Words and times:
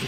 The 0.00 0.06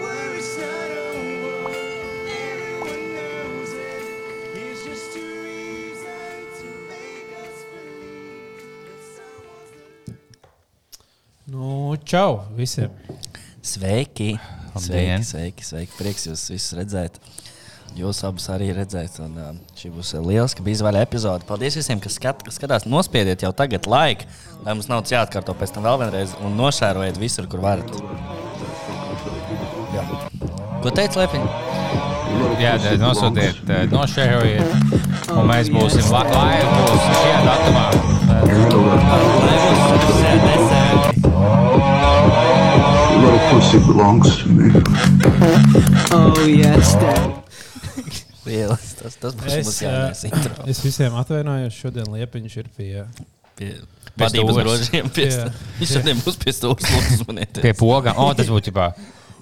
worries 0.00 0.56
not 0.56 0.90
over. 1.12 1.76
Everyone 2.32 3.04
knows 3.12 3.72
it. 3.76 4.04
It's 4.56 4.80
just 4.88 5.12
a 5.16 5.18
reason 5.44 6.40
to 6.56 6.68
make 6.88 7.28
us 7.44 7.58
believe 7.76 8.56
that 8.86 9.00
someone's 9.16 9.70
the 10.06 10.14
Nu, 11.44 11.96
čau 12.04 12.48
visiem! 12.56 12.90
Sveiki! 13.60 14.40
Labdien. 14.74 15.20
Sveiki, 15.20 15.24
sveiki, 15.24 15.64
sveiki! 15.64 15.92
Prieks 15.98 16.24
jūs 16.30 16.48
visus 16.54 16.72
redzēt. 16.78 17.20
Jūs 17.98 18.22
abus 18.24 18.46
arī 18.52 18.70
redzēt. 18.74 19.18
Un, 19.24 19.34
uh, 19.36 19.54
šī 19.76 19.90
būs 19.94 20.12
liela 20.22 20.46
izvēle 20.72 21.02
epizode. 21.02 21.46
Paldies 21.48 21.76
visiem, 21.80 22.00
kas 22.00 22.16
skat, 22.20 22.44
skatās. 22.54 22.86
Nospiediet 22.86 23.42
jau 23.42 23.50
tagad 23.56 23.88
laiku, 23.90 24.28
lai 24.64 24.76
mums 24.76 24.88
nav 24.90 25.02
jāatkārto 25.10 25.56
pēc 25.58 25.74
tam 25.74 25.88
vēl 25.88 25.98
vienreiz. 26.04 26.36
Un 26.44 26.54
nošērojiet 26.60 27.18
visur, 27.20 27.48
kur 27.50 27.64
varat. 27.64 27.90
Jā. 29.94 30.06
Ko 30.80 30.92
teica 30.94 31.24
Lepiņa? 31.24 31.48
Jā, 32.60 32.76
tad 32.80 33.00
nosūtiet, 33.02 33.58
eh, 33.68 33.86
nošērojiet, 33.90 35.32
un 35.34 35.48
mēs 35.48 35.68
būsim 35.72 36.06
la- 36.12 36.24
live 36.30 36.70
būs 36.86 37.02
šajā 37.10 37.40
datumā. 37.48 37.86
Little 43.20 43.40
pussy 43.50 43.78
belongs 43.78 44.42
to 44.42 44.48
me. 44.48 44.70
Oh, 46.12 46.46
yes, 46.46 46.94
Dad. 46.94 47.39
Lielas. 48.50 48.94
Tas, 48.98 49.16
tas 49.22 49.36
būs 49.38 49.54
Es, 49.54 49.68
mums 49.68 49.80
jānēs 49.84 50.24
es 50.74 50.82
visiem 50.84 51.16
atvainojos. 51.20 51.76
Šodien 51.76 52.10
Liepiņš 52.14 52.58
ir 52.62 52.68
pie. 52.76 52.90
Pie 53.60 53.70
vadības 54.18 54.60
grožiem. 54.62 55.10
Viņš 55.80 55.96
šodien 55.96 56.20
būs 56.24 56.38
pie 56.40 56.54
stūres. 56.56 57.24
Pie 57.64 57.74
pogām, 57.78 58.18
oh, 58.20 58.34
tas 58.36 58.50
būtu 58.50 58.72
jau 58.72 58.90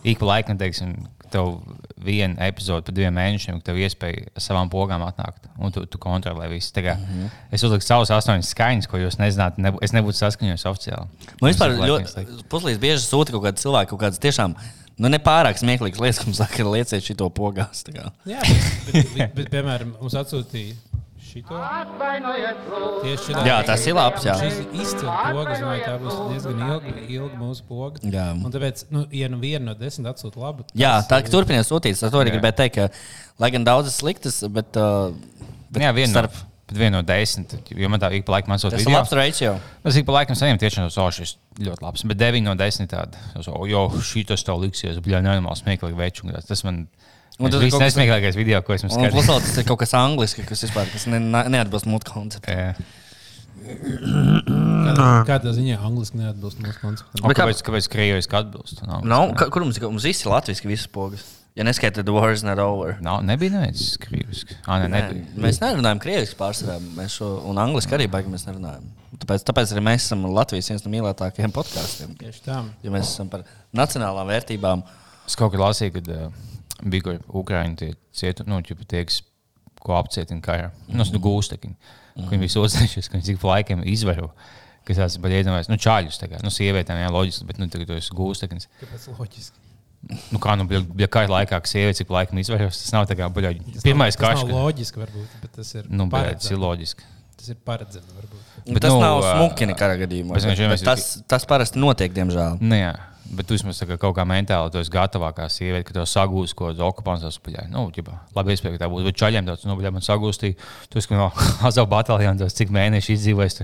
ik 0.07 0.19
pa 0.21 0.29
laikam, 0.29 0.59
teiksim, 0.59 0.95
tev 1.33 1.59
viena 1.99 2.47
epizode 2.47 2.87
par 2.87 2.95
diviem 2.95 3.15
mēnešiem, 3.19 3.59
ka 3.59 3.71
tev 3.71 3.81
iespēja 3.83 4.29
ar 4.31 4.43
savām 4.43 4.71
pogām 4.73 5.03
atnākt, 5.05 5.49
un 5.59 5.75
tu, 5.75 5.83
tu 5.91 6.01
kontrolē 6.01 6.49
visu. 6.53 6.71
Tā 6.75 6.85
kā 6.85 6.95
Mhm. 6.97 7.13
mm 7.13 7.25
-hmm. 7.25 7.31
Es 7.53 7.63
uzliku 7.63 7.85
savus 7.85 8.11
astoņus 8.11 8.55
skaņus, 8.55 8.87
ko 8.87 8.97
jūs 8.99 9.19
nezināt, 9.19 9.59
nebū, 9.59 9.79
es 9.83 9.93
nebūtu 9.93 10.17
saskaņojis 10.17 10.65
oficiāli. 10.65 11.07
Man 11.41 11.53
vispār 11.53 11.77
ļoti 11.77 12.43
puslīdz 12.49 12.79
bieži 12.79 13.03
sūta 13.03 13.31
kaut 13.33 13.43
kāda 13.43 13.59
cilvēka, 13.59 13.87
kaut 13.91 14.01
kādas 14.01 14.19
tiešām 14.19 14.55
nu, 14.99 15.09
nepārāk 15.13 15.59
smieklīgas 15.61 16.01
lietas, 16.03 16.19
kas 16.23 16.29
man 16.31 16.37
saka, 16.41 16.67
lieciet 16.69 17.05
šito 17.07 17.29
pogās. 17.35 17.85
Jā, 17.89 18.43
bet, 18.89 19.15
bet, 19.15 19.35
bet 19.39 19.51
piemēram, 19.55 19.95
mums 20.01 20.17
atsūtīja 20.19 20.77
šito. 21.29 21.59
Tieši 23.03 23.23
šitā. 23.29 23.43
Jā, 23.47 23.57
tas 23.69 23.85
ir 23.89 23.97
labs, 23.99 24.25
jā. 24.27 24.35
Šis 24.41 24.61
izcils 24.73 25.05
pogas, 25.05 25.61
vai 25.65 25.79
tā 25.85 25.95
būs 26.01 26.19
diezgan 26.33 26.63
ilga, 26.67 26.95
ilga 27.19 27.41
mūsu 27.41 27.67
poga. 27.69 28.03
Jā. 28.09 28.29
Un 28.35 28.55
tāpēc, 28.55 28.85
nu, 28.95 29.05
ja 29.15 29.29
nu 29.33 29.41
viena 29.43 29.71
no 29.71 29.75
desmit 29.79 30.09
atsūta 30.13 30.41
labu, 30.43 30.67
Jā, 30.79 30.97
tā 31.09 31.21
ir- 31.21 31.29
kā 31.29 31.35
turpiniet 31.35 31.69
sūtīt. 31.69 31.97
Es 31.99 32.01
to 32.05 32.21
arī 32.23 32.33
Jā. 32.33 32.39
gribēju 32.39 32.59
teikt, 32.63 32.79
ka, 32.79 32.89
lai 33.45 33.51
gan 33.55 33.67
daudzas 33.69 33.99
sliktas, 34.01 34.41
bet, 34.51 34.77
uh, 34.81 35.13
bet 35.71 35.85
Jā, 35.85 35.93
viena 35.97 36.15
starp. 36.17 36.41
No, 36.69 36.75
bet 36.75 36.79
viena 36.79 36.99
no 36.99 37.03
desmit, 37.03 37.55
jo 37.73 37.89
man 37.89 38.01
tā 38.01 38.11
ik 38.13 38.25
pa 38.29 38.33
laikam 38.37 38.53
atsūta 38.55 38.77
Tas 38.77 38.85
ir 38.85 38.93
labs 38.93 39.13
ratio. 39.17 39.55
Es 39.89 39.97
ik 39.97 40.05
pa 40.07 40.13
laikam 40.21 40.37
saņemu 40.37 40.61
tiešām 40.61 40.91
to 40.93 41.07
šis 41.17 41.37
ļoti 41.59 41.83
labs, 41.83 42.05
bet 42.05 42.19
9 42.21 42.45
no 42.45 42.55
10 42.55 42.87
tādu, 42.93 43.17
jo 43.69 43.89
šī 44.05 44.27
tas 44.29 44.45
tev 44.45 44.61
liksies, 44.61 45.01
bļā, 45.01 45.23
nenormāli 45.25 45.57
smieklīgi 45.63 45.97
veču. 45.97 46.29
Tas 46.47 46.65
man. 46.65 46.87
Un 47.39 47.51
tas 47.53 47.61
tas 47.61 47.69
ir 47.69 47.71
kas- 47.71 47.81
nesmieklīgākais 47.95 48.35
video, 48.37 48.61
ko 48.67 48.75
esmu 48.75 48.89
plus 48.91 48.99
skatījis. 48.99 49.29
vēl 49.31 49.41
tas 49.47 49.59
ir 49.59 49.65
kaut 49.65 49.79
kas 49.79 49.93
angliski, 49.95 50.43
kas 50.45 50.65
vispār 50.67 50.89
kas 50.91 51.07
ne, 51.07 51.21
ne- 51.23 51.45
neatbilst 51.55 51.87
mūsu 51.87 52.11
konceptam. 52.11 52.75
Kādā 55.29 55.53
ziņā 55.55 55.79
angliski 55.85 56.19
neatbilst 56.19 56.59
mūsu 56.63 56.81
konceptam. 56.83 57.31
Kāpēc, 57.31 57.63
kāpēc 57.63 57.89
krieviski 57.93 58.35
atbilst? 58.39 58.83
Nav, 58.87 59.35
ka, 59.39 59.49
kur 59.55 59.63
mums? 59.63 59.79
Mums 59.81 60.03
viss 60.09 60.25
ir 60.25 60.33
latviešu, 60.33 60.67
visas 60.71 60.91
pogas. 60.91 61.25
Ja 61.59 61.65
neskaitāt, 61.67 62.07
the 62.07 62.15
war 62.15 62.31
is 62.31 62.45
not 62.47 62.61
over. 62.63 62.95
nav, 63.03 63.25
nebija 63.27 63.51
neviens 63.57 63.97
krieviski. 63.99 64.55
Ah, 64.63 64.79
ne, 64.79 64.87
Nē, 64.93 65.01
nebija. 65.09 65.43
mēs 65.43 65.59
nerunājam 65.59 65.99
krieviski 66.05 66.39
pārsvarā. 66.39 66.77
Mēs 66.95 67.17
šo, 67.19 67.33
un 67.51 67.59
angliski 67.59 67.97
arī 67.97 68.07
baigi 68.11 68.31
mēs 68.31 68.47
nerunājam. 68.47 68.85
Tāpēc, 69.19 69.43
tāpēc 69.49 69.73
arī 69.75 69.83
mēs 69.89 70.07
esam 70.07 70.23
Latvijas 70.31 70.71
viens 70.71 70.85
no 70.87 70.93
mīļākākajiem 70.93 71.55
podkāstiem. 71.57 72.15
Tieši 72.21 72.45
tā. 72.47 72.61
Ja 72.87 72.95
mēs 72.95 73.11
esam 73.11 73.33
par 73.33 73.43
nacionālām 73.75 74.31
vērtībām. 74.31 74.87
Es 75.27 75.35
kaut 75.39 75.51
kad 75.57 75.65
lasīju, 75.65 75.97
kad 75.99 76.13
uh, 76.15 76.31
bija 76.85 77.09
kaut 77.09 77.19
kāda 77.19 77.39
Ukrāņu 77.43 77.81
tie 77.83 77.91
cietu, 78.23 78.47
nu, 78.47 78.63
tie, 78.63 79.03
kas, 79.11 79.21
ko 79.83 79.99
apcietina 79.99 80.45
karā. 80.45 80.71
Nu, 80.87 81.03
tas 81.03 81.11
ir 81.11 81.23
gūstekņi. 81.27 81.75
Viņi 82.23 82.43
bija 82.45 82.55
sūdzējušies, 82.55 83.11
ka 83.11 83.19
viņi 83.19 83.33
cik 83.33 83.43
pa 83.43 83.57
laikam 83.57 83.83
izvairo. 83.87 84.31
Kas 84.87 85.19
bija 85.21 85.43
iedomājies, 85.43 85.69
nu, 85.69 85.77
čāļus 85.83 86.23
tagad, 86.23 86.43
nu, 86.47 86.55
sievietēm, 86.55 87.03
jā, 87.03 87.11
loģiski, 87.13 87.47
bet, 87.51 87.59
nu, 87.61 87.67
tagad 87.73 87.91
tu 87.91 87.99
esi 87.99 88.15
gūsteknis. 88.17 88.71
Kāpēc 88.81 89.11
loģiski? 89.19 89.68
Nu, 90.33 90.39
kā, 90.41 90.55
nu, 90.57 90.65
bija 90.69 91.09
kā 91.11 91.25
laikā, 91.29 91.59
ka 91.61 91.69
sieviete 91.69 91.99
cik 92.01 92.13
laikam 92.15 92.39
izvairos, 92.41 92.79
tas 92.85 92.95
nav 92.95 93.09
tā 93.11 93.17
kā, 93.19 93.29
Tas 93.35 93.85
pirmais 93.85 94.15
nav, 94.15 94.21
tas 94.23 94.23
karš. 94.23 94.45
nav 94.47 94.55
loģiski, 94.55 95.03
varbūt, 95.03 95.33
bet 95.43 95.57
tas 95.59 95.73
ir. 95.75 95.89
Nu, 95.91 96.07
bet 96.13 96.39
tas 96.39 96.53
ir 96.55 96.61
loģiski. 96.63 97.09
Tas 97.39 97.51
ir 97.53 97.59
paredzami, 97.67 98.15
varbūt. 98.15 98.47
Bet, 98.55 98.73
Bet, 98.73 98.83
tas 98.85 98.95
nu, 98.95 99.01
nav 99.03 99.21
smuki 99.27 99.69
nekādā 99.69 99.99
gadījumā. 100.05 100.39
bet 100.39 100.47
Bet, 100.49 100.71
bet 100.73 100.85
tas, 100.87 101.05
tas 101.27 101.47
parasti 101.51 101.83
notiek, 101.83 102.15
diemžēl. 102.15 102.59
Nu, 102.63 102.79
jā, 102.79 102.95
bet 103.37 103.47
tu 103.49 103.57
vismaz 103.57 103.81
kā 103.85 103.97
kaut 104.01 104.15
kā 104.17 104.25
mentāli 104.29 104.71
tu 104.73 104.81
esi 104.81 104.93
gatavākā 104.95 105.49
sieviete, 105.53 105.85
ka 105.89 105.97
tev 105.99 106.07
sagūst 106.09 106.55
kāda 106.59 106.87
okupācijas 106.87 107.37
paļāja. 107.45 107.67
Nu, 107.73 107.83
ģibā, 107.95 108.15
labi, 108.37 108.55
iespēja, 108.55 108.77
ka 108.77 108.83
tā 108.85 108.89
būs. 108.93 109.05
Bet 109.09 109.19
čaļiem 109.21 109.49
tāds, 109.51 109.67
nu, 109.69 109.77
bļā, 109.79 109.93
man 109.95 110.05
sagūstīja. 110.05 110.57
Tu 110.89 111.01
esi 111.03 111.13
no 111.17 111.29
Azav 111.69 111.89
bataljonas, 111.93 112.57
cik 112.57 112.73
mēneši 112.75 113.17
izdzīvojis. 113.19 113.59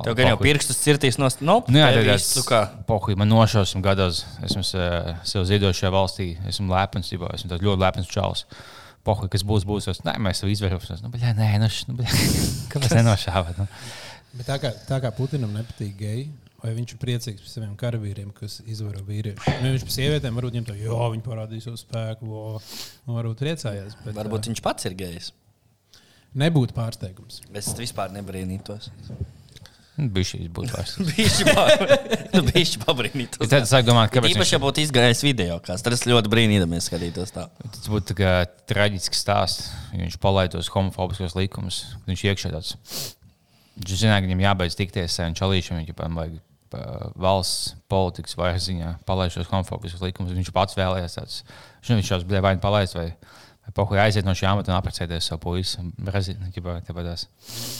Tev 0.00 0.16
gan 0.18 0.32
jau 0.32 0.40
pirkstus 0.40 0.80
cirtīs 0.82 1.20
no 1.20 1.28
nu, 1.40 1.60
Nu, 1.68 1.80
jā, 1.82 1.92
tev 1.96 2.08
tā 2.08 2.18
tu 2.34 2.44
kā. 2.48 2.60
ir. 2.66 2.84
Pohuj, 2.88 3.16
man 3.20 3.28
nošausim 3.32 3.84
gados. 3.84 4.24
Esmu 4.46 4.64
uh, 4.66 5.14
sev 5.28 5.46
ziedošajā 5.48 5.92
valstī. 5.94 6.28
Esmu 6.50 6.72
lepns, 6.72 7.12
ģibā, 7.12 7.34
esmu 7.36 7.52
tāds 7.54 7.66
ļoti 7.66 7.84
lepns 7.84 8.10
čalis. 8.12 8.46
Pohuj, 9.06 9.30
kas 9.32 9.44
būs, 9.48 9.64
būs. 9.68 9.88
Es, 9.92 10.02
nē, 10.04 10.18
mēs 10.20 10.42
jau 10.42 10.50
izvērsim. 10.52 11.00
Nu, 11.04 11.08
bļā, 11.12 11.32
nē, 11.38 11.54
nu, 11.62 11.68
š- 11.72 11.88
nu, 11.88 11.96
bļā, 12.00 12.10
kāpēc 12.72 12.96
nenošāvat? 13.00 13.60
Nu? 13.60 13.68
Bet 14.36 14.46
tā 14.46 14.58
kā, 14.62 14.70
tā 14.86 15.00
kā 15.02 15.10
Putinam 15.16 15.54
nepatīk 15.56 15.96
geji, 15.98 16.26
vai 16.62 16.72
viņš 16.76 16.94
ir 16.96 17.00
priecīgs 17.02 17.42
par 17.44 17.52
saviem 17.54 17.74
karavīriem, 17.80 18.30
kas 18.36 18.58
izvaro 18.68 19.02
vīriešus? 19.08 19.48
Nu, 19.64 19.72
viņš 19.74 19.86
par 19.88 19.96
sievietēm 19.96 20.38
varbūt 20.40 20.56
viņam 20.58 20.68
to, 20.70 20.76
jo 20.80 21.00
viņi 21.14 21.24
parādīs 21.26 21.66
savu 21.68 21.80
spēku, 21.80 22.30
o, 22.30 22.54
un 23.08 23.18
varbūt 23.18 23.42
priecājās. 23.44 23.96
Bet, 24.04 24.14
Varbūt 24.20 24.50
viņš 24.52 24.62
pats 24.64 24.88
ir 24.90 24.96
gejs. 25.00 25.32
nebūtu 26.36 26.76
pārsteigums. 26.76 27.40
Es 27.58 27.72
vispār 27.78 28.12
nebrīnītos. 28.14 28.90
Bija 30.00 30.24
šīs 30.30 30.46
būtu 30.56 30.72
pa- 31.50 31.96
nu, 32.36 32.42
bišķi 32.46 32.78
pabrīnītos. 32.86 33.50
Tad 33.50 33.66
es 33.66 33.72
domāt, 33.84 34.12
kāpēc. 34.14 34.32
Īpaši, 34.36 34.54
ja 34.54 34.60
būtu 34.62 34.80
izgājis 34.84 35.20
video, 35.26 35.58
kas 35.64 35.82
tad 35.84 35.92
es 35.96 36.06
ļoti 36.08 36.30
brīnīdamies 36.32 36.86
skatītos 36.88 37.34
tā. 37.34 37.48
Tas 37.66 37.88
būtu 37.90 38.16
tā 38.16 38.34
traģisks 38.70 39.20
stāsts. 39.26 39.68
ja 39.92 40.00
Viņš 40.04 40.16
palaid 40.22 40.54
tos 40.54 40.70
homofobiskos 40.72 41.36
likumus. 41.36 41.82
Viņš 42.08 42.24
iekšā 42.30 42.52
tāds. 42.54 42.76
Viņš 43.80 43.98
zināja, 44.06 44.22
ka 44.22 44.30
viņam 44.30 44.46
jābeidz 44.46 44.78
tikties 44.78 45.10
ar 45.10 45.14
saviem 45.18 45.36
čalīšiem. 45.42 45.82
Viņam 45.82 46.16
vajag 46.22 46.38
valsts 47.20 47.74
politikas 47.90 48.36
vai 48.38 48.54
ziņā 48.62 48.98
palaist 49.08 49.36
šos 49.38 49.50
homofobiskos 49.50 50.02
likumus. 50.06 50.32
Viņš 50.36 50.52
pats 50.54 50.78
vēlējās 50.78 51.18
tāds. 51.18 51.42
Viņš 51.82 51.94
viņš 51.98 52.10
šos 52.14 52.24
bija 52.30 52.40
vai 52.44 52.54
nu 52.56 52.60
palaist 52.62 52.94
vai, 52.94 53.08
vai 53.66 53.72
pohuļ 53.74 53.98
aiziet 54.04 54.24
no 54.26 54.32
šī 54.36 54.46
amata 54.50 54.70
un 54.72 54.76
apprecēties 54.78 55.26
savu 55.30 55.40
puisi. 55.48 55.82
Brazīlijā. 55.98 56.50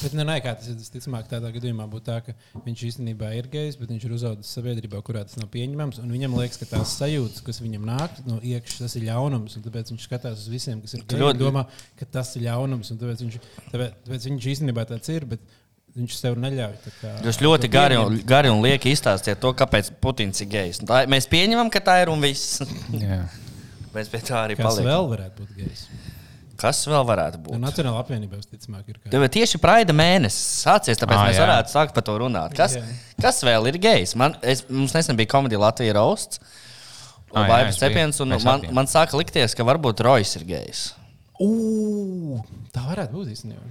Bet 0.03 0.15
ne, 0.19 0.25
ne, 0.25 0.37
kā 0.43 0.55
tas 0.59 0.69
ir. 0.71 0.77
Visticamāk, 0.81 1.29
tādā 1.31 1.51
gadījumā 1.55 1.87
būtu 1.91 2.07
tā, 2.09 2.19
ka 2.27 2.35
viņš 2.67 2.83
īstenībā 2.91 3.31
ir 3.39 3.49
gejs, 3.53 3.79
bet 3.81 3.91
viņš 3.93 4.05
ir 4.09 4.15
uzaugusi 4.17 4.51
sabiedrībā, 4.57 5.01
kurā 5.07 5.23
tas 5.27 5.37
nav 5.41 5.49
pieņemams. 5.55 6.01
un 6.03 6.11
Viņam 6.15 6.37
liekas, 6.41 6.59
ka 6.63 6.69
tās 6.75 6.97
sajūtas, 7.01 7.43
kas 7.47 7.61
viņam 7.63 7.87
nāk 7.89 8.21
no 8.27 8.41
iekšas, 8.43 8.83
tas 8.87 8.97
ir 8.97 9.07
ļaunums. 9.09 9.57
un 9.57 9.63
Tāpēc 9.67 9.93
viņš 9.95 10.07
skatās 10.09 10.43
uz 10.45 10.49
visiem, 10.53 10.81
kas 10.83 10.95
ir 10.95 11.05
geji, 11.07 11.21
ļoti- 11.23 11.39
domā, 11.45 11.67
ka 11.99 12.05
tas 12.19 12.35
ir 12.37 12.43
ļaunums. 12.49 12.91
un 12.91 12.99
Tāpēc 12.99 13.25
viņš, 13.27 13.41
tāpēc, 13.73 13.97
tāpēc 14.07 14.29
viņš 14.31 14.51
īstenībā 14.55 14.87
tāds 14.91 15.09
ir. 15.15 15.25
bet 15.27 15.41
Viņš 15.97 16.15
sev 16.21 16.37
neļauj. 16.39 16.77
kā 17.01 17.13
Jūs 17.27 17.41
ļoti 17.43 17.69
gari 17.73 17.97
un, 17.99 18.21
gari 18.27 18.51
un 18.53 18.61
lieki 18.63 18.93
izstāstījāt 18.95 19.41
to, 19.43 19.51
kāpēc 19.59 19.91
Putins 20.01 20.39
ir 20.45 20.49
gejs. 20.53 20.79
Un 20.85 20.87
Tā, 20.91 21.01
mēs 21.11 21.27
pieņemam, 21.31 21.71
ka 21.75 21.81
tā 21.83 21.97
ir 22.05 22.13
un 22.13 22.23
viss. 22.23 22.61
Mēs 23.91 24.07
pie 24.13 24.21
tā 24.23 24.45
arī 24.47 24.55
Kas 24.55 24.69
paliekam. 24.69 24.87
vēl 24.87 25.09
varētu 25.11 25.43
būt 25.43 25.57
gejs? 25.59 25.83
Kas 26.61 26.83
vēl 26.87 27.03
varētu 27.09 27.41
Nu, 27.41 27.45
būt? 27.49 27.59
Nacionāla 27.65 28.03
apvienība, 28.05 28.37
visticamāk, 28.39 28.85
ir. 28.93 28.99
Kā... 29.01 29.11
Tev 29.11 29.25
ir 29.27 29.31
tieši 29.35 29.59
praida 29.63 29.95
mēnesis 29.97 30.61
sācies, 30.63 31.01
tāpēc 31.01 31.17
Ā, 31.19 31.25
mēs 31.31 31.39
jā. 31.41 31.47
varētu 31.47 31.73
sākt 31.73 31.95
par 31.97 32.05
to 32.07 32.17
runāt. 32.21 32.55
Kas, 32.55 32.77
Jā. 32.77 32.85
kas 33.25 33.41
vēl 33.49 33.67
ir 33.73 33.79
gejs? 33.81 34.13
Man, 34.21 34.37
es, 34.45 34.63
mums 34.69 34.93
nesen 34.95 35.17
bija 35.19 35.33
komēdija 35.33 35.59
Latvijas 35.65 35.97
Rosts. 35.97 36.43
Ā, 37.33 37.41
jā, 37.41 37.47
Vai 37.49 37.59
es 37.65 37.75
biju. 37.75 37.81
cepiens, 37.83 38.21
un 38.23 38.35
man, 38.37 38.61
abi. 38.61 38.71
man 38.77 38.87
sāka 38.93 39.17
likties, 39.19 39.57
ka 39.57 39.65
varbūt 39.67 40.05
Rojas 40.07 40.37
ir 40.37 40.45
gejs. 40.53 40.85
Ū, 41.41 41.51
tā 42.77 42.85
varētu 42.93 43.17
būt 43.17 43.33
īstenībā. 43.35 43.65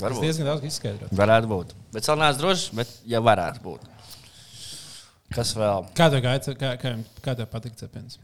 Tas 0.00 0.06
Varbūt. 0.08 0.24
diezgan 0.24 0.48
daudz 0.48 0.64
izskaidrot. 0.70 1.12
Varētu 1.20 1.50
būt. 1.50 1.74
Bet 1.92 2.06
vēl 2.08 2.20
neesmu 2.22 2.40
drošs, 2.42 2.68
bet 2.80 2.92
ja 3.10 3.20
varētu 3.24 3.60
būt. 3.64 3.88
Kas 5.34 5.52
vēl? 5.54 5.84
Kā 5.94 6.08
tev 6.10 6.24
gāja? 6.24 6.54
Kā, 6.58 6.72
kā, 6.80 6.94
kā 7.22 7.34
tev 7.38 7.46
patīk 7.52 7.76
cepiens? 7.78 8.16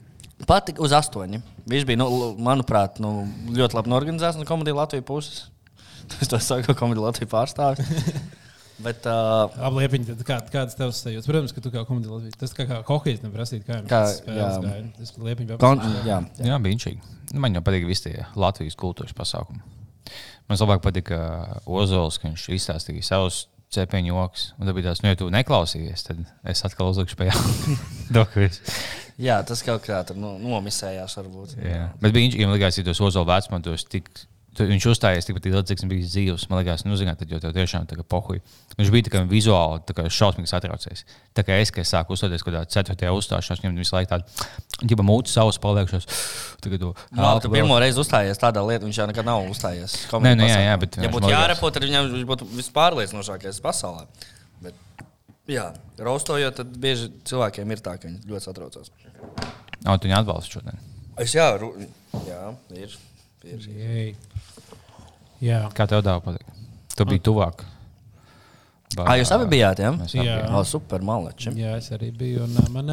Patika 0.49 0.83
uz 0.85 0.93
astoņi. 0.97 1.39
Viņš 1.71 1.85
bija, 1.89 2.01
nu, 2.03 2.09
manuprāt, 2.45 2.99
nu, 3.01 3.13
ļoti 3.57 3.79
labi 3.79 3.93
norganizēts 3.93 4.41
no 4.41 4.49
komēdijas 4.49 4.81
Latvijas 4.83 5.07
puses. 5.09 5.45
Es 6.23 6.29
to 6.31 6.39
saku, 6.39 6.67
ka 6.69 6.75
komēdija 6.79 7.07
Latvijas 7.09 7.31
pārstāvis. 7.33 8.11
Bet, 8.85 9.07
uh, 9.09 9.49
Apliepiņi, 9.71 10.05
tad 10.11 10.21
kā, 10.29 10.37
kādas 10.53 10.77
tavas 10.77 10.99
sajūtas? 11.01 11.25
Protams, 11.31 11.55
ka 11.57 11.63
tu 11.65 11.71
kā 11.73 11.81
komandieris, 11.89 12.35
tas 12.37 12.53
kā, 12.53 12.67
kā 12.69 12.83
hokejs 12.85 13.23
neprasīt, 13.25 13.63
kā 13.65 13.79
jums 13.79 13.89
Kā, 13.89 14.03
tas 14.05 14.19
jā. 14.29 14.75
Tas 14.99 15.15
liepiņi 15.17 15.57
kon, 15.57 15.81
paprasīt. 15.81 16.05
jā, 16.11 16.19
Jā, 16.51 16.59
bija 16.61 16.77
inčīgi. 16.77 17.01
Nu, 17.33 17.41
Man 17.41 17.57
jau 17.57 17.63
patīk 17.65 17.87
visi 17.89 18.05
tie 18.11 18.27
Latvijas 18.37 18.77
kultūras 18.79 19.17
pasākumi. 19.17 19.63
Man 20.47 20.61
labāk 20.61 20.85
patika 20.85 21.19
Ozols, 21.67 22.21
ka 22.23 22.29
viņš 22.29 22.49
izstāstīja 22.55 23.07
savus 23.07 23.47
cepiņu 23.75 24.13
joks. 24.13 24.47
Un 24.61 24.69
tad 24.69 24.77
bija 24.77 24.91
tāds, 24.91 25.03
nu, 25.03 25.11
ja 25.11 25.19
tu 25.19 25.29
neklausījies, 25.33 26.07
tad 26.07 26.23
es 26.47 26.63
atkal 26.67 26.93
uzlikšu 26.93 27.19
pie 27.19 27.29
jauna. 27.31 27.81
jā, 29.29 29.41
tas 29.49 29.65
kaut 29.67 29.85
kā 29.87 30.01
tur 30.07 30.19
nu, 30.21 30.37
nomisējās. 30.43 31.19
Varbūt. 31.19 31.57
Jā. 31.65 31.91
Bet 32.03 32.15
bija 32.15 32.29
viņš, 32.29 32.39
man 32.45 32.57
liekas, 32.57 32.79
ja 32.79 32.87
tos 32.87 33.03
Ozola 33.03 33.41
vecumos 33.41 33.87
tik. 33.91 34.11
Tu- 34.57 34.65
Viņš 34.67 34.87
uzstājās 34.91 35.27
tikpat 35.29 35.47
ilgi, 35.51 35.63
cik 35.71 35.83
viņš 35.85 35.91
bija 35.93 36.07
dzīves. 36.09 36.47
Man 36.51 36.59
liekas, 36.65 36.85
nu, 36.89 36.97
zināt, 36.97 37.19
tad 37.21 37.29
jau 37.31 37.39
tiešām 37.41 37.85
tā 37.87 37.97
kā 37.99 38.05
pohuļ. 38.09 38.41
Viņš 38.79 38.91
bija 38.95 39.13
kā 39.13 39.21
vizuāli 39.29 39.83
tā 39.89 39.95
kā 39.97 40.05
šausmīgi 40.09 40.49
satraucies. 40.51 41.05
Tā 41.37 41.45
kā 41.45 41.59
es, 41.61 41.71
kad 41.71 41.85
es 41.85 41.93
sāku 41.93 42.17
uzstāties 42.17 42.43
kaut 42.45 42.55
kādā 42.55 42.65
ceturtajā 42.73 43.13
uzstāšanās, 43.17 43.61
viņam 43.63 43.77
visu 43.81 43.95
laiku 43.97 44.11
tādu, 44.15 44.25
ģipa 44.83 45.05
mūtu 45.07 45.29
savus 45.33 45.59
paliekšos. 45.61 46.07
Tagad 46.65 46.81
tu 46.81 46.95
Nu, 47.13 47.41
tu 47.41 47.49
pirmo 47.53 47.79
reizi 47.79 48.01
uzstājies 48.01 48.41
tādā 48.41 48.65
lietā, 48.65 48.85
viņš 48.89 48.99
jau 49.03 49.07
nekad 49.13 49.25
nav 49.29 49.45
uzstājies. 49.49 49.97
Nē, 50.13 50.35
nu, 50.37 50.49
jā, 50.49 50.59
jā, 50.67 50.77
bet 50.81 50.97
ja 50.97 51.09
būtu 51.13 51.29
jārepo, 51.37 51.71
tad 51.73 51.83
viņam 51.85 52.11
viņš 52.13 52.27
būtu 52.33 52.49
vispārliecinošākais 52.57 53.61
pasaulē. 53.65 54.07
Bet, 54.63 54.75
jā, 55.47 55.69
raustojot, 56.01 56.57
tad 56.57 56.77
bieži 56.81 57.11
cilvēkiem 57.29 57.71
ir 57.77 57.79
tā, 57.85 57.97
ka 58.01 58.09
viņi 58.09 58.25
ļoti 58.27 58.49
satraucās. 58.49 58.91
Nav 59.85 59.99
tu 60.01 60.09
viņu 60.09 60.17
atbalstu 60.19 60.59
šodien. 60.59 60.79
Es 61.19 61.33
jā, 61.37 61.47
ru, 61.61 61.73
jā 62.27 62.55
ir. 62.77 62.97
Ir. 63.55 63.67
Jej. 63.71 64.13
Jā, 65.47 65.63
Kā 65.77 65.87
tev 65.89 66.03
dāvā 66.07 66.23
patīk? 66.25 66.47
Tu 66.97 67.05
biji 67.05 67.23
tuvāk. 67.29 67.65
Ah, 69.03 69.17
jūs 69.19 69.29
abi 69.35 69.45
bijāt, 69.51 69.81
jā? 69.83 69.91
Abi 69.93 70.07
Jā. 70.23 70.37
bijām. 70.39 70.55
O, 70.57 70.61
super 70.65 71.03
maleči. 71.05 71.51
jā, 71.59 71.75
es 71.77 71.91
arī 71.93 72.07
biju. 72.17 72.47
Un, 72.47 72.55
man, 72.73 72.87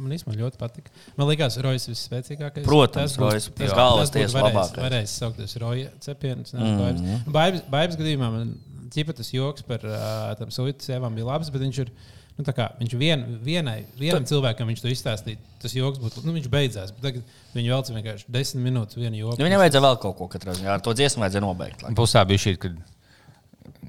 man 0.00 0.14
īstenībā 0.16 0.34
ļoti 0.40 0.58
patika. 0.58 0.90
Man 1.20 1.28
liekas, 1.28 1.58
Rojas 1.62 1.84
ir 1.86 1.94
visspēcīgākais. 1.94 2.64
Protams, 2.66 3.14
Rojas, 3.20 3.46
tas- 3.54 3.74
galvas 3.76 4.10
tas 4.10 4.16
būtu 4.16 4.24
tiesa 4.24 4.40
varējis- 4.40 4.56
labākais. 4.56 4.82
Varēs 4.86 5.14
saukties 5.20 5.56
Roja 5.62 5.90
cepiens. 6.00 6.54
Mhm. 6.56 7.30
Baibas, 7.30 7.62
baibas 7.70 7.96
gadījumā 8.00 8.32
man 8.34 8.54
ķipa 8.90 9.14
tas 9.14 9.30
joks 9.30 9.62
par 9.68 9.84
uh, 9.86 10.34
tam 10.40 10.48
sūtītas 10.48 10.88
sievām 10.90 11.14
bija 11.14 11.26
labs, 11.30 11.50
bet 11.54 11.62
viņš 11.62 11.78
ir. 11.84 11.92
Nu, 12.34 12.42
viņš 12.42 12.94
vien, 12.98 13.20
vienai, 13.46 13.84
vienam 13.94 14.24
cilvēkam 14.26 14.66
viņš 14.66 14.80
to 14.82 14.90
izstāstīja, 14.90 15.38
tas 15.62 15.74
joks 15.76 16.00
būtu. 16.02 16.24
Nu, 16.26 16.32
viņš 16.34 16.48
beidzās. 16.50 16.90
bet 16.96 17.04
Tagad 17.06 17.36
viņi 17.54 17.70
velc 17.70 17.90
vienkārši 17.94 18.26
desmit 18.34 18.64
minūtes 18.64 18.98
vienu 18.98 19.20
joku. 19.20 19.38
Nu, 19.38 19.46
viņam 19.46 19.62
vajadzēja 19.62 19.84
vēl 19.84 20.00
kaut 20.02 20.16
ko 20.18 20.26
katrā 20.32 20.56
ziņā. 20.58 20.72
Ar 20.74 20.82
to 20.82 20.96
dziesmu 20.98 21.22
vajadzēja 21.22 21.44
nobeigt. 21.44 21.84
laikam. 21.84 21.98
Plus 22.00 22.16
tā 22.16 22.24
bija 22.26 22.42
šī, 22.42 22.56
ka 22.58 22.72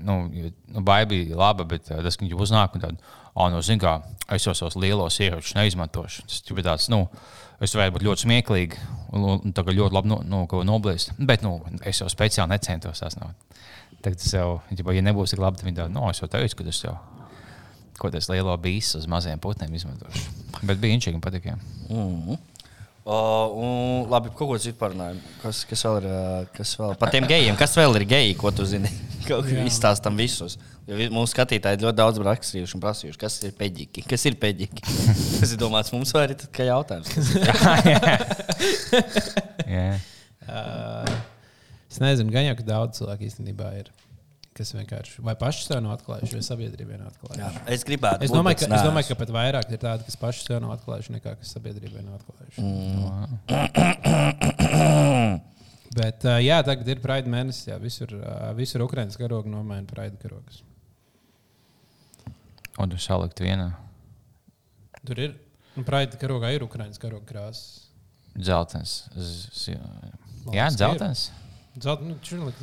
nu, 0.06 0.18
jo, 0.33 0.51
nu, 0.75 0.83
baigta 0.86 1.09
bija 1.09 1.39
laba, 1.39 1.65
bet 1.65 1.89
uh, 1.89 2.03
tas, 2.06 2.19
ka 2.19 2.25
viņi 2.25 2.38
uznāk 2.38 2.77
un 2.77 2.86
tādu, 2.86 3.09
ah, 3.33 3.50
no, 3.50 3.63
zin 3.65 3.81
kā, 3.81 3.95
es 4.36 4.45
jau 4.45 4.53
savus 4.57 4.77
lielos 4.77 5.18
ieročus 5.25 5.56
neizmantošu. 5.57 6.27
Tas 6.30 6.45
bija 6.51 6.68
tāds, 6.69 6.88
nu, 6.94 7.01
es 7.65 7.74
varētu 7.74 7.98
būt 7.98 8.06
ļoti 8.06 8.27
smieklīgi 8.27 8.86
un, 9.15 9.27
un 9.39 9.57
tā 9.57 9.65
ļoti 9.65 9.98
labi 9.98 10.12
no, 10.12 10.21
nu, 10.21 10.44
ko 10.51 10.62
noblēst. 10.68 11.15
Bet 11.18 11.41
nu, 11.45 11.57
es 11.81 12.03
jau 12.03 12.12
speciāli 12.12 12.53
necentos 12.53 13.01
nav. 13.18 13.33
Tagad 14.06 14.21
jau, 14.21 14.48
ja, 14.69 14.88
ja 14.94 15.01
nebūs 15.01 15.33
tik 15.33 15.41
labi, 15.41 15.57
tad 15.57 15.71
viņi 15.71 15.81
tādu, 15.81 15.98
no, 15.98 16.09
es 16.13 16.21
jau 16.21 16.30
teicu, 16.30 16.62
ka 16.62 16.69
tas 16.69 16.83
jau. 16.86 16.98
Ko 18.00 18.09
tas 18.12 18.27
lielo 18.31 18.56
bīsu 18.59 19.00
uz 19.00 19.06
maziem 19.07 19.39
putniem 19.39 19.71
izmantošu. 19.77 20.25
Bet 20.68 20.81
bija 20.81 20.97
inčīgi 20.97 21.15
un 21.15 21.24
patīk. 21.24 21.47
jā. 21.51 21.56
Mhm. 21.89 22.36
O, 23.06 23.15
un, 23.62 24.07
labi, 24.09 24.31
ko 24.33 24.56
citu 24.57 24.80
parunājam. 24.80 25.19
Kas, 25.44 25.59
kas 25.69 25.83
vēl 25.86 26.00
ir? 26.00 26.06
ā, 26.09 26.21
Kas 26.56 26.71
vēl? 26.80 26.95
Par 26.97 27.12
tiem 27.13 27.27
gejiem. 27.30 27.53
Kas 27.59 27.75
vēl 27.77 27.94
ir 28.00 28.06
geji, 28.09 28.33
ko 28.39 28.50
tu 28.50 28.65
zini? 28.65 28.89
Jā. 29.30 29.38
izstāstam 29.65 30.18
visus. 30.18 30.56
Jo 30.89 30.97
mūsu 31.13 31.31
skatītāji 31.33 31.81
ļoti 31.81 31.97
daudz 31.97 32.19
rakstījuši 32.25 32.75
un 32.77 32.81
prasījuši, 32.81 33.19
kas 33.21 33.38
ir 33.45 33.53
peģiki. 33.57 34.03
Kas 34.09 34.25
ir 34.30 34.36
peģiki? 34.41 34.83
Tas 35.39 35.53
ir 35.53 35.62
domāts 35.62 35.94
mums 35.94 36.13
vai 36.18 36.25
arī 36.27 36.36
tikai 36.41 36.68
jautājums. 36.71 37.09
kas 37.13 37.30
ir? 37.36 38.01
Jā. 39.69 39.86
Uh, 40.45 41.09
es 41.89 42.01
nezinu, 42.01 42.30
gan 42.33 42.45
jau, 42.50 42.57
ka 42.57 42.65
daudz 42.68 43.00
cilvēku 43.00 43.25
īstenībā 43.30 43.69
ir. 43.83 43.89
Kas 44.56 44.69
vienkārši 44.72 45.19
vai 45.25 45.34
paši 45.36 45.66
sev 45.68 45.81
nav 45.84 45.98
atklājuši, 45.98 46.31
vai 46.38 46.44
sabiedrībai 46.48 46.96
nav 47.02 47.10
atklājuši. 47.12 47.42
Jā, 47.42 47.50
es 47.75 47.81
gribētu. 47.84 48.24
Es 48.24 48.31
domāju, 48.31 48.62
ka, 48.62 48.69
es 48.78 48.86
domāju, 48.88 49.10
ka 49.10 49.16
pat 49.19 49.34
vairāk 49.36 49.68
ir 49.75 49.81
tādi, 49.81 50.06
kas 50.07 50.16
paši 50.22 50.46
sev 50.46 50.62
nav 50.63 50.72
atklājuši, 50.78 51.12
nekā 51.18 51.34
kas 51.42 51.52
sabiedrībai 51.57 52.04
nav 52.06 52.22
atklājuši. 52.22 52.63
Mm. 52.63 53.75
Bet, 55.96 56.24
uh, 56.28 56.40
jā, 56.44 56.57
tagad 56.68 56.88
ir 56.92 57.00
Pride 57.04 57.30
mēnesis. 57.31 57.68
Jā, 57.69 57.78
visur, 57.80 58.12
uh, 58.18 58.50
visur 58.57 58.81
Ukraiņas 58.84 59.16
karoga 59.19 59.48
nomaina 59.52 59.88
Pride 59.88 60.18
karogas. 60.24 60.62
Un 62.80 62.92
tu 62.92 62.98
salikt 63.00 63.40
vienā 63.40 63.69
Tur 65.08 65.19
ir. 65.24 65.36
Nu, 65.78 65.84
Pride 65.88 66.18
karogā 66.19 66.50
ir 66.56 66.63
Ukraiņas 66.66 67.00
karoga 67.00 67.28
krāsas. 67.30 67.86
dzeltens. 68.36 68.96
z- 69.16 69.50
z- 69.54 69.80
Jā, 70.56 70.68
dzeltens. 70.75 71.30
Zelt, 71.75 72.06
nu, 72.07 72.13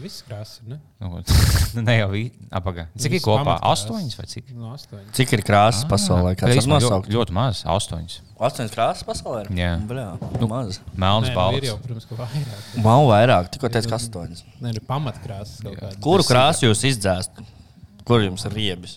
visas 0.00 0.22
krāsas. 0.24 0.62
ir, 0.62 0.72
Ne? 0.72 0.78
Nu, 1.02 1.20
ne 1.88 1.96
jau 1.98 2.08
apakā. 2.48 2.86
Cik 2.96 3.18
ir 3.18 3.22
kopā? 3.24 3.58
Astoņas 3.68 4.16
vai 4.16 4.24
cik? 4.30 4.46
No 4.56 4.70
astoņi. 4.72 5.10
Cik 5.18 5.34
ir 5.36 5.42
krāsas 5.44 5.84
pasaulē? 5.90 6.32
Kāds 6.32 6.54
tas 6.54 6.62
Īstenībā 6.62 6.78
nosaukt? 6.80 7.10
ļoti, 7.10 7.16
ļoti 7.18 7.36
maz. 7.36 7.60
Astoņas. 7.74 8.16
Astoņas 8.48 8.72
krāsas 8.72 9.06
pasaulē? 9.10 9.44
ir? 9.44 9.52
Jā. 9.60 9.74
Bļā, 9.90 10.06
nu, 10.40 10.48
maz. 10.48 10.80
Melns 10.96 11.28
nu, 11.28 11.34
ir 11.34 11.36
balts. 11.36 11.68
jau, 11.68 11.76
protams, 11.84 12.08
ka 12.08 12.18
vairāk. 12.22 12.64
Nav 12.88 13.04
vairāk, 13.12 13.52
tikko 13.52 13.72
teicu, 13.76 13.92
ka 13.92 14.00
astoņas. 14.00 14.44
Nē, 14.64 14.72
ir 14.72 14.88
pamatkrāsas 14.88 15.60
kaut 15.60 15.76
kādas. 15.76 16.00
Kuru 16.08 16.28
krāsu 16.32 16.70
jūs 16.70 16.86
izdzēst? 16.94 17.44
Kur 18.08 18.24
jums 18.24 18.48
ir 18.48 18.56
riebis? 18.56 18.96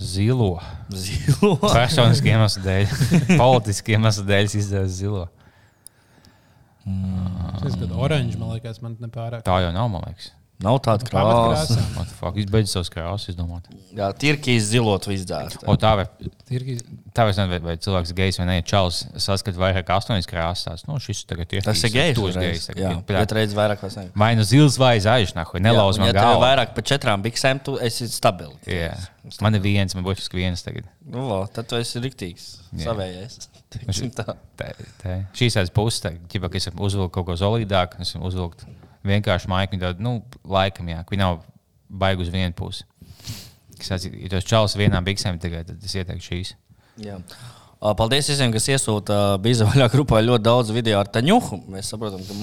Zilo. 0.00 0.56
Zilo. 0.90 1.58
Personiskiem 1.60 2.38
iemeslu 2.38 2.64
dēļ. 2.64 2.98
Politiskiem 3.44 4.00
iemeslu 4.00 4.24
dēļ 4.32 4.48
izdevās 4.58 4.96
zilo. 4.96 5.28
Es 6.84 7.76
domāju, 7.76 7.90
ka 7.90 8.00
oranžs 8.06 8.40
man 8.40 8.56
liekas, 8.56 8.80
man 8.84 8.96
nepārāk. 9.00 9.44
Tā 9.46 9.60
jau 9.64 9.74
nav, 9.74 9.90
man 9.92 10.04
liekas. 10.08 10.32
Nav 10.62 10.78
tāda 10.84 11.04
krāsa. 11.08 11.76
The 11.96 12.04
fuck? 12.14 12.36
Izbeidz 12.38 12.70
savus 12.70 12.88
krāsas, 12.92 13.32
izdomāt. 13.32 13.66
Jā, 13.96 14.06
tirkīs 14.16 14.68
zilot 14.70 15.08
izdzēst. 15.10 15.64
O, 15.68 15.74
tā 15.80 15.90
vai, 15.98 16.04
Tirgi, 16.46 16.76
tā 17.16 17.26
vai, 17.26 17.34
vai, 17.50 17.58
vai 17.64 17.74
cilvēks 17.82 18.12
ir 18.12 18.18
gejs 18.20 18.38
vai 18.38 18.46
nē, 18.48 18.56
čels 18.68 19.00
saskat 19.24 19.58
vairāk 19.58 19.88
kā 19.88 19.96
astoņas 19.98 20.28
krāsas. 20.30 20.84
Nu, 20.86 21.00
šis 21.02 21.24
tagad 21.28 21.52
ir 21.56 21.66
Tas 21.66 21.82
ir 21.82 21.92
gejs. 21.94 22.14
Tu 22.14 22.22
esi 22.22 22.30
uzreiz. 22.30 22.68
gejs. 22.68 22.78
Jā, 22.84 22.92
bet 23.08 23.34
reizes 23.34 23.56
vairāk 23.58 23.82
vai 23.82 23.90
ne? 23.96 24.06
Vai 24.24 24.30
nu 24.38 24.46
zils 24.46 24.78
vai 24.80 24.94
zaļš, 25.02 25.34
nahu, 25.36 25.60
nelauz 25.64 25.98
man 26.00 26.12
Ja 26.12 26.16
tev 26.20 26.36
ir 26.36 26.44
vairāk 26.46 26.76
par 26.78 26.86
četrām 26.92 27.24
biksēm, 27.26 27.64
tu 27.66 27.74
esi 27.82 28.08
stabils. 28.12 28.60
Jā. 28.70 28.94
Man 29.42 29.58
ir 29.58 29.64
viens, 29.64 29.96
man 29.98 30.06
būs 30.06 30.30
viens 30.32 30.62
tagad. 30.64 30.86
Nu, 31.02 31.26
vo, 31.32 31.42
tad 31.50 31.66
tu 31.72 31.80
esi 31.80 32.04
riktīgs. 32.04 32.52
Savējais. 32.84 33.48
Teiksim 33.74 34.10
tā. 34.14 34.24
Tā, 34.58 34.70
tā. 35.02 35.16
Šīs 35.36 35.58
aiz 35.60 35.70
puses, 35.74 36.00
ka 36.04 36.50
es 36.60 36.68
uzvilku 36.72 37.10
kaut 37.18 37.26
ko 37.30 37.36
solidāku, 37.40 38.00
es 38.04 38.14
uzvilku 38.16 38.68
vienkārši 39.04 39.50
maiku, 39.52 39.78
tāda, 39.82 40.00
nu, 40.02 40.18
laikam, 40.48 40.88
jā, 40.92 41.02
ka 41.04 41.14
viņa 41.14 41.26
nav 41.26 41.42
baigusi 41.90 42.30
uz 42.30 42.34
vienu 42.34 42.54
pusi. 42.56 42.86
Kas 43.78 44.06
ja 44.06 44.30
tos 44.32 44.46
čalis 44.48 44.76
vienā 44.78 45.00
biksēm 45.04 45.40
tagad, 45.42 45.68
tad 45.68 45.84
es 45.84 45.94
ieteiktu 45.98 46.24
šīs. 46.30 46.54
Jā. 47.04 47.18
Paldies 47.98 48.30
visiem, 48.30 48.52
kas 48.54 48.68
iesūta 48.72 49.16
bija 49.44 49.66
vaļā 49.68 49.90
grupā 49.92 50.22
ļoti 50.24 50.44
daudz 50.46 50.70
video 50.72 51.02
ar 51.02 51.10
Taņuhu. 51.12 51.58
Mēs 51.74 51.90
saprotam, 51.92 52.22
ka, 52.24 52.36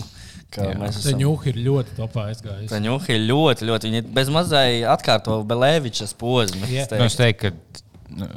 ka 0.54 0.68
Jā. 0.68 0.76
mēs 0.78 1.00
Tā 1.00 1.06
esam. 1.08 1.22
ņūka 1.24 1.50
ir 1.50 1.58
ļoti 1.66 1.96
topā 1.98 2.28
aizgājusi. 2.30 2.70
Taņuhi 2.70 3.16
ir 3.16 3.24
ļoti, 3.32 3.66
ļoti. 3.72 3.90
Viņi 3.90 4.02
bez 4.20 4.30
mazai 4.30 4.84
atkārto 4.86 5.40
Belēvičas. 5.50 6.14
Jā. 6.14 6.86
es 6.86 6.94
Nu, 6.94 7.08
es 7.08 7.18
teiktu. 7.18 7.50
teiktu, 7.56 7.82
ka 7.82 8.20
nu, 8.22 8.30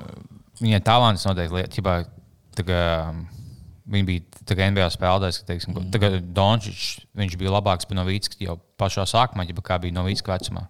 viņai 0.63 0.81
talants 0.87 1.27
noteikti 1.29 1.59
lieta. 1.59 1.75
Tā 2.58 2.66
um, 3.11 3.25
Viņa 3.84 4.06
bija 4.08 4.44
tā 4.49 4.56
NBA 4.56 4.87
spēlētājs, 4.94 5.42
ka, 5.42 5.46
teiksim, 5.50 5.75
mm. 5.76 5.88
tagad 5.92 6.14
Dončits, 6.32 7.02
viņš 7.20 7.34
bija 7.40 7.52
labāks 7.52 7.88
par 7.88 7.99
Novītsku 7.99 8.38
jau 8.40 8.56
pašā 8.80 9.04
sākumā, 9.11 9.44
ja 9.44 9.64
kā 9.64 9.76
bija 9.82 9.92
Novītska 9.99 10.32
vecumā. 10.32 10.64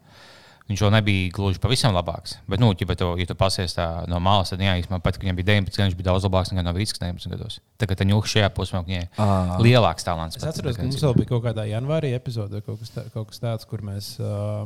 Viņš 0.65 0.81
jau 0.81 0.89
nebija 0.91 1.29
gluži 1.37 1.61
pavisam 1.61 1.93
labāks. 1.95 2.39
Bet, 2.49 2.59
nu, 2.59 2.73
ja 2.73 2.97
tu, 2.97 3.11
ja 3.21 3.27
tu 3.29 3.37
pasies 3.39 3.77
tā 3.77 3.87
no 4.11 4.19
malas, 4.25 4.51
tad, 4.51 4.65
jā, 4.65 4.73
īstenībā 4.81 4.99
pat, 5.05 5.19
ka 5.21 5.27
viņam 5.27 5.39
bija 5.39 5.49
19, 5.53 5.77
gadi, 5.77 5.87
viņš 5.91 5.99
bija 6.01 6.09
daudz 6.09 6.27
labāks 6.27 6.51
nekā 6.51 6.65
Novītskas 6.67 7.05
19 7.05 7.37
gados. 7.37 7.61
Tagad 7.79 8.01
tā 8.01 8.09
ņūka 8.09 8.33
šajā 8.33 8.49
posmā, 8.57 8.81
ka 8.81 8.91
viņai 8.91 9.05
Ā. 9.13 9.29
lielāks 9.63 10.09
talants. 10.09 10.41
Es 10.41 10.43
pat, 10.43 10.57
atceros, 10.57 10.75
tā 10.75 10.83
ka 10.83 10.89
mums 10.89 11.05
vēl 11.05 11.17
bija 11.21 11.31
kaut 11.35 11.45
kādā 11.45 11.69
janvārī 11.69 12.15
epizode, 12.17 12.65
kaut 12.65 12.81
kas, 12.81 12.95
tā, 12.97 13.05
kaut 13.15 13.29
kas 13.31 13.45
tāds, 13.45 13.69
kur 13.69 13.85
mēs 13.85 14.15
uh, 14.25 14.65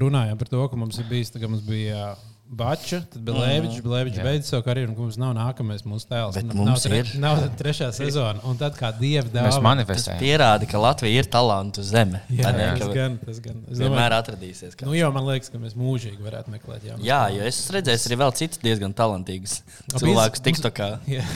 runājām 0.00 0.38
par 0.38 0.54
to, 0.54 0.62
ka 0.70 0.80
mums 0.80 1.02
ir 1.02 1.10
bijis, 1.10 1.34
tagad 1.34 1.50
mums 1.52 1.66
bija 1.66 2.12
uh, 2.14 2.37
Bača, 2.48 3.02
tad 3.12 3.20
bija 3.26 3.36
Lēvičs, 3.42 3.82
Lēvičs 3.84 4.16
Jā. 4.16 4.22
beidz 4.24 4.46
savu 4.48 4.62
karjeru, 4.64 4.88
un 4.94 4.96
mums 5.02 5.18
nav 5.20 5.34
nākamais 5.36 5.82
mūsu 5.84 6.08
tēls. 6.08 6.32
Bet 6.38 6.46
Nav- 6.48 6.56
mums 6.56 6.70
nav, 6.70 6.78
tre, 6.80 7.00
ir. 7.02 7.10
nav 7.26 7.42
trešā 7.60 7.90
sezona, 7.92 8.40
un 8.48 8.56
tad 8.56 8.78
kā 8.78 8.88
dieva 8.96 9.26
dāvana. 9.28 9.50
Mēs 9.50 9.58
Tas 9.58 9.64
manifestējam. 9.66 10.22
pierāda, 10.22 10.68
ka 10.70 10.80
Latvija 10.80 11.20
ir 11.20 11.28
talantu 11.28 11.84
zeme. 11.84 12.22
Jā, 12.32 12.54
ne, 12.56 12.64
jā, 12.70 12.72
tas 12.80 12.94
gan, 12.96 13.18
tas 13.26 13.42
gan. 13.44 13.60
Es 13.68 13.82
Vienmēr 13.84 14.16
atradīsies. 14.16 14.78
Kā. 14.80 14.88
nu, 14.88 14.96
jau 14.96 15.12
man 15.12 15.28
liekas, 15.28 15.52
ka 15.52 15.60
mēs 15.60 15.76
mūžīgi 15.76 16.24
varētu 16.24 16.54
meklēt 16.56 16.88
jaunu. 16.88 17.04
Jā, 17.04 17.20
jo 17.36 17.44
es 17.52 17.60
redzēju 17.76 18.08
arī 18.08 18.20
vēl 18.24 18.34
citus 18.40 18.64
diezgan 18.64 18.96
talantīgus 18.96 19.60
cilvēkus. 19.92 20.40
TikTokā. 20.48 20.88
Jā. 21.18 21.26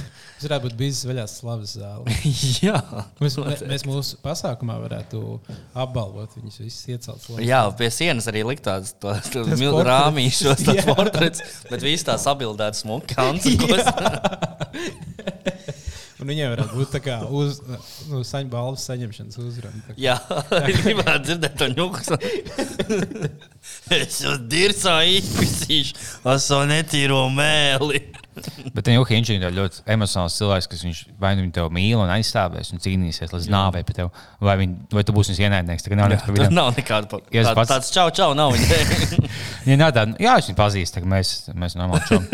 Tas 0.43 0.49
varētu 0.51 0.67
būt 0.67 0.73
bijis 0.75 1.01
vaļās 1.07 1.33
slavas 1.39 1.73
zāle. 1.79 2.15
Jā. 2.67 2.75
Mēs, 3.23 3.37
mē- 3.39 3.69
mēs 3.71 3.85
mūsu 3.87 4.17
pasākumā 4.25 4.75
varētu 4.83 5.21
apbalvot 5.79 6.35
viņus 6.35 6.57
visus 6.65 6.89
iecelt. 6.91 7.23
slavas. 7.23 7.45
Jā, 7.47 7.61
pie 7.79 7.91
sienas 7.95 8.27
arī 8.33 8.43
likt 8.49 8.65
tādas 8.67 8.91
rāmīšos, 9.87 10.65
portrets, 10.91 11.45
bet 11.71 11.87
viss 11.87 12.03
tās 12.09 12.27
apbildētas 12.33 12.83
smukas. 12.83 13.23
Un 16.23 16.29
viņiem 16.31 16.53
varētu 16.53 16.77
būt 16.79 16.91
tā 16.95 17.01
kā 17.03 17.17
uz, 17.35 17.57
nu, 18.11 18.21
saņem 18.27 18.51
balvas 18.53 18.83
saņemšanas 18.87 19.39
uzruna. 19.43 19.95
Jā, 19.99 20.17
gribētu 20.51 21.25
dzirdēt 21.29 21.57
to 21.59 21.67
ņūku. 21.73 22.19
es 23.99 24.21
jau 24.23 24.35
dirzā 24.51 25.01
izpisīšu, 25.19 25.99
aso 26.35 26.61
netīro 26.71 27.25
mēli. 27.35 28.05
Bet 28.77 28.89
viņa 28.89 29.05
Hinčs 29.13 29.31
ir 29.35 29.43
ļoti 29.53 29.83
emocionāls 29.93 30.37
cilvēks, 30.41 30.69
kas 30.73 30.83
viņš 30.87 31.01
vai 31.21 31.35
nu 31.37 31.45
tevi 31.53 31.69
mīl 31.77 32.01
un 32.01 32.11
aizstāvēs 32.15 32.71
un 32.73 32.81
cīnīsies 32.83 33.33
līdz 33.35 33.49
nāvei 33.53 33.83
par 33.85 33.97
tevi, 33.99 34.23
vai, 34.41 34.55
viņ, 34.63 34.73
vai 34.97 35.03
tu 35.05 35.13
būsi 35.17 35.33
viņas 35.35 35.43
ienaidnieks. 35.45 35.85
Tā 35.85 35.99
nav 35.99 36.09
nekas 36.13 36.25
par 36.27 36.37
viņu. 36.39 36.49
nav 36.57 36.71
nekāda 36.77 37.11
pa- 37.11 37.21
Ja 37.35 37.43
es 37.43 37.49
tāda- 37.51 37.59
pats- 37.61 37.73
tāds 37.75 37.93
čau, 37.93 38.07
čau, 38.15 38.31
nav 38.39 38.55
viņa. 38.57 39.29
Ja 39.69 39.77
nav 39.79 39.93
tāda, 39.95 40.17
jā, 40.19 40.33
es 40.41 40.49
viņu 40.51 40.59
pazīstu, 40.59 40.99
tā 40.99 41.07
mēs, 41.07 41.29
mēs 41.55 41.77
normāli 41.79 42.03
čom. 42.09 42.25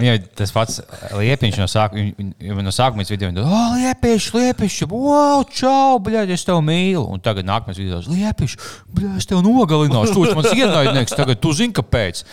Viņai 0.00 0.14
tas 0.40 0.50
pats 0.54 0.80
liepiņš 1.14 1.60
no 1.60 1.68
sākuma, 1.70 2.32
no 2.66 2.72
sākuma 2.74 3.04
video, 3.06 3.30
teica, 3.30 3.44
oh, 3.46 3.76
liepiņš, 3.78 4.26
liepiņš, 4.34 4.78
wow, 4.90 5.44
čau, 5.54 6.00
bļaļ, 6.02 6.32
es 6.34 6.42
tev 6.48 6.58
mīlu. 6.66 7.04
Un 7.14 7.22
tagad 7.22 7.46
nākamais 7.46 7.78
video, 7.78 8.00
liepiņš, 8.08 8.56
bļaļ, 8.90 9.14
es 9.22 9.30
tev 9.30 9.44
nogalināšu, 9.46 10.16
tu 10.16 10.26
esi 10.26 10.34
mans 10.40 10.50
ienaidnieks, 10.56 11.14
tagad 11.14 11.38
tu 11.44 11.54
zini, 11.54 11.76
kāpēc. 11.78 12.24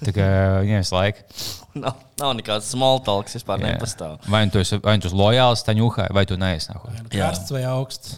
Tā 0.00 0.14
kā 0.16 0.26
visu 0.64 0.94
laiku. 0.96 1.20
nav, 1.84 1.98
nav 2.20 2.34
nekāds 2.38 2.70
small 2.72 3.00
talks, 3.04 3.36
vispār 3.38 3.62
Jā. 3.62 3.74
nepastāv. 3.74 4.18
Vai 4.30 4.42
tu 4.50 4.62
esi, 4.62 4.78
vai 4.84 4.96
tu 5.02 5.10
esi 5.10 5.18
lojāls 5.18 5.64
taņuhai, 5.66 6.08
vai 6.16 6.24
tu 6.28 6.38
neesi 6.40 6.72
nākotnē. 6.72 6.96
Vai 6.96 7.04
nu 7.06 7.14
Jā. 7.14 7.28
Karsts 7.28 7.54
vai 7.54 7.62
augsts. 7.70 8.16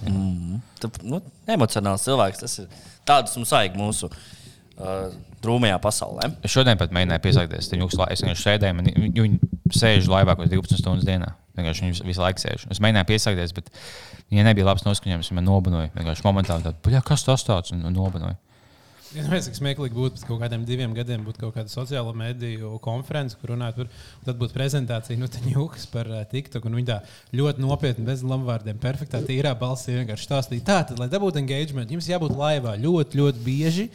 Tu, 0.83 0.93
nu, 1.09 1.21
emocionāls 1.57 2.07
cilvēks. 2.07 2.43
Tas 2.43 2.59
ir 2.63 2.81
tāds 3.09 3.37
mums 3.39 3.53
vajag 3.55 3.77
mūsu 3.81 4.09
uh, 4.13 5.13
drūmajā 5.43 5.79
pasaulē. 5.83 6.31
Es 6.47 6.55
šodien 6.55 6.81
pat 6.81 6.95
mēģināju 6.95 7.87
uzklāju, 7.89 8.15
es 8.15 8.23
vienkārši 8.25 8.47
sēdēju, 8.49 8.79
man, 8.79 8.91
viņi, 8.95 9.27
viņi 9.27 9.53
sēž 9.79 10.09
laivā 10.11 10.37
kaut 10.37 10.47
kādas 10.47 10.55
12 10.55 10.83
stundas 10.83 11.09
dienā. 11.09 11.33
Vienkārši 11.59 11.85
viņi 11.85 12.07
visu 12.09 12.23
laiku 12.23 12.41
sēž. 12.41 12.65
Es 12.73 12.81
mēģināju 12.81 13.09
piesaistīties, 13.11 13.53
bet 13.57 13.69
viņai 14.33 14.47
nebija 14.49 14.69
labs 14.71 14.87
noskaņojums. 14.87 15.29
Viņa 15.33 15.45
nobanoja. 15.45 15.91
Vienkārši 15.97 16.25
momentāli 16.25 16.65
tādu, 16.65 16.81
"Bļa, 16.87 17.03
kas 17.05 17.27
tas 17.27 17.45
tāds 17.45 17.75
nobanoja. 17.75 18.39
Ja 19.13 19.27
mēs 19.29 19.45
cik 19.45 19.59
smieklīgi 19.59 19.97
būtu 19.97 20.17
pēc 20.17 20.25
kaut 20.25 20.41
kādiem 20.41 20.63
diviem 20.65 20.95
gadiem, 20.97 21.25
būtu 21.27 21.43
kaut 21.43 21.57
kāda 21.57 21.69
sociāla 21.69 22.15
mediju 22.17 22.79
konference, 22.85 23.37
kur 23.37 23.53
runātu 23.53 23.83
par, 23.83 23.99
tad 24.25 24.39
būtu 24.41 24.57
prezentācija 24.57 25.21
no 25.21 25.29
Taņūkas 25.33 25.85
par 25.93 26.09
uh, 26.09 26.23
TikTok. 26.31 26.65
un 26.69 26.79
Viņi 26.79 26.89
tā 26.89 26.99
ļoti 27.37 27.65
nopietni, 27.65 28.07
bez 28.09 28.25
lamuvārdiem, 28.25 28.81
perfektā, 28.81 29.21
tīrā 29.27 29.53
balsī 29.59 29.99
vienkārši 29.99 30.29
stāstīja. 30.29 30.67
Tā 30.69 30.79
tad, 30.91 31.03
lai 31.03 31.11
dabūtu 31.13 31.43
engagement, 31.43 31.93
jums 31.93 32.09
jābūt 32.09 32.33
laivā 32.39 32.79
ļoti, 32.81 33.21
ļoti 33.21 33.45
bieži. 33.45 33.89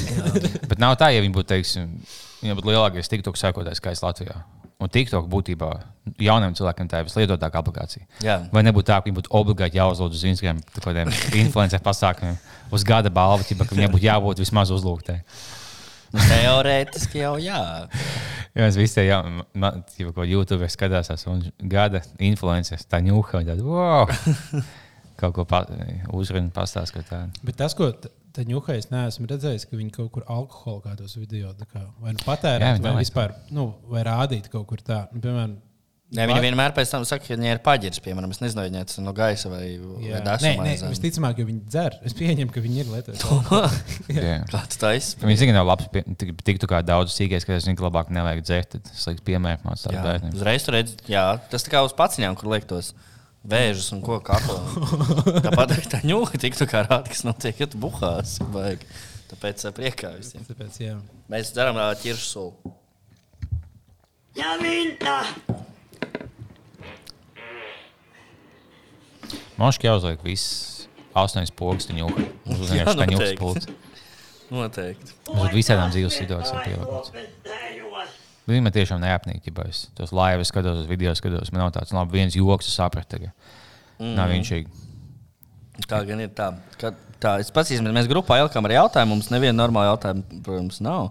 Bet 0.70 0.80
nav 0.80 0.96
tā, 1.00 1.12
ja 1.12 1.24
viņi 1.24 1.36
būtu, 1.36 1.52
teiksim, 1.52 1.92
viņa 2.40 2.56
būtu 2.56 2.72
lielākais 2.72 3.12
TikTok 3.12 3.36
sekotājs 3.40 3.84
kā 3.84 3.92
es 3.92 4.04
Latvijā. 4.04 4.40
Un 4.76 4.90
TikTok 4.92 5.28
būtībā 5.32 5.70
jauniem 6.20 6.54
cilvēkiem 6.56 6.88
tā 6.90 7.00
ir 7.00 7.06
vislietotākā 7.08 7.62
aplikācija. 7.62 8.04
Jā. 8.24 8.36
Vai 8.52 8.62
nebūtu 8.66 8.90
tā, 8.90 8.98
ka 9.00 9.08
viņi 9.08 9.16
būtu 9.16 9.32
obligāti 9.38 9.80
jāuzlūdz 9.80 10.18
uz 10.18 10.24
Instagram 10.28 10.60
kaut 10.74 10.88
kādiem 10.90 11.12
influencer 11.42 11.80
pasākumiem, 11.84 12.36
uz 12.76 12.84
gada 12.86 13.12
balvu, 13.12 13.46
ka 13.56 13.70
viņiem 13.72 13.94
būtu 13.94 14.08
jābūt 14.08 14.42
vismaz 14.44 14.72
uzlūgtē. 14.76 15.22
Nu, 16.12 16.22
teorētiski 16.22 17.24
jau 17.24 17.34
jā. 17.42 17.60
Jā, 18.56 18.70
es 18.70 18.76
visi 18.78 18.96
tie 18.96 19.02
jau, 19.10 19.18
jau 20.00 20.12
ko 20.16 20.24
YouTube 20.24 20.64
skatās, 20.72 21.10
un 21.28 21.42
gada 21.72 22.00
influenceris 22.24 22.86
tā 22.88 23.02
ņūka, 23.04 23.42
wow! 23.60 24.08
Kaut 25.20 25.32
ko 25.36 25.44
pa, 25.48 25.62
uzrunāt, 26.16 26.54
pastāstīt, 26.56 27.04
kā 27.04 27.08
tādu. 27.08 27.44
Bet 27.44 27.56
tas, 27.60 27.72
ko 27.76 27.90
Taņūkai 28.36 28.76
es 28.82 28.90
neesmu 28.92 29.28
redzējis, 29.30 29.64
ka 29.70 29.78
viņi 29.78 29.94
kaut 29.94 30.10
kur 30.14 30.26
alkoholu 30.28 30.82
kādos 30.84 31.16
video 31.16 31.54
kā, 31.64 31.86
vai 32.02 32.12
nu 32.16 32.20
patērēt, 32.26 32.76
Jā, 32.76 32.82
vai 32.84 32.98
vispār, 33.00 33.32
nu, 33.56 33.70
vai 33.88 34.02
rādīt 34.06 34.50
kaut 34.52 34.66
kur 34.68 34.82
tā. 34.84 35.06
Nu, 35.14 35.22
piemēram, 35.24 35.56
Nē, 36.14 36.22
viņa 36.30 36.38
vienmēr 36.44 36.70
pēc 36.70 36.90
tam 36.92 37.02
saka, 37.02 37.24
ka 37.26 37.34
viņai 37.34 37.48
ir 37.56 37.60
paģirs, 37.66 37.98
piemēram, 38.04 38.30
es 38.30 38.38
nezinu, 38.38 38.60
vai 38.60 38.68
viņai 38.68 38.82
tas 38.86 38.98
ir 39.00 39.02
no 39.02 39.12
gaisa 39.16 39.50
vai, 39.50 39.62
vai 39.80 40.20
nē, 40.22 40.52
nē, 40.62 40.74
visticamāk, 40.92 41.40
jo 41.42 41.46
viņi 41.48 41.62
dzer. 41.66 41.96
Es 42.06 42.14
pieņemu, 42.14 42.52
ka 42.54 42.62
viņi 42.62 42.78
ir 42.84 42.92
lietojuši. 42.92 43.40
Jā. 44.14 44.36
Kāds 44.52 44.78
tā 44.78 44.92
ir? 44.94 45.08
Viņi 45.24 45.40
zina, 45.40 45.50
ka 45.50 45.56
nav 45.58 45.66
labs. 45.72 45.88
Tiktu 46.46 46.70
kā 46.70 46.78
daudz 46.86 47.10
sīkais, 47.16 47.42
ka 47.48 47.56
es 47.58 47.66
zinu, 47.66 47.74
ka 47.80 47.88
labāk 47.88 48.14
nevajag 48.14 48.44
dzert. 48.46 48.76
tad 48.76 48.92
Slikts 48.94 49.26
piemērs 49.26 49.66
mācīt 49.66 49.88
tādu 49.88 49.98
Jā, 49.98 50.04
bērnu. 50.06 50.30
uzreiz 50.38 50.68
tur 50.68 50.78
redz, 50.78 50.94
jā, 51.10 51.26
tas 51.50 51.66
tā 51.66 51.74
kā 51.74 51.82
uz 51.82 51.96
paciņām, 51.98 52.38
kur 52.38 52.54
liek 52.54 52.70
tos 52.70 52.92
vēžus 53.50 53.90
un 53.94 54.02
ko 54.04 54.18
kaklu. 54.24 54.58
Tāpat 55.46 55.76
arī 55.76 55.84
tā 55.92 56.00
ņūka 56.06 56.40
tiktu 56.42 56.68
kā 56.70 56.84
rāda, 56.86 57.10
kas 57.10 57.24
notiek, 57.26 57.62
ja 57.62 57.68
tu 57.70 57.80
buhās. 57.82 58.38
Vajag. 58.54 58.84
Tāpēc 59.30 59.66
ā, 59.66 59.72
priekā 59.74 60.12
visiem. 60.18 60.44
Tāpēc, 60.46 60.80
jā. 60.82 60.96
Mēs 61.32 61.52
ā, 61.82 61.88
ķiršu 62.02 62.26
sulu. 62.30 62.74
Man 69.56 69.72
šķiet, 69.72 69.88
jāuzliek 69.88 70.24
viss 70.26 70.86
astoņas 71.16 71.52
pogas, 71.56 71.88
un 71.90 72.02
jau 72.02 72.10
uz 72.12 72.68
Jā, 72.68 72.84
vienkārši 72.84 72.98
tā 73.00 73.06
ņūkas 73.40 73.68
noteikti. 74.52 75.14
Mums 75.32 75.48
ir 75.48 75.56
visādām 75.56 75.92
dzīves 75.94 76.18
situācijām 76.20 76.60
pielāgots. 76.66 77.12
Viņi 78.46 78.62
man 78.62 78.74
tiešām 78.74 79.00
neapnīk, 79.02 79.48
ja 79.48 79.64
es 79.66 79.86
tos 79.98 80.12
laivas 80.14 80.52
skatos, 80.52 80.84
uz 80.84 80.90
video 80.90 81.14
skatos. 81.18 81.50
Man 81.50 81.64
nav 81.64 81.72
tāds, 81.74 81.94
labi, 81.94 82.20
viens 82.20 82.36
joks, 82.38 82.68
es 82.70 82.78
sapratu. 82.78 83.16
tagad. 83.16 83.54
Nav 83.98 84.30
viņš 84.30 84.52
šī. 84.52 84.60
Tā 85.90 86.00
gan 86.08 86.22
ir 86.22 86.30
tā. 86.36 86.52
Ka, 86.80 86.92
tā 87.20 87.36
es 87.42 87.50
pats 87.52 87.72
izmēģināju, 87.74 87.96
mēs 87.98 88.10
grupā 88.10 88.38
ieliekam 88.40 88.68
arī 88.68 88.78
jautājumu. 88.78 89.16
Mums 89.16 89.32
neviena 89.34 89.58
normāla 89.58 89.90
jautājuma, 89.90 90.42
protams, 90.46 90.78
nav. 90.84 91.10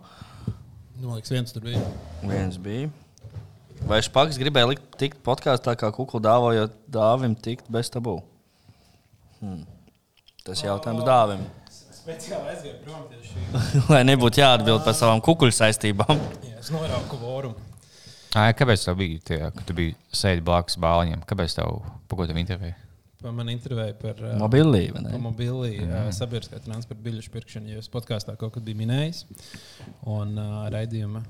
Nu, 1.02 1.12
liekas, 1.12 1.34
viens 1.34 1.52
tur 1.52 1.66
bija. 1.66 1.82
Viens 2.24 2.56
bija. 2.62 2.88
Vai 3.86 4.00
Špaks 4.06 4.40
gribēja 4.40 4.72
likt 4.72 4.88
tikt 4.98 5.20
podkāstā, 5.26 5.76
kā 5.78 5.92
kuklu 5.94 6.22
dāvājot 6.24 6.80
dāvim 6.90 7.36
tikt 7.36 7.68
bez 7.70 7.92
tabū? 7.94 8.16
Hmm. 9.42 9.66
Tas 10.46 10.64
jautājums 10.64 11.06
dāvim. 11.06 11.44
Speciāli 12.06 12.52
aizgāju 12.54 12.76
prom 12.86 13.06
tieši 13.10 13.32
šī. 13.34 13.44
Lai 13.94 14.02
nebūtu 14.06 14.42
jāatbild 14.44 14.84
par 14.86 14.94
savām 14.98 15.22
kukuļu 15.26 15.56
saistībām. 15.58 16.20
Jā, 16.46 16.60
es 16.62 16.70
norauku 16.74 17.18
vorumu. 17.18 17.58
Ai, 18.38 18.52
kāpēc 18.54 18.84
tev 18.86 18.98
bija 19.00 19.22
tie, 19.26 19.38
ka 19.56 19.64
tu 19.66 19.74
biji 19.78 19.96
sēdi 20.14 20.44
blakus 20.46 20.76
bāliņiem? 20.84 21.24
Kāpēc 21.26 21.56
tev 21.58 21.80
pagotam 22.12 22.38
interviju? 22.42 22.76
Man 23.26 23.48
intervēja 23.50 23.96
par 23.98 24.20
uh, 24.22 24.36
Mobilī, 24.38 24.84
vai 24.94 25.00
par 25.02 25.16
ne? 25.16 25.20
mobili 25.24 25.80
uh, 25.82 26.12
sabiedriskā 26.14 26.60
transporta 26.62 27.02
biļešu 27.08 27.32
pirkšanu, 27.34 27.72
jo 27.74 27.80
es 27.82 27.88
podkāstā 27.90 28.36
kaut 28.38 28.54
kad 28.54 28.66
biju 28.68 28.78
minējis. 28.84 29.24
Un 30.14 30.36
uh, 30.38 30.68
raidījuma 30.70 31.24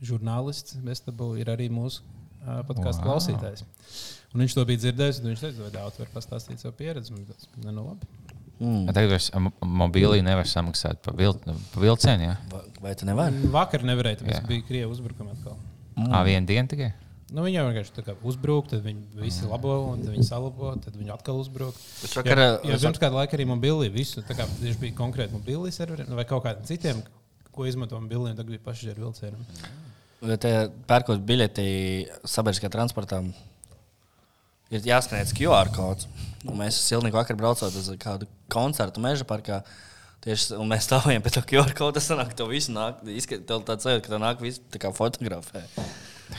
žurnālists 0.00 0.78
Vestabu 0.86 1.34
ir 1.36 1.50
arī 1.52 1.66
mūsu 1.72 2.00
uh, 2.00 2.62
podkāstu 2.68 3.02
Wow. 3.04 3.10
klausītājs. 3.10 3.66
Un 4.32 4.40
viņš 4.46 4.56
to 4.56 4.64
bija 4.68 4.82
dzirdējis, 4.86 5.20
un 5.20 5.28
viņš 5.34 5.44
teica, 5.44 5.66
vai 5.66 5.74
daudz 5.74 6.00
var 6.00 6.14
pastāstīt 6.16 6.64
savu 6.64 6.72
pieredzi. 6.80 7.12
Tas, 7.28 7.50
Ne, 7.60 7.74
nu 7.76 7.84
labi. 7.90 8.08
Mm. 8.60 8.86
Tagad 8.88 9.10
vairs 9.12 9.30
am- 9.36 9.52
mobīlī 9.60 10.22
nevar 10.24 10.46
samaksāt 10.48 11.02
par 11.04 11.14
vil, 11.18 11.34
pa 11.34 11.80
vilcienu. 11.80 12.22
Ja? 12.30 12.36
Va- 12.52 12.62
Vai 12.80 12.94
tu 12.94 13.04
nevari? 13.08 13.34
Vakar 13.52 13.82
nevarēja, 13.84 14.22
Jā. 14.24 14.40
bija 14.48 14.62
Krievijas 14.64 14.94
uzbrukuma 14.96 15.32
atkal. 15.34 15.56
Mm. 15.96 16.12
À, 16.12 16.22
vienu 16.24 16.46
dienu 16.46 16.68
tikai. 16.68 16.92
Nu, 17.32 17.42
viņi 17.42 17.56
jau 17.58 17.64
vienkārši 17.66 17.92
tā 17.96 18.02
kā 18.06 18.14
uzbrūk, 18.22 18.68
tad 18.70 18.84
viņi 18.84 19.02
visi 19.18 19.44
labo, 19.50 19.72
un 19.92 20.02
tad 20.04 20.12
viņi 20.14 20.24
salabo, 20.28 20.70
tad 20.80 20.94
viņi 20.94 21.10
atkal 21.12 21.40
uzbrūk. 21.42 21.74
Es 22.04 22.12
Jā, 22.14 22.20
vakar, 22.22 22.38
jā, 22.38 22.74
es 22.76 22.84
pirms 22.86 23.00
kāda 23.02 23.18
laika 23.18 23.36
arī 23.36 23.46
mobilī 23.50 23.88
visu, 23.90 24.22
tā 24.22 24.36
kā 24.38 24.46
tieši 24.60 24.78
bija 24.78 24.94
konkrēti 24.94 25.34
mobilī 25.34 25.72
serveri 25.74 26.04
vai 26.06 26.24
kaut 26.24 26.44
kādiem 26.44 26.64
citiem, 26.64 27.02
ko 27.50 27.66
izmanto 27.66 27.98
mobilī, 28.00 28.30
un 28.30 28.36
tagad 28.38 28.54
bija 28.54 28.62
pasažieru 28.62 29.08
vilcienam. 29.08 29.42
Ja 30.22 30.36
te 30.40 30.52
pērkot 30.86 31.20
biļeti 31.26 31.66
sabiedriskajā 32.24 32.70
transportā, 32.72 33.18
ir 34.72 34.86
jāskanēts 34.86 35.34
QR 35.36 35.70
kods. 35.74 36.08
Un 36.46 36.58
mēs 36.60 36.78
silnīgi 36.86 37.16
vakar 37.16 37.38
braucot 37.38 37.74
uz 37.74 37.90
kādu 38.00 38.28
koncertu 38.52 39.02
meža 39.02 39.26
parkā. 39.28 39.62
Tieši, 40.26 40.56
un 40.58 40.70
mēs 40.70 40.86
stāvējām 40.88 41.22
pie 41.22 41.32
tā 41.34 41.42
QR 41.46 41.74
koda. 41.76 41.98
Tas 41.98 42.08
nāk, 42.18 42.32
to 42.38 42.48
visu 42.50 42.74
nāk. 42.74 43.02
Izskat, 43.14 43.44
tev 43.46 43.62
tāds 43.66 43.86
sajūta, 43.86 44.04
ka 44.06 44.14
tā 44.14 44.22
nāk 44.22 44.42
visu 44.42 44.62
tā 44.72 44.80
kā 44.82 44.90
fotografē. 44.94 45.62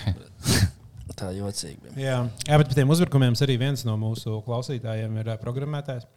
tā 1.19 1.31
jocīgi 1.35 1.79
bija. 1.85 1.95
Jā, 1.99 2.17
jā 2.47 2.59
bet 2.59 2.71
par 2.71 2.77
tiem 2.79 2.91
uzbrukumiem 2.93 3.37
arī 3.45 3.57
viens 3.59 3.83
no 3.87 3.95
mūsu 3.99 4.41
klausītājiem 4.47 5.21
ir 5.23 5.33
programmētājs. 5.43 6.07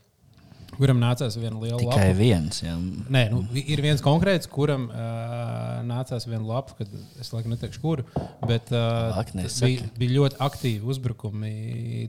Kuram 0.77 1.01
nācās 1.03 1.37
viena 1.41 1.59
liela 1.61 1.79
Tikai 1.81 2.09
lapa. 2.11 2.17
viens. 2.19 2.63
Jā. 2.63 2.75
Nē, 3.13 3.23
nu, 3.33 3.43
ir 3.59 3.83
viens 3.85 4.03
konkrēts, 4.05 4.49
kuram 4.51 4.89
uh, 4.91 5.81
nācās 5.87 6.27
viena 6.29 6.43
lapa, 6.47 6.77
kad 6.79 6.93
es 7.21 7.33
laikam 7.35 7.55
neteikšu, 7.55 7.83
kuru. 7.83 8.07
Bet 8.47 8.73
uh, 8.75 9.17
bija, 9.35 9.89
bija 10.01 10.17
ļoti 10.19 10.41
aktīvi 10.47 10.93
uzbrukumi 10.95 11.55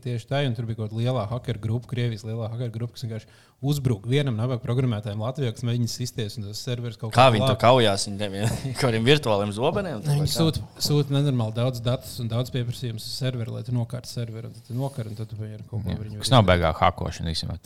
tieši 0.04 0.30
tā, 0.30 0.44
un 0.48 0.58
tur 0.58 0.70
bija 0.70 0.82
kaut 0.82 0.92
kāda 0.92 1.02
liela 1.02 1.28
hacker 1.32 1.62
grupa, 1.62 1.90
Krievijas 1.92 2.26
lielā 2.28 2.52
hacker 2.54 2.72
grupa, 2.74 2.96
kas 2.98 3.08
vienkārši 3.08 3.32
uzbruka 3.62 4.10
vienam 4.10 4.34
nabaga 4.40 4.58
programmētājam 4.64 5.20
Latvijā, 5.22 5.52
kas 5.54 5.62
mēģina 5.68 5.92
sisties, 5.92 6.38
un 6.40 6.48
tas 6.48 6.62
serveris 6.66 6.98
kaut 6.98 7.12
Kā 7.14 7.28
kā 7.28 7.34
viņi 7.36 7.46
to 7.46 7.58
kaujās? 7.62 8.08
Viņi 8.10 8.18
tiem 8.18 8.38
kaut 8.40 8.80
kādiem 8.82 9.06
virtuāliem 9.06 9.52
zobeniem? 9.54 10.00
Viņi 10.08 10.32
sūta, 10.34 10.64
sūta 10.82 11.14
nenormāli 11.14 11.54
daudz 11.60 11.84
datus 11.86 12.16
un 12.24 12.32
daudz 12.32 12.50
pieprasījumus 12.56 13.06
uz 13.06 13.20
serveri, 13.22 13.54
lai 13.54 13.62
tu 13.68 13.76
nokārtu 13.76 14.10
serveri. 14.10 14.50
Un 14.50 14.56
tad 14.58 14.66
tu 14.66 14.78
nokari, 14.80 15.14
un 15.14 15.20
tad 15.20 15.30
tu 15.30 15.38
viņu 15.38 15.62
kaut 15.70 15.86
ko 15.86 15.98
viņu 16.00 16.24
Tas 16.24 16.34
nav 16.34 16.48
beigās 16.50 16.82
hakošana. 16.82 17.36
īstenībā, 17.36 17.60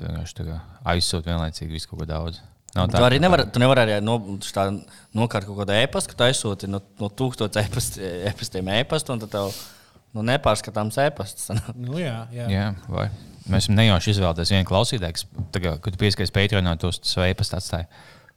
Tā 0.86 0.94
aizsūti 0.94 1.32
vienlaicīgi 1.32 1.74
visu 1.74 1.90
kaut 1.90 2.04
ko 2.04 2.08
daudz. 2.10 2.42
Nav 2.76 2.90
Tu 2.92 3.06
arī 3.08 3.18
nevari, 3.24 3.46
tu 3.50 3.62
nevari 3.62 3.86
arī 3.86 4.00
no, 4.04 4.18
tā 4.44 4.66
nokārt 5.16 5.48
kaut 5.48 5.62
kādu 5.62 5.76
e-pastu, 5.78 6.12
ka 6.12 6.20
tu 6.20 6.26
aizsūti 6.28 6.68
no, 6.70 6.82
no 7.00 7.08
tūkstošiem 7.10 7.70
e-past, 7.70 7.98
e-pastiem 8.30 8.72
e-pastu, 8.82 9.16
un 9.16 9.24
tad 9.24 9.32
tev 9.32 9.56
nu, 10.14 10.26
nepārskatāms 10.28 11.00
e-pasts. 11.08 11.48
Nu, 11.86 11.98
jā, 12.02 12.26
jā. 12.36 12.50
Jā, 12.52 12.68
vai. 12.92 13.08
Mēs 13.48 13.66
esam 13.68 13.80
nejauši 13.80 14.12
izvēlēties 14.16 14.52
vienu 14.56 14.68
klausītāju, 14.68 15.26
kad 15.54 15.88
tu 15.88 16.02
pieskaries 16.02 16.34
Patreonā, 16.36 16.76
tos 16.82 17.00
savu 17.06 17.30
e-pastu 17.30 17.60
atstāja. 17.60 17.90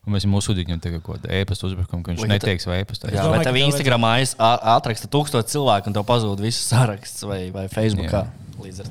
Un 0.07 0.15
mēs 0.15 0.23
esam 0.23 0.39
uzsūtījuši 0.39 0.71
viņam 0.71 0.83
tagad 0.85 1.03
kaut 1.05 1.19
kādu 1.19 1.35
e-pastu 1.37 1.69
uzbrukumu, 1.69 2.05
ka 2.05 2.13
viņš 2.13 2.23
Vai, 2.23 2.29
ka 2.31 2.37
neteiks 2.37 2.69
vai 2.69 2.79
e-pastu. 2.85 3.11
Jā, 3.13 3.27
vai 3.29 3.43
tev 3.45 3.57
ā- 4.39 4.59
atraksta 4.79 5.11
tūkstoši 5.13 5.53
cilvēku, 5.57 5.91
un 5.91 5.97
tev 5.99 6.07
pazūd 6.09 6.41
viss 6.45 6.69
saraksts, 6.71 7.27
vai, 7.29 7.49
vai 7.53 7.67
Facebookā. 7.73 8.23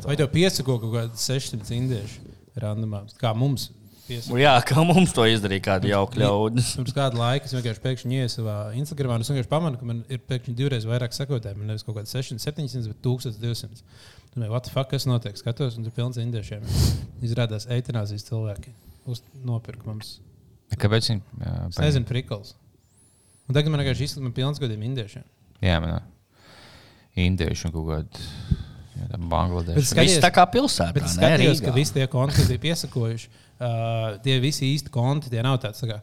Vai 0.05 0.17
tev 0.19 0.29
piesako 0.33 0.77
kaut 0.83 0.93
kādi 0.93 1.21
600 1.23 1.73
indieši 1.77 2.36
randomā? 2.63 3.03
Kā 3.21 3.31
mums 3.37 3.69
piesako? 4.07 4.33
Nu 4.35 4.41
Jā, 4.41 4.53
kā 4.67 4.83
mums 4.87 5.13
to 5.15 5.25
izdarīja, 5.29 5.63
kādi 5.67 5.91
jauki 5.93 6.21
ļaudži. 6.23 6.65
Pirms 6.79 6.95
kāda 6.97 7.19
laika 7.19 7.49
es 7.49 7.55
vienkārši 7.57 7.83
pēkšņi 7.85 8.19
ienāku 8.19 8.33
savā 8.35 8.57
Instagramā, 8.79 9.17
un 9.19 9.25
es 9.25 9.31
vienkārši 9.33 9.51
pamanu, 9.51 9.79
ka 9.81 9.89
man 9.89 10.03
ir 10.13 10.21
pēkšņi 10.29 10.55
divreiz 10.59 10.87
vairāk 10.89 11.15
sekotāju. 11.17 11.59
Man 11.59 11.71
nevis 11.73 11.85
kaut 11.87 11.97
kāda 11.99 12.11
600, 12.11 12.43
700, 12.43 12.91
bet 12.93 13.01
1200. 13.05 13.83
Domāju, 14.35 14.53
what 14.53 14.67
the 14.67 14.73
fuck, 14.75 14.91
kas 14.91 15.07
notiek? 15.09 15.37
Skatos, 15.39 15.79
un 15.79 15.87
tur 15.87 15.95
pilns 15.95 16.19
indiešiem. 16.21 16.65
Izrādās 17.25 17.65
eitanāzijas 17.73 18.27
cilvēki. 18.27 18.73
Uz 19.09 19.23
nopirka 19.47 19.87
mums. 19.87 20.17
Kāpēc 20.77 21.07
viņi? 21.09 21.23
Jā, 21.41 21.55
Es 21.71 21.79
nezinu, 21.79 22.05
prikals. 22.09 22.53
Un 23.47 23.55
tagad 23.55 23.71
man 23.71 23.79
vienkārši 23.81 24.03
izsludina 24.09 24.35
pilns 24.35 24.59
gadiem 24.59 24.83
indiešiem. 24.83 25.23
Jā, 25.63 25.77
man 25.81 26.01
indieši 27.17 27.69
un 27.69 27.73
kaut 27.73 27.87
kādi 27.89 28.25
skaties- 29.91 30.15
Viss 30.17 30.23
tā 30.25 30.31
kā 30.33 30.45
pilsētā. 30.51 30.93
Bet 30.93 31.03
es 31.03 31.15
skatījos, 31.17 31.61
ka 31.65 31.71
visi 31.75 31.93
tie 31.93 32.07
konti, 32.07 32.35
kas 32.35 32.47
bija 32.51 32.63
piesakojuši, 32.67 33.27
uh, 33.59 34.17
tie 34.23 34.39
visi 34.43 34.69
īsti 34.75 34.89
konti, 34.93 35.29
tie 35.33 35.41
nav 35.45 35.59
tāds. 35.63 35.81
Tā 35.83 35.89
kā, 35.93 36.01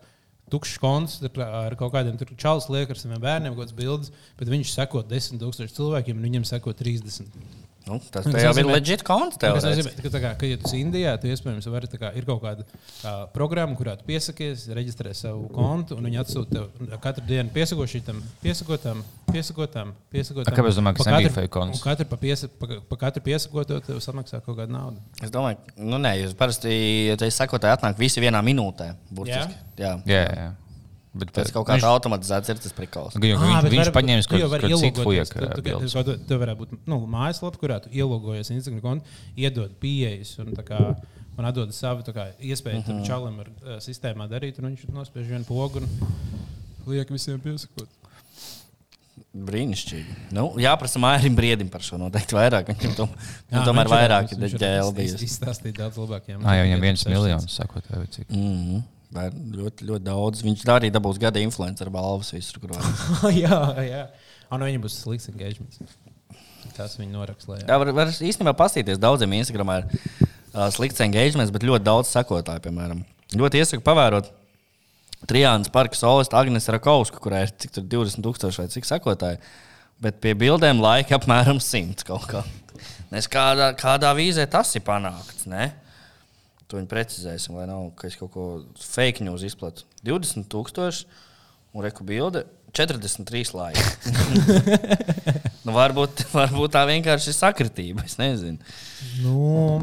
Tukšs 0.53 0.77
konts 0.79 1.15
tur 1.25 1.41
ar 1.43 1.75
kaut 1.75 1.91
kādiem 1.95 2.19
čalis 2.37 2.67
liek 2.69 2.91
ar 2.93 2.99
saviem 3.01 3.19
bērniem, 3.23 3.55
kaut 3.57 3.65
kādas 3.65 3.75
bildes, 3.75 4.11
bet 4.39 4.47
viņš 4.53 4.75
seko 4.77 5.01
10,000 5.09 5.73
cilvēkiem, 5.73 6.19
un 6.21 6.23
viņiem 6.23 6.45
seko 6.45 6.75
30. 6.77 7.25
Nu, 7.85 7.99
tas 8.11 8.25
Nu, 8.29 8.33
jau 8.33 8.49
ir 8.49 8.65
nozīmē- 8.65 8.75
leģit 8.79 9.03
nozīmē, 9.69 9.91
ka, 10.01 10.11
tā 10.15 10.21
kā, 10.23 10.29
ka, 10.41 10.49
ja 10.49 10.57
tu 10.57 10.69
esi 10.71 10.79
Indijā, 10.81 11.11
tu 11.21 11.29
iespējams 11.29 11.67
vari, 11.69 11.91
kā, 12.01 12.11
ir 12.17 12.25
kaut 12.25 12.41
kāda 12.41 12.65
uh, 12.65 13.27
programma, 13.35 13.77
kurā 13.77 13.93
tu 14.01 14.07
piesakies, 14.09 14.65
reģistrē 14.79 15.13
savu 15.19 15.51
kontu, 15.53 15.99
un 16.01 16.09
viņi 16.09 16.21
atsūta 16.23 16.63
tev 16.65 16.97
katru 17.05 17.27
dienu 17.29 17.53
piesako 17.53 17.85
šitam, 17.93 18.23
piesakotam, 18.41 19.05
piesakotam, 19.29 19.93
piesakotam. 20.15 20.49
A, 20.49 20.57
kāpēc 20.57 20.73
es 20.73 20.81
domāju, 20.81 20.97
ka 20.97 21.05
tas 21.05 21.13
katru- 21.19 21.35
fake 21.37 21.53
konts? 21.59 21.85
Katru 21.85 22.09
pa, 22.15 22.21
piesa, 22.25 22.49
pa, 22.49 22.71
pa 22.89 23.01
katru 23.05 23.25
piesakoto 23.29 23.81
tev 23.85 24.01
samaksā 24.01 24.41
kaut 24.47 24.57
kāda 24.63 24.73
nauda. 24.73 25.05
Es 25.21 25.29
domāju, 25.35 25.61
nu, 25.77 26.01
nē, 26.01 26.15
jūs 26.25 26.33
parasti, 26.41 26.73
ja 27.11 27.21
te 27.21 27.29
sakotāji 27.29 27.77
atnāk 27.77 28.01
visi 28.01 28.25
vienā 28.25 28.41
minūtē. 28.49 28.95
Burtiski. 29.13 29.61
Jā. 29.77 29.99
Jā, 30.09 30.25
jā. 30.33 30.51
Bet 31.15 31.31
Tas 31.33 31.49
eh, 31.49 31.53
kaut 31.55 31.67
kāds 31.69 31.79
viņš- 31.79 31.93
automatizēts 31.95 32.49
ir 32.51 32.57
tas 32.59 32.73
prikals. 32.75 33.15
Ā, 33.15 33.21
viņš, 33.23 33.63
bet 33.63 33.73
viņš 33.73 33.91
var- 33.91 34.03
paņēma 34.03 34.27
kaut 34.27 34.41
kādu 34.51 34.79
citu 34.81 35.05
tu- 36.05 36.19
Tev 36.27 36.41
varētu 36.43 36.59
būt 36.59 36.79
nu, 36.91 37.07
mājaslapa, 37.07 37.57
kurā 37.63 37.77
tu 37.83 37.89
ielogojies 37.91 38.51
Instagram 38.51 38.81
kontu, 38.83 39.05
iedod 39.37 39.71
pieejas 39.79 40.39
un, 40.43 40.47
tā 40.59 40.65
kā, 40.67 40.97
un 41.39 41.45
atdod 41.45 41.73
savu 41.73 42.03
tā 42.03 42.13
kā, 42.13 42.27
iespēju 42.43 42.85
tam 42.87 42.97
Mhm. 42.99 43.05
čalam 43.07 43.39
ar 43.41 43.47
uh, 43.49 43.77
sistēmā 43.79 44.29
darīt. 44.29 44.59
un 44.59 44.75
Viņš 44.75 44.89
nospiež 44.91 45.27
vienu 45.31 45.45
pogu 45.47 45.77
un 45.83 45.89
liek 46.87 47.09
visiem 47.09 47.39
piesakot. 47.41 47.87
Brīnišķīgi. 49.35 50.15
Nu, 50.35 50.53
jāprasa 50.63 50.99
Mairim 51.03 51.35
Briedim 51.35 51.69
par 51.71 51.81
šo 51.83 51.97
noteikti 51.99 52.37
vairāk. 52.37 52.69
Viņam 52.71 52.95
tom, 52.97 53.09
viņam 53.51 53.65
tomēr 53.67 53.87
vairāk 53.91 54.33
ir 54.33 54.59
ģēl 54.63 54.93
bijis. 54.95 55.15
izstāstīt 55.27 55.75
daudz 55.79 55.97
labāk. 55.99 56.23
jā. 56.31 56.39
Viņam 56.39 56.81
viens 56.81 57.05
miljons, 57.07 57.47
sakot, 57.51 57.83
vai 57.91 58.07
cik. 58.07 58.29
Mm 58.31 58.39
-hmm. 58.39 58.83
Ļoti, 59.15 59.87
ļoti 59.89 60.05
daudz. 60.07 60.43
Viņš 60.45 60.65
arī 60.75 60.91
dabūs 60.95 61.21
gada 61.23 61.41
influencer 61.43 61.91
balvas 61.95 62.33
visur, 62.35 62.59
kur 62.63 62.75
var. 62.75 62.89
jā, 63.45 63.59
jā. 63.87 64.03
Un 64.53 64.65
viņam 64.67 64.83
būs 64.85 64.97
slikts 65.05 65.31
engagements. 65.31 65.79
Tas 66.75 66.97
viņa 66.99 67.13
noraksta. 67.15 67.53
lai- 67.53 67.63
Jā, 67.63 67.77
var, 67.79 67.91
var 67.95 68.11
īstenībā 68.11 68.55
paskatīties. 68.59 68.99
Daudziem 69.03 69.37
Instagramā 69.39 69.77
ir 69.83 69.91
uh, 69.95 70.67
slikts 70.75 71.03
engagements, 71.05 71.53
bet 71.55 71.63
ļoti 71.67 71.87
daudz 71.87 72.11
sekotāju, 72.11 72.65
piemēram. 72.67 73.05
Ļoti 73.39 73.61
iesaku 73.63 73.85
pavērot 73.87 74.33
Trijānas 75.31 75.71
parka 75.73 75.97
solistu 75.97 76.37
Agnēs 76.37 76.67
Rakovsku, 76.75 77.17
kurai 77.25 77.47
ir 77.47 77.53
cik 77.57 77.73
tur 77.79 77.87
20,000 77.89 78.59
vai 78.61 78.67
cik 78.75 78.85
sekotāji. 78.89 79.39
Bet 80.05 80.19
pie 80.21 80.35
bildēm 80.37 80.83
laika 80.83 81.17
apmēram 81.17 81.63
100 81.63 82.05
kaut 82.05 82.27
kā. 82.29 82.43
Nes 83.15 83.29
kādā, 83.31 83.71
kādā 83.79 84.11
vīzē 84.19 84.45
tas 84.51 84.75
ir 84.77 84.83
panākts. 84.85 85.47
Ne? 85.49 85.71
To 86.71 86.81
viņi 86.81 86.91
precizēsim, 86.91 87.57
lai 87.59 87.69
nav 87.69 87.91
ka 87.99 88.09
kaut 88.19 88.33
ko 88.35 88.45
fake 88.81 89.25
news 89.27 89.45
izplatu. 89.47 89.85
20,000 90.07 91.05
un 91.75 91.85
reku 91.85 92.07
bilde 92.07 92.45
43 92.75 93.55
laika. 93.55 93.85
nu, 95.67 95.75
varbūt, 95.77 96.25
varbūt 96.33 96.73
tā 96.75 96.83
vienkārši 96.91 97.31
ir 97.31 97.37
sakritība. 97.37 98.07
Es 98.09 98.17
nezinu. 98.19 98.59
Nu, 99.23 99.79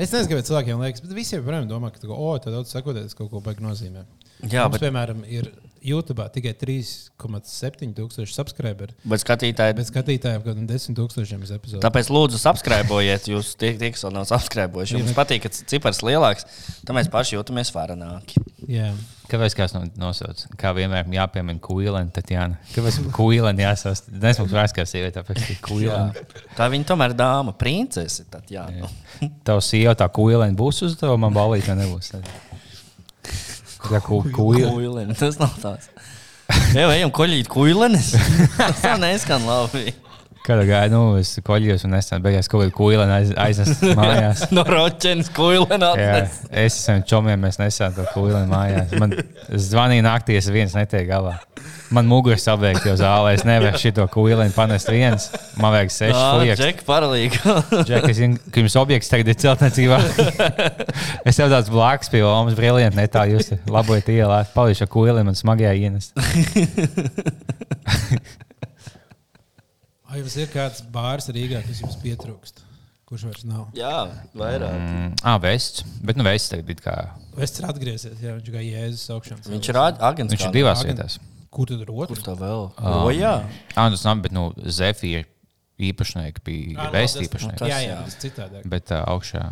es 0.00 0.08
nezinu, 0.08 0.30
kāpēc 0.32 0.48
cilvēkiem 0.48 0.80
liekas, 0.80 1.04
bet 1.04 1.12
visiem, 1.18 1.44
protams, 1.44 1.68
domā, 1.68 1.92
ka, 1.92 2.00
oh, 2.08 2.38
tā 2.40 2.54
daudz 2.54 2.72
sakoties 2.72 3.16
kaut 3.18 3.28
ko 3.32 3.42
baigi 3.44 3.66
nozīmē. 3.66 4.06
Jā, 4.46 4.64
Mums, 4.64 4.78
bet, 4.78 4.86
piemēram, 4.86 5.20
ir 5.28 5.50
YouTube 5.80 6.24
tikai 6.34 6.52
3,7 6.60 7.92
tūkstoši 7.96 8.34
subscriberi, 8.34 8.96
bet 9.08 9.22
skatītāji. 9.22 9.76
bet 9.78 9.88
skatītājiem 9.88 10.42
kaut 10.42 10.50
kādiem 10.52 10.66
10 10.68 10.98
tūkstošiem 10.98 11.46
uz 11.46 11.54
epizodu. 11.56 11.82
Tāpēc, 11.84 12.10
lūdzu, 12.12 12.40
subscribējiet. 12.42 13.30
Jūs 13.32 13.54
tie, 13.60 13.72
tie 13.80 13.92
kas 13.94 14.04
vēl 14.04 14.16
nav 14.18 14.28
subscribējuši. 14.30 15.00
Jums 15.00 15.16
patīk, 15.16 15.46
ka 15.46 15.52
cipars 15.72 16.02
lielāks, 16.06 16.46
tad 16.84 16.96
mēs 16.98 17.08
paši 17.12 17.38
jūtamies 17.38 17.72
varenāki. 17.76 18.44
Jā. 18.70 18.92
Kāpēc 19.30 19.54
kāds 19.54 19.74
no, 19.76 19.84
nosauc? 20.00 20.42
Kā 20.58 20.72
vienmēr 20.74 21.06
jāpiemina 21.14 21.62
kuīlēna, 21.62 22.10
tad 22.14 22.32
jā. 22.32 22.48
Kāpēc 22.74 22.98
kuīlēna 23.14 23.68
jāsauc? 23.68 24.02
Nesmu 24.24 24.48
vairs 24.50 24.74
kā 24.74 24.84
sieviete, 24.88 25.20
tāpēc 25.20 25.44
ka 25.46 25.58
kuīlēna. 25.68 26.24
Tā 26.58 26.66
viņa 26.72 26.88
tomēr 26.90 27.14
dāma, 27.18 27.54
princese. 27.58 28.26
Tad, 28.30 28.50
jā, 28.50 28.66
jā. 28.74 28.90
Tavs 29.46 29.70
sieva 29.70 29.94
tā 29.98 30.10
kuīlēna 30.10 30.58
būs 30.58 30.82
uz 30.88 30.98
tevi, 30.98 31.14
man 31.22 31.36
balīta 31.36 31.78
nebūs. 31.78 32.10
Tad. 32.16 32.26
Kā 33.80 34.00
ku, 34.04 34.20
kuīlēna. 34.34 34.72
Kuileni, 34.74 35.16
tas 35.18 35.38
nav 35.40 35.54
tāds. 35.62 35.90
Jā, 36.74 36.88
ejam 36.90 37.12
koļīt 37.14 37.48
kuilenes. 37.50 38.12
Tas 38.58 38.82
tā 38.82 38.96
neskan 39.00 39.44
labi. 39.46 39.94
Kāda 40.40 40.64
gāja, 40.64 40.88
nu, 40.88 41.00
es 41.20 41.34
koļījos 41.44 41.84
un 41.84 41.92
nesen 41.92 42.22
beigās 42.24 42.48
kaut 42.48 42.62
kādu 42.64 42.72
kuīlēnu 42.78 43.12
aiz, 43.12 43.32
aiznesu 43.44 43.92
mājās. 43.98 44.46
No 44.56 44.64
roķenes 44.64 45.28
atnes. 45.92 46.38
es 46.48 46.78
esmu 46.80 47.04
čomiem, 47.08 47.42
mēs 47.44 47.60
nesām 47.60 47.92
to 47.96 48.06
kuīlēnu 48.14 48.48
mājās. 48.48 48.94
Man 49.00 49.12
zvanīja 49.52 50.06
naktī, 50.08 50.38
es 50.40 50.48
viens 50.52 50.72
netiek 50.78 51.04
galā. 51.10 51.36
Man 51.92 52.06
muguras 52.06 52.44
sabēgt 52.46 52.84
jau 52.86 52.94
zālē, 52.96 53.34
es 53.36 53.42
nevaru 53.44 53.78
šito 53.82 54.04
kuīlēnu 54.14 54.54
panest 54.54 54.88
viens. 54.88 55.26
Man 55.60 55.74
vajag 55.74 55.92
seši 55.92 56.16
Jā, 56.16 56.26
fujaks. 56.38 56.60
Džek, 56.62 56.82
paralīgi. 56.86 57.40
Džek, 57.88 58.06
es 58.08 58.20
zinu, 58.20 58.38
ka 58.48 58.62
jums 58.62 58.76
objekts 58.80 59.10
tagad 59.12 59.32
ir 59.32 59.40
celtniecībā. 59.42 59.98
es 61.28 61.36
tev 61.40 61.50
tāds 61.52 61.72
blakus 61.74 62.12
pie 62.12 62.22
Omas 62.24 62.56
brilliant, 62.58 62.96
ne 62.96 63.08
tā 63.10 63.26
jūs 63.32 63.52
labojat 63.68 64.08
ielā. 64.14 64.44
Palīdzu 64.54 64.86
ar 64.86 64.92
kuīlēm 64.94 65.34
un 65.34 65.36
smagajā 65.36 65.74
ienest. 65.82 66.14
Vai 70.10 70.18
jums 70.20 70.34
ir 70.42 70.48
kāds 70.50 70.82
bārs 70.90 71.28
Rīgā, 71.30 71.60
kas 71.66 71.80
jums 71.84 71.96
pietrūkst? 72.02 72.64
Kurš 73.10 73.24
vairs 73.26 73.44
nav? 73.46 73.68
Jā, 73.74 73.92
vairāk. 74.38 74.74
Mm, 74.78 75.14
ah, 75.26 75.38
vests. 75.42 75.82
Bet 76.06 76.18
nu 76.18 76.22
vests 76.26 76.50
tagad 76.52 76.68
ir 76.70 76.78
kā. 76.82 76.94
Es 77.42 77.50
ceru, 77.56 77.70
atgriezies, 77.72 78.18
jā, 78.22 78.36
viņš 78.36 78.50
kā 78.54 78.62
Jēzus 78.62 79.08
augšanas. 79.16 79.48
Viņš 79.50 79.68
ir 79.72 79.78
ag- 79.82 79.98
agents. 80.10 80.34
Viņš 80.34 80.44
ir 80.46 80.54
divās 80.54 80.82
Agent. 80.84 80.98
vietās. 81.00 81.18
Kur 81.50 81.66
tad 81.66 81.80
ir 81.82 81.86
Kur 81.90 82.04
otrs? 82.06 82.22
tā 82.22 82.36
vēl? 82.38 82.68
Ah. 82.78 83.00
O, 83.02 83.10
jā. 83.14 83.32
Ah, 83.74 83.88
tas 83.90 84.04
nav, 84.06 84.20
bet 84.22 84.30
nu, 84.34 84.52
Zefija 84.66 85.24
īpašnieki 85.80 86.42
bija 86.46 86.90
vests 86.94 87.18
tas- 87.18 87.26
īpašnieki. 87.28 87.58
tas- 87.58 87.68
Jā, 87.72 87.78
jā, 87.82 87.94
jā. 87.96 88.04
tas 88.04 88.16
citādāk. 88.22 88.68
Bet 88.68 88.90
uh, 88.92 89.04
augšā. 89.06 89.42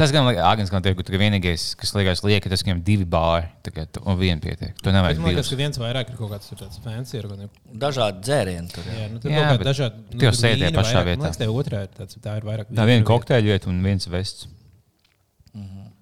Tas 0.00 0.12
gan 0.14 0.28
agents, 0.32 0.70
gan 0.72 0.84
tie, 0.84 0.94
ka 0.96 1.18
vienīgais, 1.20 1.64
kas 1.80 1.90
liekas, 1.96 2.22
lieka, 2.24 2.48
tas, 2.52 2.62
ka 2.64 2.70
viņam 2.70 2.78
divi 2.86 3.04
bāri 3.04 3.50
tagad, 3.66 3.98
un 4.08 4.16
viena 4.20 4.40
pietiek. 4.40 4.72
Tu 4.80 4.94
nevajag 4.94 5.20
Man 5.20 5.34
liekas, 5.34 5.50
ka 5.52 5.58
viens 5.60 5.80
vairāk 5.80 6.12
ir 6.14 6.16
kaut 6.16 6.30
kāds 6.32 6.48
tāds 6.56 6.80
fancy. 6.84 7.20
kādiem- 7.20 7.50
Dažādi 7.82 8.24
dzērieni 8.24 8.72
tur. 8.72 8.86
Jā. 8.88 9.10
Nu, 9.12 9.20
tur 9.20 9.30
Jā, 9.34 9.58
bet 9.58 9.66
dažādi. 9.68 10.00
nu, 10.00 10.18
tu 10.18 10.24
jau 10.24 10.32
sēdi 10.32 10.64
vīni 10.64 10.78
pašā 10.78 10.96
vairāk. 10.96 11.10
vietā. 11.10 11.18
Man 11.20 11.28
liekas, 11.28 11.40
tā 11.42 11.50
otrā 11.52 11.82
ir 11.84 11.92
tāds, 11.98 12.16
tā 12.24 12.36
ir 12.40 12.48
vairāk. 12.48 12.72
Tā 12.72 12.86
viena 12.88 13.04
kokteļa 13.04 13.44
vieta 13.44 13.68
un 13.68 13.82
viens 13.84 14.08
vests. 14.08 14.46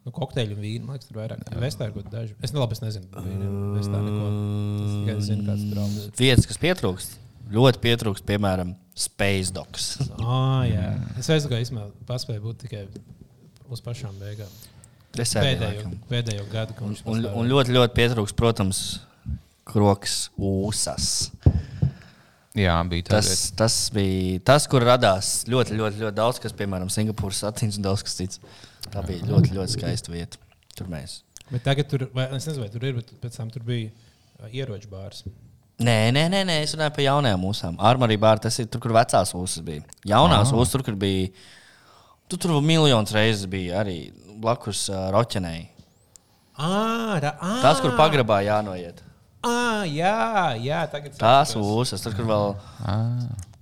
Nu, 0.09 0.13
kokteļu 0.15 0.55
un 0.57 0.63
vīnu, 0.63 0.85
man 0.87 0.97
liekas, 0.97 1.09
tur 1.11 1.19
vairāk. 1.21 1.43
Vestā 1.61 1.89
ir 1.89 1.93
kaut 1.93 2.07
daži. 2.13 2.35
Es 2.41 2.53
ne, 2.55 2.61
labi, 2.63 2.73
es 2.79 2.81
nezinu. 2.81 3.09
Vestā 3.77 3.99
neko. 4.07 4.29
Es 4.87 4.95
tikai 4.95 5.17
zinu, 5.27 5.43
kāds 5.49 5.67
tur 5.69 5.83
ir. 5.85 6.13
Vietas, 6.23 6.47
kas 6.49 6.61
pietrūkst, 6.63 7.19
ļoti 7.53 7.83
pietrūkst, 7.83 8.25
piemēram, 8.31 8.77
Space 8.95 9.51
Dogs. 9.53 9.99
Ah, 10.23 10.63
jā. 10.71 10.87
Es 11.19 11.29
aizgāju, 11.29 11.51
ka 11.51 11.61
īstenībā 11.67 11.91
paspēju 12.09 12.41
būt 12.47 12.65
tikai 12.65 12.87
uz 13.73 13.83
pašām 13.85 14.17
beigām. 14.21 14.51
Es 15.19 15.33
arī 15.39 15.55
Pēdējo, 15.57 15.91
pēdējo 16.11 16.47
gadu, 16.53 16.75
Un, 16.85 16.97
un, 17.09 17.25
un 17.41 17.49
ļoti, 17.49 17.73
ļoti 17.75 17.95
pietrūkst, 17.97 18.37
protams, 18.39 18.83
kroks 19.69 20.29
ūsas. 20.37 21.09
Jā, 22.59 22.77
bija 22.91 23.07
tas. 23.13 23.29
Tas, 23.29 23.43
tas 23.59 23.79
bija 23.95 24.43
tas, 24.51 24.67
kur 24.71 24.85
radās 24.87 25.43
ļoti, 25.51 25.77
ļoti, 25.79 26.03
ļoti 26.05 26.17
daudz, 26.17 26.41
kas, 26.43 26.55
piemēram, 26.59 26.91
Singapūras 26.93 27.43
satīns 27.45 27.79
un 27.79 27.87
daudz 27.87 28.05
kas 28.07 28.17
cits. 28.19 28.41
Tā 28.89 29.03
bija 29.07 29.27
ļoti, 29.29 29.55
ļoti 29.57 29.77
skaista 29.77 30.13
vieta. 30.13 30.41
Tur 30.79 30.89
mēs. 30.91 31.21
Bet 31.49 31.65
tagad 31.65 31.89
tur, 31.91 32.09
vai, 32.15 32.29
es 32.37 32.47
nezinu, 32.49 32.65
vai 32.65 32.73
tur 32.73 32.87
ir, 32.89 32.99
bet 33.01 33.13
pēc 33.23 33.37
tam 33.41 33.53
tur 33.53 33.65
bija 33.67 33.91
ā, 34.43 34.51
ieroču 34.53 34.91
bārs. 34.93 35.25
Nē, 35.79 36.11
nē, 36.15 36.25
nē, 36.33 36.43
nē, 36.49 36.57
es 36.65 36.75
runāju 36.75 36.97
par 36.97 37.05
jaunajām 37.05 37.45
mūsām. 37.45 37.79
Armārī 37.91 38.17
bārā 38.21 38.43
tas 38.49 38.59
ir 38.59 38.67
tur, 38.67 38.83
kur 38.83 38.97
vecās 38.97 39.31
ūsas 39.39 39.63
bija. 39.65 39.85
Jaunās 40.09 40.51
ūsas, 40.51 40.75
tur, 40.75 40.85
kur 40.87 40.99
bija. 40.99 41.31
Tu 42.29 42.37
tur 42.37 42.59
miljonus 42.61 43.13
reizes 43.17 43.49
bija 43.51 43.81
arī 43.83 43.99
blakus 44.39 44.87
uh, 44.93 45.09
roķenei. 45.15 45.67
Ah, 46.59 47.17
ah, 47.23 47.61
Tas, 47.63 47.79
kur 47.81 47.95
pagrabā 47.99 48.41
jānoiet. 48.47 49.05
Ah, 49.47 49.85
jā, 49.87 50.57
jā, 50.59 50.81
tagad 50.91 51.15
Tās 51.19 51.55
ūsas, 51.59 52.03
tur, 52.03 52.17
kur 52.19 52.27
vēl. 52.27 52.49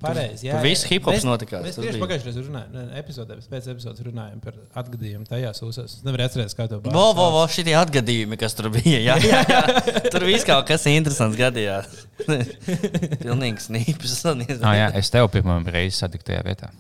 Pareizi. 0.01 0.47
jā, 0.47 0.57
tur 0.57 0.65
viss 0.65 0.85
hip-hops 0.89 1.25
notikās, 1.25 1.63
Mēs 1.65 1.77
tieši 1.79 1.95
bija. 1.95 2.01
pagājušajā 2.03 2.29
reizē 2.29 2.43
runājām, 2.45 2.73
ne, 2.73 2.83
epizodē, 3.01 3.37
pēc 3.53 3.69
epizodes 3.73 4.05
runājām 4.05 4.43
par 4.45 4.57
atgadījumu 4.83 5.29
tajās 5.29 5.63
uzsās. 5.65 5.95
Es 5.99 6.05
nevaru 6.05 6.27
atcerēties, 6.27 6.57
kā 6.57 6.67
to 6.69 6.81
Vo, 6.85 7.07
vo, 7.17 7.29
vo, 7.33 7.45
šitie 7.53 7.77
atgadījumi, 7.81 8.37
kas 8.41 8.57
tur 8.57 8.69
bija. 8.75 9.01
Jā, 9.05 9.17
jā, 9.25 9.41
jā. 9.49 9.63
Tur 10.13 10.27
viss 10.29 10.49
kaut 10.49 10.69
kas 10.69 10.85
interesants 10.93 11.37
gadījās. 11.41 12.05
Pilnīgi 13.25 13.65
snīpes. 13.69 14.19
Ah, 14.61 14.77
jā, 14.77 14.91
es 15.01 15.13
tev 15.13 15.29
pirmo 15.33 15.57
reizi 15.65 15.97
satiku 15.97 16.29
tajā 16.29 16.45
vietā. 16.49 16.73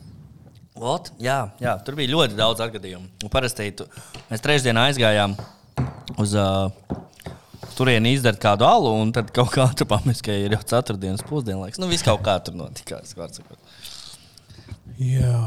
Ot, 0.77 1.09
jā, 1.23 1.39
jā, 1.63 1.73
tur 1.87 1.97
bija 1.97 2.13
ļoti 2.13 2.37
daudz 2.37 2.61
atgadījumu. 2.61 3.09
Un 3.25 3.33
Parasti 3.33 3.71
tu, 3.79 3.87
mēs 4.29 4.43
trešdienā 4.45 4.89
aizgājām 4.91 5.37
uz 6.21 6.35
uh, 6.37 6.69
turieni 7.79 8.13
izdarīt 8.17 8.43
kādu 8.43 8.67
alu, 8.69 8.93
un 9.01 9.13
tad 9.17 9.33
kaut 9.37 9.55
kā 9.55 9.67
tur 9.77 9.89
pamest, 9.89 10.25
ka 10.27 10.37
ir 10.37 10.53
jau 10.57 10.61
ceturtdienas 10.75 11.25
pusdienlaiks. 11.29 11.81
Nu, 11.81 11.89
viss 11.89 12.05
kaut 12.05 12.21
kā 12.27 12.37
tur 12.45 12.59
notikās. 12.59 13.17
Jā, 14.97 15.41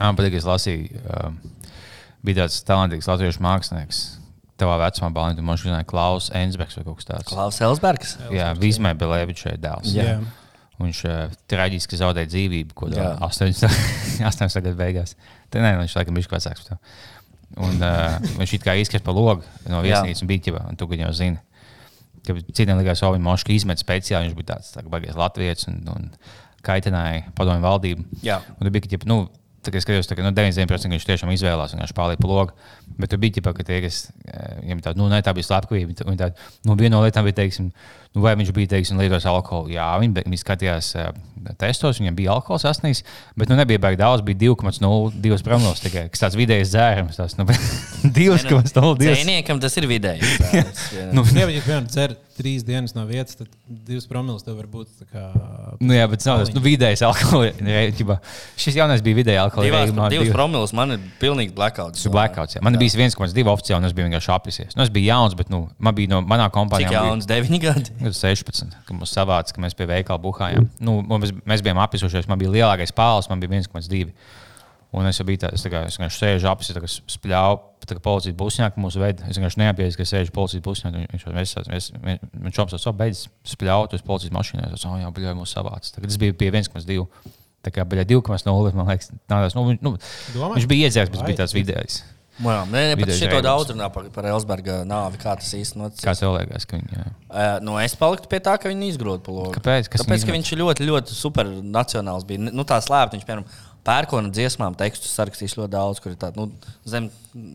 Man 0.00 0.16
patīk, 0.16 0.32
ka 0.34 0.40
es 0.40 0.48
lasīju, 0.48 1.04
um, 1.12 1.36
bija 2.24 2.42
tāds 2.42 2.58
talantīgs 2.68 3.08
latviešu 3.08 3.44
mākslinieks. 3.44 4.00
Tavā 4.60 4.76
vecumā 4.80 5.08
balīti, 5.16 5.40
tu 5.40 5.44
man 5.44 5.56
šodien 5.60 5.86
Klaus 5.88 6.28
Ensbergs 6.36 6.76
vai 6.76 6.84
kaut 6.84 6.98
kas 7.00 7.08
tāds. 7.08 7.28
Klaus 7.28 7.60
Elsbergs. 7.64 8.18
Jā, 8.32 8.50
Vizmē 8.60 8.92
Belēvičai 9.00 9.56
dēls. 9.60 9.92
jā. 9.96 10.14
jā. 10.16 10.39
Viņš 10.80 11.00
uh, 11.08 11.38
traģiski 11.50 11.98
zaudēja 12.00 12.30
dzīvību, 12.32 12.76
ko 12.76 12.88
Jā. 12.92 13.12
80. 13.28 14.22
80. 14.24 14.62
gadu 14.66 14.76
beigās. 14.78 15.16
Te, 15.52 15.60
nē, 15.62 15.74
viņš 15.82 15.96
laikam 15.98 16.16
bija 16.16 16.30
vecāks. 16.32 16.64
par 16.64 16.68
to. 16.70 16.80
Un, 17.60 17.80
uh, 17.82 18.16
viņš 18.38 18.56
it 18.56 18.64
kā 18.66 18.76
izkrīt 18.78 19.02
pa 19.02 19.12
logu 19.14 19.42
no 19.68 19.80
viesnīcas 19.82 20.22
un 20.22 20.30
bija 20.30 20.46
ķipa, 20.46 20.66
un 20.70 20.78
tu 20.78 20.86
jau 20.94 21.10
zini. 21.16 21.40
Citiem 22.30 22.78
likās, 22.78 23.00
ka 23.00 23.10
viņš 23.10 23.24
moškā 23.26 23.52
izmet 23.56 23.80
speciāli. 23.82 24.28
Viņš 24.28 24.38
bija 24.38 24.52
tāds 24.52 24.70
tā, 24.74 24.84
baigais 24.86 25.18
latvijas 25.18 25.66
un, 25.70 25.80
un 25.90 26.08
kaitināja 26.66 27.24
padomju 27.36 27.64
valdību. 27.64 28.04
Jā. 28.24 28.38
Un 28.56 28.66
tur 28.68 28.74
bija, 28.74 28.86
ka, 28.92 29.08
nu, 29.10 29.22
tā, 29.64 29.72
es 29.74 29.86
skatījos, 29.86 30.08
tā, 30.08 30.18
ka, 30.18 30.24
nu, 30.26 30.32
90% 30.36 30.94
viņš 30.94 31.08
tiešām 31.08 31.32
izvēlējās 31.34 31.74
un 31.74 31.82
viņš 31.82 31.96
pārlīja 31.96 32.20
pa 32.20 32.30
logu. 32.30 32.68
Bet 32.98 33.12
tur 33.12 33.20
bija 33.22 33.38
ķipa, 33.38 33.52
ka 33.56 33.64
tie, 33.64 33.80
kas, 33.84 34.10
eh, 34.26 34.60
viņiem 34.64 34.80
tāda, 34.84 34.98
nu, 35.00 35.08
ne, 35.08 35.20
tā 35.22 35.32
bija 35.36 35.46
slepkavība. 35.46 35.94
un 36.06 36.16
tāda, 36.16 36.34
Nu, 36.66 36.74
viena 36.76 36.96
no 36.96 37.02
lietām 37.04 37.24
bija, 37.24 37.38
teiksim, 37.38 37.70
nu, 38.14 38.20
vai 38.24 38.34
viņš 38.36 38.52
bija, 38.52 38.68
teiksim, 38.74 38.98
lietojis 39.00 39.26
alkoholu. 39.30 39.70
Jā, 39.72 39.86
viņi, 40.02 40.24
viņi 40.26 40.40
skatījās 40.42 40.90
uh, 40.98 41.12
testos, 41.60 42.00
viņam 42.02 42.16
bija 42.18 42.34
alkohols 42.34 42.66
asnīs, 42.68 43.02
bet 43.38 43.48
nu, 43.48 43.56
nebija 43.56 43.80
baigi 43.80 44.00
daudz, 44.02 44.24
bija 44.26 44.52
2,02 44.52 45.42
promils 45.46 45.80
tikai, 45.80 46.08
kas 46.12 46.24
tāds 46.26 46.36
vidējs 46.36 46.74
dzērums. 46.74 47.16
Tas, 47.20 47.36
nu, 47.38 47.46
2,02. 48.18 48.96
Dzēniekam 49.00 49.60
tas 49.62 49.76
ir 49.80 49.88
vidēji. 49.90 50.26
Nu, 51.14 51.22
Jā, 51.24 51.46
bet, 51.46 51.54
ja 51.54 51.62
piemēram, 51.64 51.86
dzer 51.90 52.14
trīs 52.40 52.64
dienas 52.66 52.94
no 52.96 53.04
vietas, 53.08 53.36
tad 53.38 53.50
divas 53.68 54.06
promilus 54.10 54.44
tev 54.46 54.56
var 54.58 54.68
būt 54.70 55.02
tā 55.02 55.06
kā. 55.10 55.24
Nu, 55.80 55.94
jā, 55.94 56.06
bet 56.10 56.22
tas 56.22 56.28
nav 56.30 56.42
tas 56.44 56.52
nu, 56.54 56.62
vidējais 56.64 57.02
alkohols. 57.06 57.58
Šis 58.60 58.78
jaunais 58.78 59.02
bija 59.04 59.18
reibumā, 59.20 60.08
divas 60.12 60.28
divi- 60.28 60.34
promilus 60.34 60.74
man 60.76 60.96
ir 60.96 61.04
pilnīgi 61.20 61.54
blackouts. 61.56 62.06
Blackouts. 62.12 62.56
Jā. 62.58 62.64
Man 62.64 62.78
bija 62.80 62.96
1,2 62.98 63.44
oficiāli, 63.52 63.78
un 63.82 63.88
es 63.88 63.94
biju 63.96 64.08
vienkārši 64.08 64.32
apisies. 64.34 64.76
Nu, 64.76 64.82
es 64.86 64.90
biju 64.92 65.06
jauns, 65.12 65.36
bet 65.38 65.52
nu, 65.52 65.62
man 65.78 65.96
bija 65.96 66.10
no 66.14 66.20
manā 66.26 66.48
kompānijā. 66.52 66.90
Cik 66.90 66.96
jauns? 66.98 67.28
9 67.30 67.60
gadi. 67.62 67.94
Bija, 68.00 68.12
16, 68.16 68.76
kad 68.88 68.96
mums 68.96 69.12
savāca, 69.14 69.54
ka 69.56 69.62
mēs 69.64 69.76
pie 69.78 69.86
veikala 69.90 70.20
buhājām. 70.22 70.66
Nu, 70.82 70.98
mēs, 71.06 71.34
mēs 71.46 71.64
bijām 71.66 71.80
apisušies, 71.84 72.28
man 72.30 72.40
bija 72.42 72.52
lielākais 72.56 72.92
pāles, 72.96 73.28
man 73.30 73.42
bija 73.42 73.60
1,2. 73.60 74.14
Un 74.90 75.06
es 75.06 75.20
jau 75.20 75.24
biju 75.28 75.38
tāds, 75.44 75.62
tā 75.62 75.70
kā 75.70 75.84
es 75.86 75.94
vienkārši 76.00 76.18
sēžu 76.18 76.48
apsi, 76.50 76.74
tā 76.74 76.80
kā 76.82 76.88
spļāvu, 76.90 77.58
tā 77.86 77.94
kā 77.94 78.00
policijas 78.02 78.34
busņāk 78.40 78.78
mūsu 78.82 78.98
veidā. 78.98 79.28
Es 79.30 79.38
vienkārši 79.38 79.60
neapjēdzu, 79.62 79.98
ka 80.00 80.06
sēžu 80.10 80.34
policijas 80.34 80.64
busņāk. 80.66 80.96
Viņš 81.12 81.26
jau 81.28 81.34
mēs, 81.36 81.52
mēs, 81.70 81.86
viņš 82.34 82.58
šops 82.58 82.74
jau 82.88 82.92
beidz 82.98 83.20
spļaut 83.52 83.94
uz 83.94 84.02
policijas 84.02 84.34
mašīnā. 84.34 84.72
Es 84.74 84.82
jau, 84.82 84.96
jā, 84.98 85.12
bļauju, 85.14 85.36
mūsu 85.38 85.54
savāca. 85.54 85.92
Tagad 85.94 86.10
es 86.10 86.18
biju 86.18 86.34
pie 86.42 86.50
1,2. 86.50 87.06
Tā 87.62 87.70
kā 87.70 87.84
bija 87.86 88.02
2,0. 88.08 88.74
Man 88.74 88.90
liekas, 88.90 89.12
nādās, 89.30 89.54
nu, 89.54 89.68
viņš- 89.70 89.86
nu, 89.86 89.94
Domā? 90.34 90.56
viņš 90.58 90.66
bija 90.74 90.90
iedzērs, 90.90 91.14
bet 91.14 91.22
Vai? 91.22 91.28
bija 91.30 91.42
tāds 91.44 91.54
vidējs. 91.54 92.00
Jā, 92.40 92.60
nē, 92.64 92.82
nē, 92.90 92.96
pat 92.96 93.12
šito 93.18 93.40
daudz 93.44 93.72
runā 93.74 93.90
par, 93.92 94.06
par 94.14 94.26
Elsberga 94.30 94.78
nāvi, 94.88 95.18
kā 95.20 95.34
tas 95.36 95.50
īstenībā 95.56 95.90
Kā 95.90 96.12
noticis. 96.12 96.22
tev 96.22 96.34
liekas, 96.38 96.66
ka 96.68 96.78
viņi. 96.78 97.00
Uh, 97.28 97.56
nu, 97.66 97.74
es 97.82 97.96
paliktu 98.00 98.30
pie 98.32 98.40
tā, 98.44 98.54
ka 98.60 98.70
viņi 98.72 98.88
izgrūda 98.94 99.20
pa 99.26 99.34
logu. 99.34 99.52
Kāpēc? 99.58 99.90
Kas 99.92 100.06
Tāpēc, 100.06 100.24
ka 100.24 100.36
viņš 100.36 100.52
ir 100.54 100.62
ļoti, 100.62 100.86
ļoti 100.88 101.16
supernacionāls. 101.18 102.24
Bija. 102.28 102.46
Nu, 102.48 102.64
tā 102.68 102.80
slēpta, 102.84 103.18
viņš, 103.18 103.26
piemēram, 103.28 103.44
pērkona 103.86 104.32
dziesmām 104.32 104.76
tekstus 104.78 105.12
sarakstījis 105.18 105.58
ļoti 105.58 105.72
daudz, 105.74 106.00
kur 106.00 106.14
ir 106.14 106.18
tāda 106.20 106.40
nu, 106.40 106.48
zem, 106.88 107.10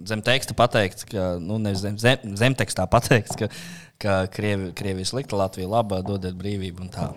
zem 0.09 0.21
teksta 0.25 0.55
pateikts, 0.57 1.07
ka, 1.09 1.35
nu, 1.41 1.57
nevis 1.61 1.83
zem, 1.85 1.97
zem, 2.01 2.37
zem 2.37 2.57
tekstā 2.57 2.85
pateikts, 2.91 3.37
ka, 3.41 3.49
ka 4.01 4.21
Krievi, 4.33 4.71
Krievija 4.77 5.09
slikta, 5.09 5.37
Latvija 5.41 5.69
laba, 5.71 6.01
dodiet 6.05 6.37
brīvību 6.39 6.85
un 6.85 6.93
tā. 6.93 7.11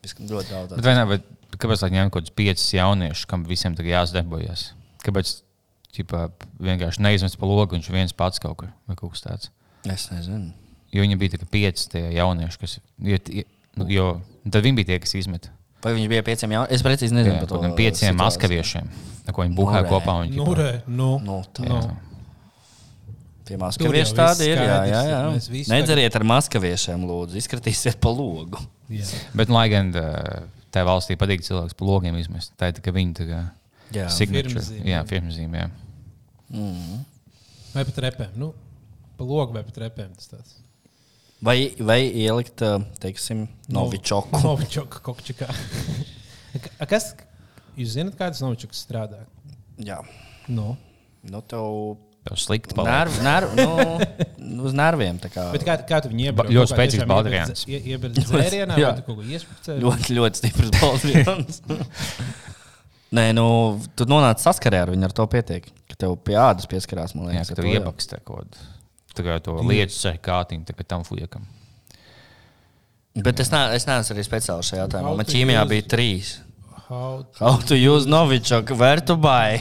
Ļoti 0.00 0.54
daudz. 0.54 0.78
Bet 0.78 0.96
ne, 0.96 1.04
bet 1.10 1.60
kāpēc 1.60 1.84
lai 1.84 1.92
ņemtu 1.98 2.14
kaut 2.14 2.22
kādus 2.24 2.38
piecus 2.38 2.70
jauniešus, 2.72 3.28
kam 3.30 3.44
visiem 3.48 3.76
tagad 3.78 3.98
jāsadarbojas? 3.98 4.70
Kāpēc 5.04 5.34
ķipā, 5.96 6.24
vienkārši 6.60 7.02
neizmest 7.04 7.38
pa 7.40 7.46
logu, 7.46 7.76
viņš 7.76 7.90
viens 7.94 8.12
pats 8.16 8.38
kaut 8.42 8.56
kur 8.62 8.68
vai 8.88 8.96
kaut 8.96 9.12
kas 9.14 9.22
tāds? 9.26 9.50
Es 9.88 10.08
nezinu. 10.12 10.52
Jo 10.92 11.02
viņi 11.04 11.16
bija 11.18 11.36
tikai 11.36 11.48
pieci 11.50 11.88
tie 11.92 12.02
jaunieši, 12.16 12.58
kas. 12.58 12.78
Jo, 12.98 13.18
tie- 13.18 13.46
nu, 13.78 13.86
jo, 13.88 14.20
tad 14.50 14.62
viņi 14.66 14.76
bija 14.80 14.86
tie, 14.92 14.98
kas 15.00 15.14
izmet. 15.14 15.48
Vai 15.82 15.94
viņš 15.96 16.08
bija 16.12 16.22
pieciem 16.26 16.50
jauniešiem? 16.52 16.74
Es 16.76 16.82
precīzi 16.84 17.14
nezinu 17.16 17.36
Jā, 17.38 17.40
par 17.40 17.48
to. 17.48 17.74
pieciem 17.78 18.16
maskaviešiem, 18.20 18.88
ko 19.32 19.42
viņi 19.46 19.54
buhāja 19.56 19.82
Nu, 19.86 19.88
kopā. 19.88 20.16
Un, 20.20 20.30
Nu, 20.34 20.44
ķipā, 20.44 20.56
re, 20.58 20.82
nu, 20.86 21.18
Nu, 21.24 21.42
tā 21.54 21.64
nu. 21.68 21.78
ir. 21.78 21.90
Tie 23.48 23.56
maskavieši 23.58 24.04
viss 24.04 24.14
tādi 24.14 24.46
ir. 24.52 24.58
Jā, 24.62 24.76
jā, 24.86 25.00
jā. 25.10 25.20
Nedzeriet 25.72 26.14
ar 26.14 26.22
maskaviešiem, 26.28 27.02
lūdzu. 27.08 27.38
Izskatīsiet 27.40 27.96
pa 28.02 28.12
logu. 28.14 28.60
Jā. 28.90 29.06
Bet, 29.34 29.48
nu, 29.48 29.54
lai 29.54 29.68
gan 29.72 29.90
ā, 29.96 30.04
tajā 30.70 30.84
valstī 30.86 31.16
patīk 31.18 31.42
cilvēks 31.46 31.74
pa 31.78 31.84
logiem 31.88 32.18
izmest, 32.20 32.52
tā 32.60 32.68
ir 32.70 32.76
tā, 32.78 32.82
ka 32.84 32.92
viņi 32.94 33.14
tā 33.18 33.26
kā 33.26 33.40
Jā. 33.94 34.08
signature. 34.14 34.54
Firmazīme. 34.60 34.86
Jā, 34.92 35.00
firmazīme. 35.08 35.64
Mm. 36.50 37.04
Vai 37.74 37.84
pat 37.86 38.00
repēm? 38.06 38.34
Nu, 38.40 38.52
pa 39.18 39.26
logu 39.26 39.54
vai 39.56 39.62
pat 39.66 39.78
repēm 39.84 40.12
tas 40.18 40.30
tāds. 40.32 40.56
Vai, 41.40 41.70
vai 41.80 42.02
ielikt, 42.04 42.60
teiksim, 43.00 43.46
novičoku? 43.72 44.40
Novičoku 44.44 45.00
kokčikā. 45.06 45.48
A, 46.76 46.84
Kas? 46.90 47.14
Jūs 47.78 47.94
zināt, 47.96 48.18
kā 48.18 48.28
tas 48.28 48.42
novičoks 48.44 48.82
strādā? 48.84 49.22
Jā. 49.80 50.02
Nu. 50.50 50.74
Nu, 51.24 51.40
tev 51.48 51.96
Tev 52.20 52.36
slikti 52.36 52.74
paliek. 52.76 52.92
nerv, 52.92 53.14
nerv, 53.24 53.52
nu, 54.36 54.64
uz 54.68 54.74
nerviem. 54.76 55.16
tā 55.22 55.30
Kā, 55.32 55.46
Bet 55.54 55.62
kā, 55.64 55.78
kā 55.88 56.02
tu 56.04 56.10
viņu 56.12 56.26
iebari? 56.28 56.52
ļoti 56.52 56.74
spēcīgs 56.74 57.06
baldriāns. 57.08 57.62
Iebari 57.64 58.12
dzērienā, 58.20 58.76
vai 58.76 58.90
tu 58.98 59.06
kaut 59.06 59.22
ko 59.22 59.24
iespricē? 59.24 59.78
ļoti, 59.80 60.16
ļoti 60.18 60.42
stiprs 60.42 60.74
balsts. 60.76 61.62
Nē, 63.10 63.24
nu, 63.34 63.44
tu 63.98 64.04
nonāc 64.06 64.38
saskarē 64.44 64.84
ar 64.84 64.90
viņu, 64.94 65.04
ar 65.08 65.14
to 65.18 65.24
pietiek. 65.32 65.64
Ka 65.90 65.96
tev 65.98 66.12
pie 66.22 66.36
ādas 66.38 66.68
pieskarās, 66.70 67.14
man 67.18 67.26
Jā, 67.32 67.40
liekas. 67.40 67.48
ka 67.50 67.54
ar 67.58 67.64
tev 67.66 67.72
to 67.98 68.06
tā 68.12 68.20
kaut 68.22 68.36
kāda. 68.44 68.68
Tā 69.18 69.24
kā 69.26 69.38
to 69.42 69.56
lietu 69.66 69.96
sēž 69.96 70.20
kātiņu, 70.22 70.62
tā 70.68 70.76
kā 70.78 70.84
tam 70.86 71.02
fujekam. 71.02 71.42
Bet 73.26 73.40
es, 73.42 73.50
ne, 73.50 73.64
es 73.74 73.84
neesmu 73.88 74.14
arī 74.14 74.22
speciāli 74.22 74.62
šajā 74.68 74.84
jautājumā. 74.84 75.08
How 75.10 75.16
Man 75.18 75.26
to 75.26 75.32
ķīmijā 75.34 75.64
use- 75.64 75.70
bija 75.72 75.86
trīs. 75.90 76.30
How 76.86 77.26
How 77.40 77.56
to 77.66 77.74
use 77.74 78.06
novičoku, 78.06 78.76
where 78.78 79.00
to 79.00 79.16
buy? 79.16 79.58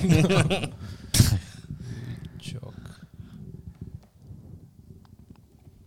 Novichok. 2.37 2.77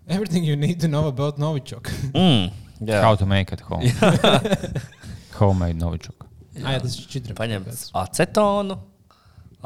Everything 0.09 0.45
you 0.45 0.57
need 0.57 0.81
to 0.81 0.89
know 0.89 1.07
about 1.07 1.39
Novichok. 1.39 1.87
mm, 2.13 2.51
jā, 2.83 3.01
How 3.03 3.15
to 3.15 3.27
make 3.27 3.53
it 3.55 3.61
home. 3.61 3.87
Homemade 5.39 5.79
novičuk. 5.79 6.27
Ah, 6.61 6.75
jā, 6.75 6.83
tas 6.85 6.99
ir 6.99 7.09
čitri. 7.09 7.37
paņem 7.37 7.65
acetonu, 7.97 8.77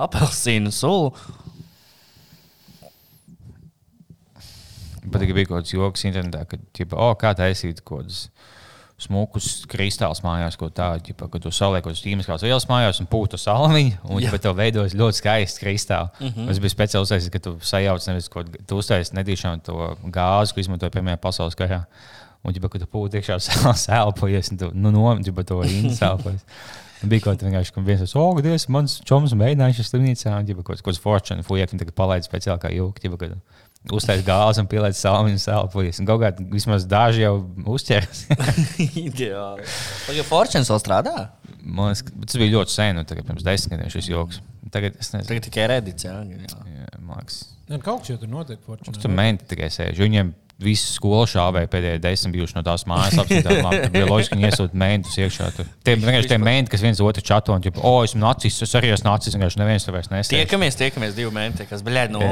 apelsīnu 0.06 0.70
sulu. 0.74 1.10
ka 5.06 5.34
bija 5.34 5.48
kaut 5.48 5.62
kāds 5.62 5.74
joks 5.74 6.04
internetā, 6.08 6.44
ka, 6.50 6.58
ķipa, 6.76 6.98
oh, 6.98 7.14
kā 7.18 7.32
taisīt 7.38 7.82
kaut 7.82 8.06
kādus 8.06 8.28
smukus 9.00 9.66
kristālus 9.68 10.22
mājās, 10.24 10.56
ko 10.56 10.70
tādu, 10.72 11.02
ķipa, 11.10 11.28
ka 11.32 11.40
tu 11.44 11.50
saliek 11.52 11.84
kaut 11.84 11.92
kādas 11.92 12.04
ķīmiskās 12.04 12.44
vielas 12.46 12.66
mājās 12.70 13.00
un 13.02 13.08
pūtu 13.12 13.38
salmiņu, 13.40 13.98
un 14.08 14.22
ķipa, 14.24 14.40
tev 14.40 14.56
veidojas 14.56 14.96
ļoti 14.96 15.20
skaists 15.20 15.60
kristāls. 15.60 16.14
Mm 16.20 16.30
-hmm. 16.30 16.50
Es 16.50 16.60
biju 16.62 16.72
speciāli 16.72 17.04
uztaisījis, 17.04 17.32
ka 17.34 17.42
tu 17.44 17.56
sajauc 17.60 18.06
nevis 18.08 18.28
kaut 18.32 18.48
ko, 18.48 18.62
tu 18.66 18.78
uztaisīji 18.80 19.18
netīšām 19.18 19.60
to 19.66 19.96
gāzi, 20.04 20.54
ko 20.54 20.64
izmantoja 20.64 20.90
Pirmajā 20.90 21.20
pasaules 21.20 21.58
karā. 21.58 21.84
Un, 22.46 22.54
ja 22.54 22.62
tu 22.62 22.88
pūti 22.90 23.18
iekšā 23.20 23.38
sēlpojies, 23.86 24.52
un 24.54 24.60
tu 24.60 24.72
nu, 24.74 24.92
nometi 24.94 25.34
to 25.34 25.60
īņķi. 25.66 26.32
Bija 27.06 27.26
kaut 27.26 27.42
kas 27.42 27.52
tāds, 27.52 27.70
ka 27.74 27.82
viens 27.84 28.00
ir 28.00 28.12
oh, 28.18 28.38
Dievs, 28.40 28.68
mans 28.72 28.94
čoms 29.06 29.34
mēģināja 29.36 29.76
šajā 29.76 29.88
slimnīcā, 29.90 30.32
un 30.32 30.48
jau 30.48 30.62
kaut 30.64 31.00
fortune, 31.02 31.44
fuck, 31.44 31.74
un 31.74 31.82
tagad 31.82 31.96
palaid 31.98 32.24
speciāli 32.24 32.62
kā 32.62 32.70
jau 32.72 32.86
kad 32.96 33.34
uztais 33.92 34.22
gāzi 34.26 34.62
un 34.62 34.70
pieliec 34.70 34.96
salmiņu 34.98 35.42
sēlpojies. 35.42 36.00
Un 36.00 36.08
kaut 36.08 36.22
kā 36.22 36.30
vismaz 36.54 36.86
daži 36.88 37.26
jau 37.26 37.34
uzķers. 37.74 38.24
Ideāli. 39.06 39.66
Vai 40.08 40.24
Fortunes 40.26 40.72
vēl 40.72 40.80
strādā? 40.82 41.16
Man 41.60 41.92
liekas, 41.92 42.06
ka 42.06 42.24
tas 42.24 42.40
bija 42.40 42.54
ļoti 42.56 42.74
sen, 42.78 43.02
un 43.02 43.10
tagad 43.10 43.28
pirms 43.28 43.44
desmit 43.46 43.76
gadiem 43.76 43.92
šis 43.92 44.08
joks. 44.10 44.40
Tagad 44.74 44.96
es 44.96 45.12
nezinu. 45.12 45.28
Tagad 45.28 45.46
tikai 45.50 45.68
redīts, 45.74 46.08
jā. 46.08 46.16
jā. 46.24 46.48
Jā, 46.72 46.88
man 47.02 47.20
liekas, 47.20 47.44
Ne, 47.66 47.80
kaut 47.82 48.04
kas 48.04 48.12
jau 48.12 48.18
tur 48.20 48.30
notiek. 48.30 48.60
Fortune. 48.62 48.94
Tur 49.02 49.10
menti 49.10 49.48
tikai 49.50 49.66
sēž. 49.74 49.98
Viņiem 49.98 50.30
visu 50.62 50.88
skolu 50.94 51.26
šāvēja 51.28 51.68
pēdējie 51.72 52.00
desmit 52.00 52.36
bijuši 52.36 52.56
no 52.56 52.62
tās 52.64 52.86
mājas. 52.88 53.18
Apskatām, 53.20 53.68
bija 53.92 54.08
loģiski, 54.08 54.32
ka 54.32 54.38
viņi 54.38 54.48
iesūta 54.48 54.80
mentus 54.80 55.18
iekšā. 55.20 55.50
Tur. 55.56 55.68
Tie 55.84 55.96
vienkārši 56.00 56.30
tie 56.32 56.38
menti, 56.40 56.72
kas 56.72 56.84
viens 56.84 57.02
otru 57.04 57.24
čato 57.26 57.52
un 57.52 57.64
teica, 57.64 57.82
o, 57.84 57.98
esmu 58.06 58.22
nacis, 58.22 58.56
es 58.64 58.72
arī 58.78 58.92
esmu 58.94 59.10
nacis. 59.10 59.36
Vienkārši 59.36 59.60
neviens 59.60 59.86
to 59.86 59.94
vairs 59.94 60.08
nesēž. 60.12 60.32
Tiekamies, 60.32 60.78
tiekamies 60.80 61.16
divi 61.18 61.32
mēneši, 61.36 61.68
kas 61.68 61.84
bija 61.86 62.06
no. 62.12 62.22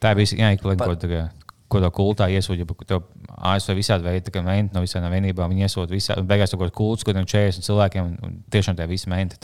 Tā 0.00 0.12
bija 0.16 0.42
jāiekļūt 0.44 0.84
kaut 0.84 1.06
kādā. 1.06 1.26
Ko 1.70 1.78
tā 1.78 1.88
kultā 1.94 2.26
iesūta, 2.34 2.64
ja 2.64 2.86
tev 2.88 3.04
ASV 3.40 3.72
visādi 3.78 4.04
veidi, 4.04 4.32
kā 4.32 4.42
menti 4.44 4.76
no 4.76 4.82
visām 4.84 5.06
vienībām, 5.08 5.54
iesūta 5.64 5.94
visādi, 5.94 6.20
un 6.20 6.28
beigās 6.28 6.52
kaut 6.52 6.66
kāds 6.66 6.76
kults, 6.76 7.04
kaut 7.06 7.16
kādiem 7.16 7.28
40 7.30 7.64
cilvēkiem, 7.64 8.10
un, 8.10 8.16
un 8.26 8.36
tiešām 8.52 8.76
tie 8.76 8.86
visi 8.90 9.08
menti. 9.12 9.38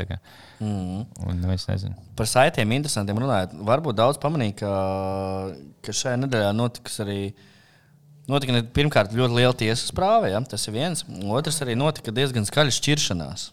Mm. 0.61 1.07
Un 1.25 1.43
es 1.55 1.67
nezinu. 1.71 1.97
Par 2.19 2.29
saitiem 2.29 2.77
interesantiem 2.77 3.21
runājot. 3.25 3.57
Varbūt 3.67 3.97
daudz 3.97 4.21
pamanīja, 4.21 4.59
ka, 4.61 4.73
ka 5.87 5.97
šajā 5.97 6.21
nedēļā 6.27 6.53
notiks 6.57 7.01
arī. 7.05 7.21
Notika 8.27 8.59
pirmkārt 8.75 9.13
ļoti 9.15 9.39
liela 9.39 9.55
tiesas 9.55 9.93
prāva, 9.95 10.27
ja? 10.33 10.41
tas 10.43 10.67
ir 10.67 10.75
viens. 10.75 11.05
Otrs 11.31 11.63
arī 11.63 11.77
notika 11.79 12.13
diezgan 12.13 12.49
skaļa 12.49 12.75
šķiršanās. 12.75 13.51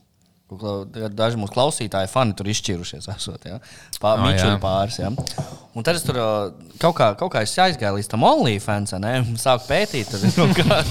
Daži 1.14 1.40
mūsu 1.42 1.54
klausītāji, 1.56 2.10
fani 2.12 2.36
tur 2.38 2.50
izšķirušies. 2.54 3.08
Esot, 3.16 3.46
ja? 3.50 3.60
Pār, 4.02 4.20
Ah, 4.20 4.26
Mičuļu 4.28 4.56
jā. 4.56 4.60
pāris. 4.64 5.00
Ja? 5.02 5.12
Un 5.74 5.86
tad 5.88 5.98
es 5.98 6.04
tur 6.06 6.20
ā, 6.22 6.28
kaut 6.82 6.96
kā, 7.00 7.12
kaut 7.18 7.32
kā 7.34 7.42
aizgāju 7.46 7.98
līdz 7.98 8.12
tam 8.12 8.26
OnlyFans, 8.30 8.94
ne? 9.02 9.16
un 9.26 9.40
sāku 9.46 9.70
pētīt. 9.72 10.12
Tur, 10.14 10.20
nu, 10.38 10.50
kā... 10.58 10.82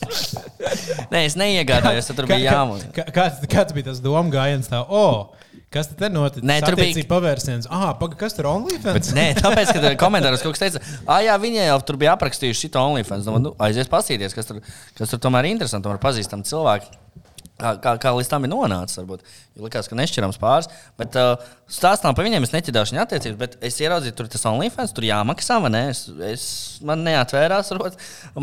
Nē, 1.12 1.24
es 1.26 1.36
neiegādājos, 1.38 2.08
tad 2.10 2.18
tur 2.20 2.28
bija 2.30 2.52
jāmūž. 2.52 2.88
Kā, 2.94 3.04
kāds, 3.14 3.44
kāds 3.50 3.74
bija 3.76 3.90
tas 3.90 4.00
domu 4.02 4.30
gājiens? 4.32 4.68
Tā, 4.70 4.80
oh, 4.86 5.32
kas 5.72 5.88
tad 5.90 6.00
te 6.04 6.10
notic? 6.12 6.44
Nē, 6.46 6.58
tur 6.64 6.76
bija- 6.78 7.04
pavērsiens. 7.10 7.68
Ah, 7.72 7.90
paga, 7.98 8.18
kas 8.20 8.36
tur 8.36 8.48
OnlyFans? 8.50 9.12
Nē, 9.16 9.26
tāpēc, 9.38 9.72
ka 9.74 9.92
komentāros 10.02 10.42
kaut 10.44 10.56
kas 10.58 10.62
teica, 10.66 10.82
ah, 11.06 11.20
jā, 11.24 11.34
viņi 11.42 11.62
jau 11.64 11.78
tur 11.90 11.98
bija 12.02 12.14
aprakstījuši 12.18 12.70
šo 12.70 12.84
OnlyFans. 12.90 13.26
Domāju, 13.26 13.46
nu, 13.48 13.54
aizies 13.66 13.90
paskatīties, 13.90 14.36
kas 14.36 14.50
tur, 14.50 14.60
kas 14.98 15.14
tur 15.14 15.22
tomēr 15.26 15.48
ir 15.48 15.54
interesanti. 15.56 15.86
Tomēr 15.88 16.02
pazīstami 16.02 16.46
cilvēki. 16.50 16.92
Kā, 17.60 17.94
kā, 18.00 18.12
līdz 18.16 18.30
tam 18.30 18.46
ir 18.46 18.52
nonācis, 18.52 18.98
varbūt. 19.00 19.24
Jo 19.56 19.66
likās, 19.66 19.88
ka 19.90 19.98
nešķirams 19.98 20.38
pāris. 20.40 20.68
Bet 21.00 21.16
uh, 21.20 21.34
stāstām 21.70 22.16
par 22.16 22.26
viņiem, 22.26 22.46
es 22.46 22.54
neķidāšu 22.54 22.94
viņa 22.94 23.04
attiecības, 23.04 23.38
bet 23.40 23.56
es 23.66 23.76
ieraudzīju, 23.82 24.16
tur 24.16 24.30
tas 24.32 24.46
OnlyFans, 24.48 24.94
tur 24.96 25.06
jāmaksā, 25.08 25.58
vai 25.64 25.72
ne? 25.74 25.82
Es, 25.92 26.04
es, 26.30 26.46
man 26.86 27.04
neatvērās 27.06 27.72
rot, 27.76 27.98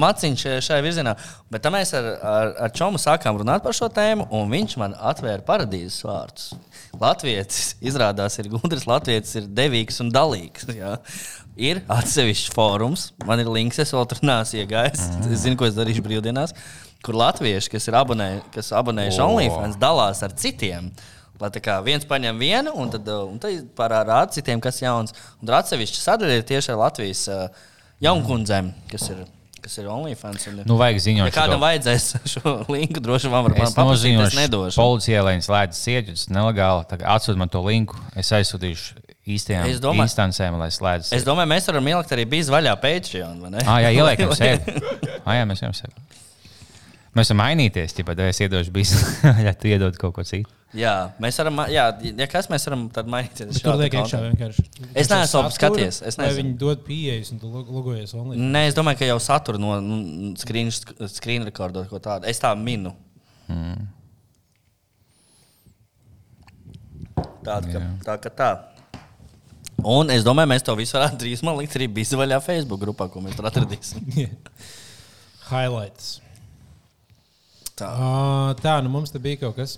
maciņš 0.05 0.45
šajā 0.67 0.85
virzienā. 0.85 1.15
Bet 1.53 1.65
tam 1.65 1.77
mēs 1.77 1.95
ar, 1.97 2.11
ar, 2.21 2.53
ar 2.67 2.75
Čomu 2.77 3.01
sākām 3.01 3.41
runāt 3.41 3.65
par 3.65 3.75
šo 3.77 3.89
tēmu, 3.93 4.29
un 4.37 4.53
viņš 4.53 4.77
man 4.81 4.95
atvēra 5.11 5.45
paradīzes 5.47 6.03
vārdus. 6.05 6.53
Latvijas 6.97 7.75
izrādās 7.81 8.37
ir 8.41 8.51
gudrs, 8.53 8.87
Latvijas 8.89 9.35
ir 9.39 9.49
devīgs 9.57 10.01
un 10.03 10.13
dalīgs. 10.13 10.69
Jā. 10.77 10.97
Ir 11.57 11.81
atsevišķs 11.89 12.51
fórums, 12.53 13.07
man 13.25 13.41
ir 13.41 13.47
links, 13.49 13.79
es 13.81 13.93
vēl 13.95 14.05
tur 14.09 14.21
neesmu 14.25 14.61
iegājis. 14.61 15.07
Es 15.25 15.41
zinu, 15.41 15.57
ko 15.57 15.65
es 15.65 15.77
darīšu 15.77 16.03
brīvdienās, 16.05 16.53
kur 17.05 17.15
latvieši, 17.15 17.69
kas 17.75 17.87
ir 17.87 17.95
abonē, 17.99 18.29
kas 18.55 18.71
abonējuši 18.75 19.21
O. 19.23 19.27
OnlyFans, 19.33 19.77
dalās 19.81 20.23
ar 20.25 20.33
citiem. 20.35 20.91
Lai 21.39 21.51
tā 21.53 21.61
kā 21.61 21.75
viens 21.85 22.01
paņem 22.09 22.39
vienu, 22.41 22.71
un 22.81 22.89
tad, 22.89 23.05
uh, 23.13 23.27
un 23.29 23.37
tad 23.37 23.67
parāda 23.77 24.23
citiem, 24.33 24.57
kas 24.63 24.79
ir 24.81 24.87
jauns. 24.87 25.13
Un 25.37 25.45
tur 25.45 25.53
atsevišķi 25.59 26.01
sadaļa 26.01 26.37
ir 26.39 26.45
tieši 26.49 26.71
ar 26.73 26.79
Latvijas 26.81 27.27
uh, 27.29 27.43
jaunkundzēm, 28.01 28.71
kas 28.89 29.05
ir, 29.13 29.19
kas 29.61 29.77
ir 29.77 29.87
OnlyFans. 29.93 30.47
Un, 30.49 30.63
Nu, 30.65 30.79
vajag 30.81 30.97
ziņot. 31.05 31.29
ja 31.29 31.35
kādam 31.35 31.59
šito. 31.59 31.65
vajadzēs 31.67 32.07
šo 32.33 32.55
linku, 32.73 33.03
droši 33.05 33.29
vien 33.29 33.45
var 33.45 33.53
Es 33.67 33.75
paprasīt, 33.77 34.17
es 34.25 34.37
nedošu. 34.39 34.81
policijai, 34.81 35.21
lai 35.27 35.35
viņi 35.37 35.45
slēdz 35.51 35.83
sieķus 35.85 36.25
nelegāli. 36.33 36.89
Atsūtiet 37.05 37.37
man 37.45 37.53
to 37.53 37.61
linku. 37.61 38.01
Es 38.17 38.33
aizsūtīšu 38.33 38.97
īstajām 39.37 39.69
Es 39.69 39.77
domāju- 39.83 40.07
instancēm, 40.09 40.57
lai 40.57 40.71
slēdz. 40.73 41.13
Es 41.13 41.25
domāju, 41.27 41.53
mēs 41.53 41.69
varam 41.69 41.85
ielikt 41.93 42.17
arī 42.17 42.25
bijis 42.33 42.49
vaļā 42.49 42.73
Patreon. 42.81 43.45
Ah, 43.61 43.77
jā, 43.85 43.93
ieliekam 43.93 44.33
sevi. 44.41 44.81
Ah, 45.25 45.37
jā, 45.37 45.45
mēs 45.53 45.61
jau 45.61 45.69
sevi. 45.85 45.93
Mēs 47.17 47.31
varam 47.31 47.39
mainīties, 47.41 47.95
ja 47.97 48.05
pat 48.05 48.19
es 48.27 48.39
iedošu 48.45 48.73
bijusi, 48.75 48.97
ja 49.47 49.53
tu 49.57 49.69
iedod 49.71 49.95
kaut 49.97 50.13
ko 50.13 50.25
citu. 50.27 50.51
Jā, 50.77 50.93
mēs 51.23 51.37
varam, 51.39 51.61
jā, 51.71 51.85
ja 52.19 52.25
kas 52.29 52.49
mēs 52.51 52.67
varam 52.67 52.83
tad 52.93 53.07
mainīties. 53.09 53.55
Bet 53.55 53.63
Tur 53.63 53.77
liek 53.79 53.95
iekšā 53.95 54.19
vienkārši. 54.25 54.65
Es 54.99 55.09
neesmu 55.09 55.43
skaties, 55.55 56.01
es 56.05 56.19
Vai 56.19 56.27
nezinu. 56.27 56.41
viņi 56.41 56.57
dod 56.61 56.83
pieejas 56.85 57.31
un 57.33 57.39
tu 57.41 57.49
log- 57.49 57.71
logojies 57.71 58.11
OnlyFans? 58.13 58.49
Nē, 58.53 58.63
es 58.67 58.75
domāju, 58.77 58.99
ka 58.99 59.07
jau 59.09 59.17
satura 59.23 59.61
no 59.63 59.77
nu, 59.81 60.33
screen, 60.37 60.69
screen 61.07 61.47
rekordot 61.47 61.87
ko 61.89 62.01
tādu. 62.03 62.27
Es 62.29 62.43
tā 62.43 62.51
minu. 62.59 62.91
Mm. 63.47 63.87
Tāda, 67.47 67.63
ka, 67.71 67.79
Jā. 67.79 67.89
tā, 68.03 68.17
ka 68.27 68.33
tā. 68.43 68.51
Un 69.87 70.11
es 70.11 70.25
domāju, 70.27 70.51
mēs 70.51 70.65
to 70.67 70.75
visu 70.77 70.97
varētu 70.97 71.21
drīzumā 71.23 71.55
likt 71.61 71.79
arī 71.79 71.87
bizvaļā 72.01 72.41
Facebook 72.43 72.81
grupā, 72.83 73.07
ko 73.13 73.23
mēs 73.23 73.37
tur 73.39 73.47
atradīsim. 73.47 74.03
Highlights. 75.51 76.17
Tā, 77.77 77.87
Uh, 77.93 78.53
tā, 78.57 78.79
nu 78.81 78.89
mums 78.89 79.11
te 79.13 79.19
bija 79.21 79.37
kaut 79.45 79.57
kas. 79.59 79.77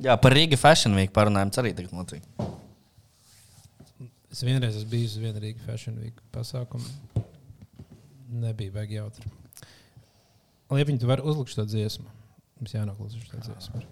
Jā, 0.00 0.14
par 0.22 0.32
Rīga 0.32 0.56
Fashion 0.56 0.94
Week 0.96 1.10
parunājam, 1.12 1.50
tas 1.52 1.60
arī 1.62 1.74
tagad 1.76 1.92
notiek. 1.96 2.22
Es 4.32 4.44
vienreiz 4.46 4.76
esmu 4.76 4.90
bijis 4.92 5.16
uz 5.16 5.22
vienu 5.24 5.40
Rīgas 5.42 5.64
Fashion 5.66 5.96
Week 6.00 6.20
pasākumu. 6.32 6.84
Nebija 8.38 8.72
baigi 8.74 8.98
jautri. 8.98 9.24
Liepiņ, 10.72 10.98
tu 11.00 11.08
vari 11.08 11.24
uzlikt 11.24 11.52
šo 11.54 11.64
dziesmu. 11.68 12.06
Mums 12.60 12.74
jānoklausa 12.76 13.20
šo 13.24 13.40
dziesmu. 13.44 13.82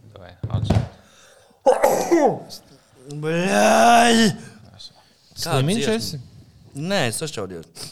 Vai! 3.23 4.33
Slimiņš 5.37 5.83
dziesma? 5.83 5.97
esi? 5.97 6.21
Nē, 6.77 7.01
es 7.11 7.21
sašķaudījos. 7.23 7.89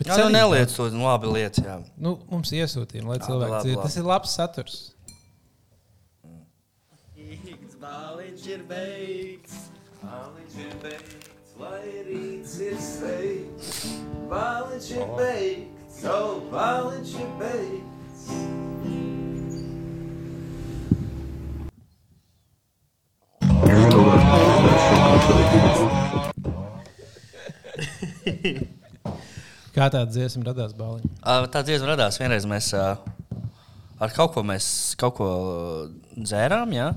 Bet 0.00 0.08
Jā, 0.08 0.14
nu 0.24 0.30
neliec 0.32 0.72
to, 0.72 0.86
nu 0.96 1.04
labi 1.04 1.28
liec, 1.28 1.58
jā. 1.60 1.74
Nu, 2.00 2.14
mums 2.32 2.48
iesūtīja, 2.56 3.04
lai 3.04 3.18
cilvēki 3.20 3.58
dzird. 3.66 3.82
Tas 3.84 3.96
ir 4.00 4.06
labs 4.08 4.32
saturs. 4.32 4.78
Bāliņš 7.80 8.46
ir 8.54 8.62
beigts, 8.70 9.58
bāliņš 10.00 10.56
ir 10.64 10.72
beigts, 10.82 11.52
lai 11.60 11.84
rīts 12.08 12.54
ir 12.64 12.80
sveikts. 12.80 13.92
Bāliņš 14.32 14.88
ir 14.96 15.12
beigts, 15.20 16.00
oh, 16.08 16.40
bāliņš 16.52 17.12
ir 17.20 17.30
beigts. 17.44 17.90
Kā 29.74 29.86
tāda 29.86 30.08
dziesma 30.10 30.48
radās 30.50 30.74
bāliņā? 30.78 31.14
Tā 31.52 31.62
dziesma 31.66 31.92
radās 31.92 32.18
vienreiz. 32.20 32.46
Mēs 32.50 32.72
ar 32.74 34.14
kaut 34.16 34.34
ko, 34.34 34.44
mēs, 34.46 34.66
kaut 35.00 35.18
ko 35.20 35.30
dzērām. 36.16 36.74
Ja? 36.74 36.92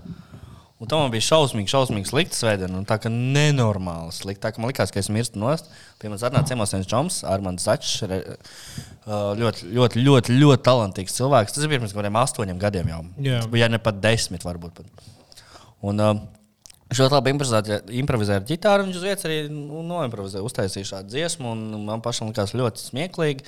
Un 0.83 0.89
tam 0.91 1.05
bija 1.13 1.23
šausmīgi, 1.23 1.69
šausmīgi 1.71 2.09
slikta 2.09 2.36
svētdiena. 2.36 2.81
un 2.81 2.88
Tā 2.89 2.97
kā 2.99 3.12
nenormāli 3.12 4.12
slikta. 4.15 4.49
Tā 4.49 4.55
kā 4.55 4.63
man 4.63 4.73
likās, 4.73 4.91
ka 4.91 4.99
es 4.99 5.07
mirstu 5.13 5.39
nost. 5.39 5.69
Pie 6.01 6.09
manis 6.12 6.25
atnāca 6.27 6.57
viens 6.57 6.89
čoms, 6.89 7.21
Armāns 7.29 7.63
Začs. 7.63 8.01
Ļoti, 9.39 9.69
ļoti, 9.77 10.03
ļoti, 10.03 10.38
ļoti 10.41 10.65
talantīgs 10.65 11.15
cilvēks. 11.15 11.55
Tas 11.55 11.69
bija 11.69 11.79
pirms 11.79 11.93
kaut 11.93 12.01
kādiem 12.01 12.19
astoņiem 12.19 12.59
gadiem 12.59 12.91
jau. 12.91 13.01
Jā. 13.15 13.39
Tas 13.43 13.51
bija 13.53 13.69
ja 13.69 13.71
ne 13.71 13.79
pat 13.83 14.01
desmit, 14.03 14.43
varbūt. 14.43 14.81
Pat. 14.81 15.07
Un, 15.88 16.03
uh, 16.03 16.42
Viņš 16.93 17.01
ļoti 17.01 17.15
labi 17.17 17.32
improvizēja, 17.34 17.77
improvizēja 18.03 18.38
ar 18.43 18.45
ģitāru. 18.45 18.84
Viņš 18.86 18.97
uz 19.01 19.06
vietas 19.08 19.25
arī 19.25 19.38
nu, 19.49 19.82
noimprovizēja, 19.89 20.45
uztaisīja 20.45 20.91
šādu 20.91 21.10
dziesmu. 21.15 21.56
un 21.58 21.86
Man 21.89 22.03
pašam 22.06 22.29
likās 22.29 22.53
ļoti 22.53 22.84
smieklīgi. 22.91 23.47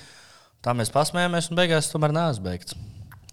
Tā 0.65 0.73
mēs 0.73 0.89
pasmējāmies, 0.89 1.51
un 1.53 1.60
beigās 1.62 1.91
tomēr 1.93 2.10
neesmu 2.15 2.47
beigts. 2.49 2.73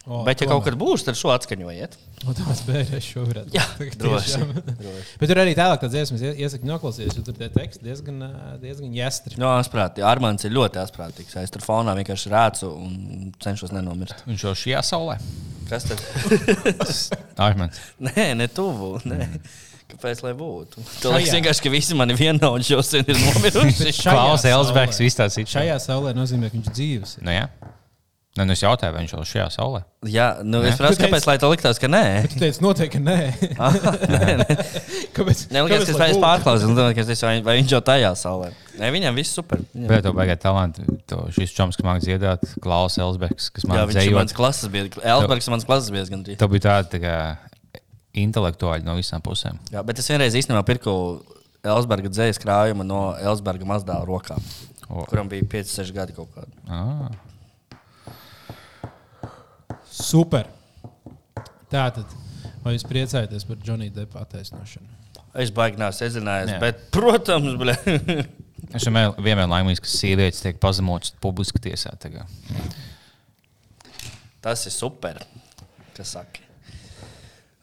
O, 0.04 0.24
Bet, 0.26 0.40
ja 0.42 0.48
tomēr. 0.48 0.58
kaut 0.58 0.64
kad 0.66 0.76
būs, 0.80 1.04
tad 1.06 1.14
šo 1.16 1.30
atskaņojiet. 1.32 1.92
Un 2.26 2.34
tas 2.34 2.60
bērns 2.66 3.06
šobrīd. 3.06 3.52
Jā, 3.54 3.62
droši. 4.02 4.34
tiešām. 4.34 4.52
Bet 5.22 5.30
tur 5.30 5.40
arī 5.40 5.54
tālāk 5.56 5.80
tāds 5.84 5.94
dziesmas 5.94 6.24
ie- 6.26 6.34
iesaku 6.42 6.66
noklausīties, 6.68 7.16
jo 7.20 7.24
tur 7.30 7.38
tie 7.38 7.48
teksti 7.54 7.86
diezgan, 7.86 8.18
diezgan 8.60 8.92
jāstri. 8.98 9.38
No, 9.40 9.52
asprātīgi. 9.62 10.04
Armāns 10.10 10.44
ir 10.44 10.52
ļoti 10.58 10.82
asprātīgs. 10.82 11.38
Es 11.40 11.54
tur 11.54 11.62
fonā 11.64 11.94
vienkārši 12.02 12.34
rācu 12.34 12.68
un 12.74 13.32
cenšos 13.46 13.72
nenomirt. 13.72 14.26
Viņš 14.28 14.44
jau 14.50 14.52
šajā 14.66 14.82
saulē. 14.90 15.16
Kas 15.70 15.86
tad? 15.88 16.02
Armāns. 17.48 17.78
Nē, 18.02 18.32
ne 18.42 18.50
tuvu. 18.52 18.96
Nē. 19.08 19.30
Kāpēc 19.92 20.22
lai 20.24 20.32
būtu? 20.38 20.80
Tas 20.80 21.10
liekas 21.12 21.28
Šajā. 21.28 21.36
vienkārši, 21.38 21.62
ka 21.66 21.70
visi 21.74 21.94
mani 21.98 22.16
vienaudži 22.16 22.72
jau 22.74 22.82
sen 22.86 23.04
ir 23.06 23.18
nomiruši. 23.20 23.92
Šajā 23.92 24.16
Klaus. 24.16 24.44
Elsbergs, 24.48 24.98
viss 25.04 25.18
tāds 25.20 25.36
ir. 25.42 25.46
Šajā 25.52 25.76
saulē 25.84 26.14
nozīmē, 26.16 26.48
ka 26.50 26.56
viņš 26.58 26.72
dzīves. 26.72 27.18
ir. 27.20 27.28
Nu, 27.28 27.36
jā. 27.36 27.46
Nē, 28.32 28.46
nu 28.48 28.54
es 28.56 28.62
jautāju, 28.64 28.94
vai 28.94 29.02
viņš 29.04 29.10
vēl 29.12 29.24
šajā 29.28 29.46
saulē. 29.52 29.82
Jā, 30.08 30.26
nu 30.40 30.62
es 30.64 30.72
Nē. 30.72 30.78
prasu, 30.80 30.96
Tu 30.96 31.02
teici- 31.02 31.10
kāpēc 31.12 31.26
lai 31.28 31.34
tev 31.36 31.50
liktās, 31.52 31.76
ka 31.82 31.88
nē. 31.92 32.04
Tu 32.32 32.38
teici, 32.40 32.62
noteikti, 32.64 32.94
ka 32.96 33.00
nē. 33.04 33.16
nē, 34.08 34.30
nē. 34.40 34.56
Kāpēc? 35.18 35.42
Nē, 35.52 35.60
likās, 35.66 35.84
ka 35.84 35.92
kāpēc, 35.92 35.92
es 35.92 36.00
ka 36.96 37.04
es 37.12 37.20
vai, 37.26 37.34
vai 37.44 37.58
viņš 37.60 37.74
jau 37.76 37.82
tajā 37.84 38.14
saulē. 38.16 38.48
Nē, 38.80 38.88
viņam 38.96 39.20
viss 39.20 39.36
super. 39.36 39.60
Viņam. 39.76 39.86
Bet 39.92 40.06
tev 40.08 40.16
vajag 40.16 40.40
talantu. 40.40 40.86
To 41.12 41.26
šis 41.36 41.52
čoms, 41.52 41.76
kas 41.76 41.84
māca 41.84 42.06
dziedāt, 42.08 42.48
Klaus 42.64 42.96
Elsbergs, 42.96 43.50
kas 43.52 43.68
Jā, 43.68 43.74
man 43.74 43.92
viņš 43.92 44.08
ir 44.08 44.16
mans 44.16 44.32
klases 44.32 44.72
biedrs. 44.72 44.96
Elsbergs 45.04 45.50
ir 45.50 45.52
mans 45.58 45.68
klases 45.68 45.92
biedrs 45.92 46.08
gandrīz. 46.16 46.40
Tev 46.40 46.48
bija 46.56 46.64
tāda 46.70 46.88
tā 46.88 47.02
kā, 47.04 47.16
intelektuāļi 48.18 48.84
no 48.86 48.96
visām 48.98 49.22
pusēm. 49.24 49.58
Jā, 49.72 49.82
bet 49.86 49.98
es 50.02 50.08
vienreiz 50.12 50.34
īstenībā 50.36 50.62
pirku 50.68 50.92
Elsberga 51.62 52.10
dzējas 52.12 52.40
krājumu 52.42 52.84
no 52.84 53.02
Elsberga 53.22 53.64
mazdāla 53.68 54.04
rokām, 54.08 54.42
O. 54.88 55.04
kuram 55.08 55.28
bija 55.30 55.46
5-6 55.54 55.92
gadi 55.96 56.16
kaut 56.16 56.32
kādi. 56.34 56.52
Ah. 56.68 57.08
Super. 59.92 60.48
Tātad, 61.72 62.08
vai 62.64 62.74
jūs 62.76 62.84
priecājaties 62.88 63.46
par 63.48 63.60
Džonija 63.62 63.94
Depa 64.02 64.24
attaisnošanu? 64.26 64.88
Es 65.40 65.48
baigi 65.54 65.80
neesmu 65.80 65.96
sezinājies, 66.02 66.50
Jā. 66.52 66.58
bet, 66.60 66.86
protams, 66.92 67.54
bļa. 67.60 67.76
Es 68.72 68.84
vienmēr 68.86 69.10
vienmēr 69.20 69.48
laimīgs, 69.50 69.80
ka 69.84 69.90
sievietes 69.90 70.38
tiek 70.40 70.56
pazemotas 70.62 71.10
publiski 71.20 71.60
tiesā. 71.60 71.90
tagad. 72.00 72.28
tas 74.40 74.62
ir 74.68 74.72
super. 74.72 75.18
Kas 75.96 76.14
saka? 76.14 76.41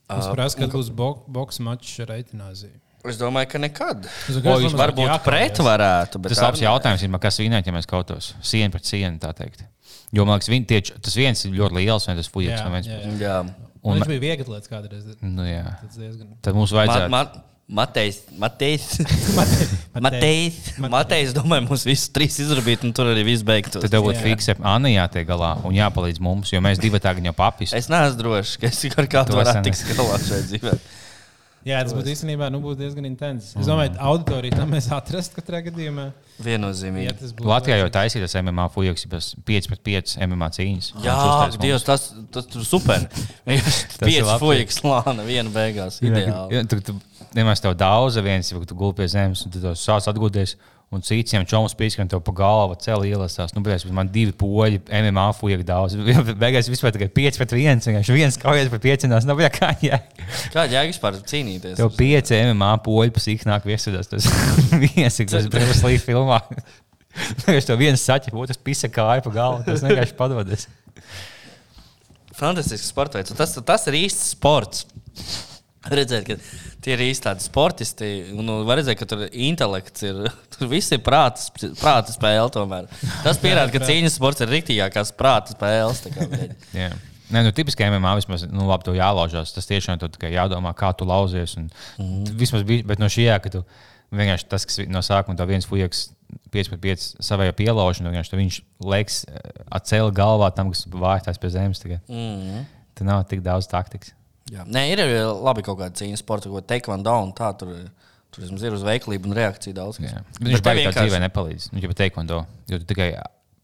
Es 0.10 0.26
Uh, 0.26 0.34
prasu, 0.34 0.58
kad 0.58 0.72
būs 0.74 0.90
bo 0.90 1.12
boks 1.28 1.60
mačs 1.62 2.00
ar 2.02 2.08
Eitināziju. 2.18 2.74
Es 3.06 3.16
domāju, 3.22 3.48
ka 3.54 3.60
nekad. 3.62 4.08
Es 4.28 4.36
O, 4.36 4.42
domāju, 4.42 4.66
jūs 4.66 4.74
ka 4.76 4.80
varbūt 4.82 5.06
jākāpjas. 5.08 5.24
pret 5.24 5.58
varētu. 5.64 6.20
bet 6.20 6.34
Tas 6.34 6.40
ir 6.42 6.44
labs 6.50 6.60
jautājums, 6.66 7.04
ir, 7.06 7.20
kas 7.24 7.38
vinēt, 7.40 7.66
ja 7.70 7.72
mēs 7.76 7.88
kautos 7.88 8.34
sienu 8.42 8.72
pret 8.74 8.86
sienu. 8.90 9.20
tā 9.22 9.32
teikt. 9.38 9.64
Jo 10.12 10.26
man 10.26 10.40
liekas, 10.42 10.68
tieši 10.68 11.00
tas 11.02 11.16
viens 11.16 11.46
ir 11.46 11.52
ļoti 11.54 11.78
liels, 11.78 12.08
un 12.10 12.18
tas 12.18 12.28
fujiks 12.28 12.58
Jā, 12.60 12.66
no 12.66 12.72
viens. 12.74 12.88
jā, 12.90 12.98
puses. 13.06 13.20
jā. 13.22 13.28
Jā. 13.30 13.70
Un 13.84 13.96
viņš 13.96 14.08
bija 14.10 14.20
viegli 14.26 14.44
lietas 14.52 14.68
kādreiz. 14.68 15.06
nu, 15.22 15.44
jā. 15.48 15.64
Tas 15.86 15.96
diezgan. 15.96 16.34
Tad 16.42 16.54
mums 16.58 16.74
Ma, 16.74 16.82
vajadzētu. 16.84 17.10
ma, 17.14 17.22
Matejs, 17.70 18.24
Matejs, 18.34 18.98
Matejs. 19.38 19.74
Matejs, 19.94 20.56
Matejs, 20.90 21.34
domāju, 21.38 21.68
mums 21.68 21.84
visus 21.86 22.10
trīs 22.10 22.40
izrabīt, 22.42 22.82
un 22.82 22.96
tur 22.98 23.12
arī 23.12 23.22
viss 23.28 23.46
beigtos. 23.46 23.84
Tad 23.84 23.94
tev 23.94 24.08
būtu 24.08 24.18
Jā. 24.18 24.24
fiksē, 24.26 24.56
Anna 24.66 24.90
jātiek 24.90 25.28
galā 25.30 25.52
un 25.70 25.78
jāpalīdz 25.78 26.18
mums, 26.18 26.50
jo 26.50 26.64
mēs 26.66 26.82
divi 26.82 26.98
tagad 27.04 27.30
jau 27.30 27.36
papis. 27.38 27.76
Es 27.78 27.92
neesmu 27.94 28.18
drošs, 28.24 28.56
ka 28.58 28.72
es 28.72 28.82
ar 28.90 29.10
kādu 29.12 29.36
Tu 29.36 29.38
varētu 29.38 29.62
tikt 29.70 29.94
galā 29.94 30.18
šajā 30.18 30.48
dzīvē. 30.50 30.74
Jā, 31.68 31.82
tas 31.84 31.92
būtu 31.92 32.12
īstenībā 32.14 32.48
nu, 32.54 32.62
būtu 32.64 32.80
diezgan 32.80 33.08
intensīvs. 33.10 33.58
Es 33.60 33.68
domāju, 33.68 33.92
ka 33.96 34.06
auditoriju 34.12 34.56
tam 34.56 34.72
mēs 34.72 34.88
atrastu 34.96 35.40
katrā 35.42 35.60
gadījumā. 35.66 36.06
Ja 36.40 36.46
Viennozīmīgi. 36.46 37.16
tas 37.20 37.34
būtu 37.36 37.50
Latvijā 37.52 37.82
jau 37.82 37.90
taisītas 37.98 38.36
MMA 38.40 38.70
fujiks, 38.72 39.04
5 39.50 39.68
pret 39.74 39.84
5 39.90 40.16
MMA 40.24 40.50
cīņas. 40.56 40.90
Jā. 41.04 41.18
Dievs, 41.60 41.84
tas, 41.88 42.08
tas 42.32 42.48
tur 42.48 42.64
super. 42.68 43.04
ir 43.52 43.60
Pieci 44.00 44.24
labi. 44.24 44.40
fujiks 44.40 44.80
slāna, 44.80 45.28
viena 45.28 45.52
beigās. 45.52 46.00
Ideāli. 46.00 46.56
Jā, 46.56 46.64
tu, 46.72 46.80
tu, 46.86 46.96
nemaz 47.36 47.60
tev 47.64 47.76
daudz, 47.80 48.22
viens, 48.24 48.54
ja 48.54 48.64
tu 48.64 48.80
gulpi 48.80 49.04
pie 49.04 49.12
zemes, 49.12 49.44
un 49.44 49.54
tu 49.54 49.64
to 49.64 49.76
sāc 49.76 50.08
atgūties. 50.12 50.56
Un 50.90 51.04
citiem 51.06 51.44
čoms 51.46 51.76
pīskan 51.78 52.08
tev 52.10 52.24
pa 52.26 52.34
galvu, 52.34 52.74
cēlā 52.82 53.12
ielasās. 53.12 53.52
Nu, 53.54 53.62
bet 53.62 53.84
man 53.94 54.10
divi 54.10 54.34
poļi, 54.34 54.80
MMA 54.90 55.28
fujiek 55.38 55.62
daudz. 55.68 55.94
Beigās 56.42 56.70
vispār 56.72 56.96
tikai 56.96 57.12
5 57.14 57.38
pret 57.38 57.54
1. 57.54 57.84
Vienkārši 57.86 58.16
viens 58.16 58.40
kaujas 58.42 58.72
pret 58.74 58.88
5. 58.88 59.06
Nav 59.30 59.44
jā, 59.44 59.52
kā 59.54 59.70
jā. 59.86 60.00
Kāda 60.50 60.66
jēga 60.74 60.90
vispār 60.90 61.20
cīnīties? 61.30 61.78
Tev 61.78 61.94
5 61.94 62.34
MMA 62.40 62.72
poļi 62.88 63.14
pa 63.14 63.22
sīk 63.22 63.46
nāk 63.46 63.70
viesudās. 63.70 64.10
Tas 64.10 64.26
viens 64.82 65.22
ir 65.22 65.30
tas 65.30 65.46
brīvs 65.54 65.84
līdz 65.86 66.08
filmā. 66.08 66.42
Vienkārši 67.44 67.70
tev 67.70 67.80
viens 67.82 68.08
saķi, 68.10 68.34
otrs 68.34 68.58
pisa 68.66 68.90
kāja 68.94 69.22
pa 69.26 69.34
galvu. 69.34 69.62
Tas 69.68 69.86
vienkārši 69.86 70.18
padodas. 70.18 70.66
Fantastisks 72.40 72.90
sports 72.90 73.18
veids. 73.18 73.38
Tas, 73.38 73.54
tas 73.68 73.86
ir 73.92 73.98
īsts 74.00 74.34
sports. 74.34 74.88
Redzēt, 75.88 76.26
ka 76.28 76.36
tie 76.84 76.92
ir 76.98 77.02
īsti 77.06 77.24
tādi 77.24 77.46
sportisti. 77.46 78.08
Un, 78.34 78.44
nu, 78.44 78.58
var 78.68 78.82
redzēt, 78.82 78.98
ka 79.00 79.08
tur 79.08 79.22
intelekts 79.32 80.04
ir. 80.04 80.26
Tur 80.54 80.68
viss 80.68 80.92
ir 80.92 81.00
prāta, 81.06 81.40
sp- 81.40 81.72
prāta 81.80 82.12
spēle. 82.12 82.50
Tomēr. 82.52 82.90
Tas 83.24 83.40
pierāda, 83.40 83.72
ka 83.72 83.88
cīņas 83.88 84.18
sports 84.20 84.44
ir 84.44 84.52
rītīgākās 84.52 85.14
prāta 85.16 85.56
spēles. 85.56 86.04
Jā. 86.82 86.92
Nē, 87.30 87.46
nu, 87.46 87.54
tipiski 87.56 87.86
MMA 87.86 88.16
vismaz, 88.18 88.44
nu, 88.50 88.66
labi, 88.68 88.90
tev 88.90 88.98
jālaužās. 88.98 89.54
Tas 89.56 89.70
tiešām 89.70 90.02
tur 90.02 90.12
tikai 90.12 90.34
jādomā, 90.34 90.74
kā 90.76 90.90
tu 90.98 91.08
lauzies. 91.08 91.56
Un, 91.62 91.70
mm. 92.02 92.36
Vismaz 92.42 92.66
bija, 92.68 92.84
bet 92.90 93.00
no 93.00 93.08
šī 93.08 93.30
jēga, 93.30 93.44
ka 93.46 93.54
tu 93.54 93.64
vienkārši 94.20 94.50
tas, 94.52 94.66
kas 94.68 94.82
no 94.90 95.04
sākuma 95.06 95.38
tā 95.40 95.48
viens 95.48 95.70
fujaks 95.70 96.10
5 96.52 96.74
pret 96.74 96.84
5 96.90 97.08
savā 97.24 97.48
pielaužu, 97.56 98.04
un 98.04 98.12
vienkārši 98.12 98.34
tu 98.34 98.42
viņš 98.42 98.62
liekas 98.90 99.22
atcēla 99.80 100.12
galvā 100.18 100.50
tam, 100.58 100.74
kas 100.74 100.90
vājās 100.92 101.40
pie 101.40 101.54
zemes. 101.54 101.82
Tagad. 101.86 102.04
Mm. 102.10 102.66
Tur 102.98 103.14
nav 103.14 103.24
tik 103.30 103.46
daudz 103.46 103.70
taktikas. 103.72 104.18
Jā. 104.50 104.64
Nē, 104.66 104.84
ir 104.94 105.02
arī 105.04 105.18
labi 105.46 105.62
kaut 105.66 105.78
kāda 105.82 105.94
cīņas 106.00 106.24
sporta, 106.24 106.50
ko 106.50 106.62
taekwondo 106.66 107.14
un 107.24 107.34
tā. 107.38 107.52
Tur, 107.60 107.76
tur 108.34 108.46
ir 108.46 108.74
uz 108.78 108.86
veiklību 108.86 109.30
un 109.30 109.38
reakciju 109.38 109.76
daudz. 109.78 110.00
viņš 110.02 110.64
baigi 110.64 110.64
tā 110.64 110.74
vienkārši- 110.80 111.06
dzīvē 111.06 111.20
nepalīdz. 111.28 111.70
Nu, 111.74 111.82
ja 111.84 111.92
pat 111.92 111.98
teikondo, 112.02 112.46
jo 112.68 112.80
tu 112.82 112.86
tikai 112.94 113.12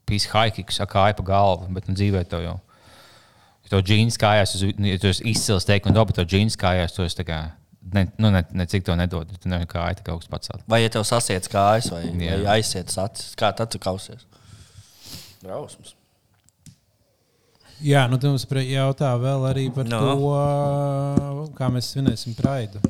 pīsi 0.06 0.30
haikiks, 0.30 0.80
kāja 0.91 1.17
pa 1.17 1.24
galvu, 1.26 1.67
bet 1.74 1.88
nu, 1.89 1.95
dzīvē 1.98 2.26
tev 2.30 2.43
jau. 2.45 2.60
Ja 3.65 3.69
tev 3.74 3.82
džins 3.82 4.17
kājās, 4.21 4.54
nu, 4.78 4.88
ja 4.88 4.98
tu 5.02 5.08
esi 5.10 5.26
izcils 5.26 5.65
teikondo, 5.65 6.06
bet 6.06 6.15
tev 6.19 6.28
džins 6.30 6.56
kājās, 6.56 6.93
tu 6.93 7.02
esi 7.02 7.17
tā 7.17 7.26
kā. 7.26 7.39
Ne, 7.93 8.08
nu, 8.17 8.30
ne, 8.34 8.43
ne 8.52 8.65
cik 8.65 8.84
to 8.86 8.95
nedod. 8.98 9.30
Tu 9.41 9.50
nevari 9.50 9.67
kā 9.69 9.84
aita 9.89 10.02
kaut 10.06 10.21
kas 10.24 10.30
pats. 10.30 10.50
Vai 10.67 10.82
ja 10.84 10.89
tev 10.89 11.04
sasiet 11.06 11.45
kājas, 11.50 11.91
vai, 11.93 12.04
Jā. 12.17 12.38
vai 12.43 12.58
aiziet 12.60 12.89
acis, 12.89 13.36
kā 13.38 13.52
tad 13.56 13.69
tu 13.74 13.78
kausies? 13.82 14.26
Drausmas. 15.41 15.93
Jā, 17.86 18.06
nu 18.10 18.17
tu 18.17 18.32
mums 18.32 18.45
jautā 18.50 19.12
vēl 19.21 19.43
arī 19.52 19.65
par 19.74 19.86
No. 19.86 20.00
to, 20.02 21.52
kā 21.58 21.67
mēs 21.69 21.91
svinēsim 21.93 22.34
Praidu. 22.38 22.82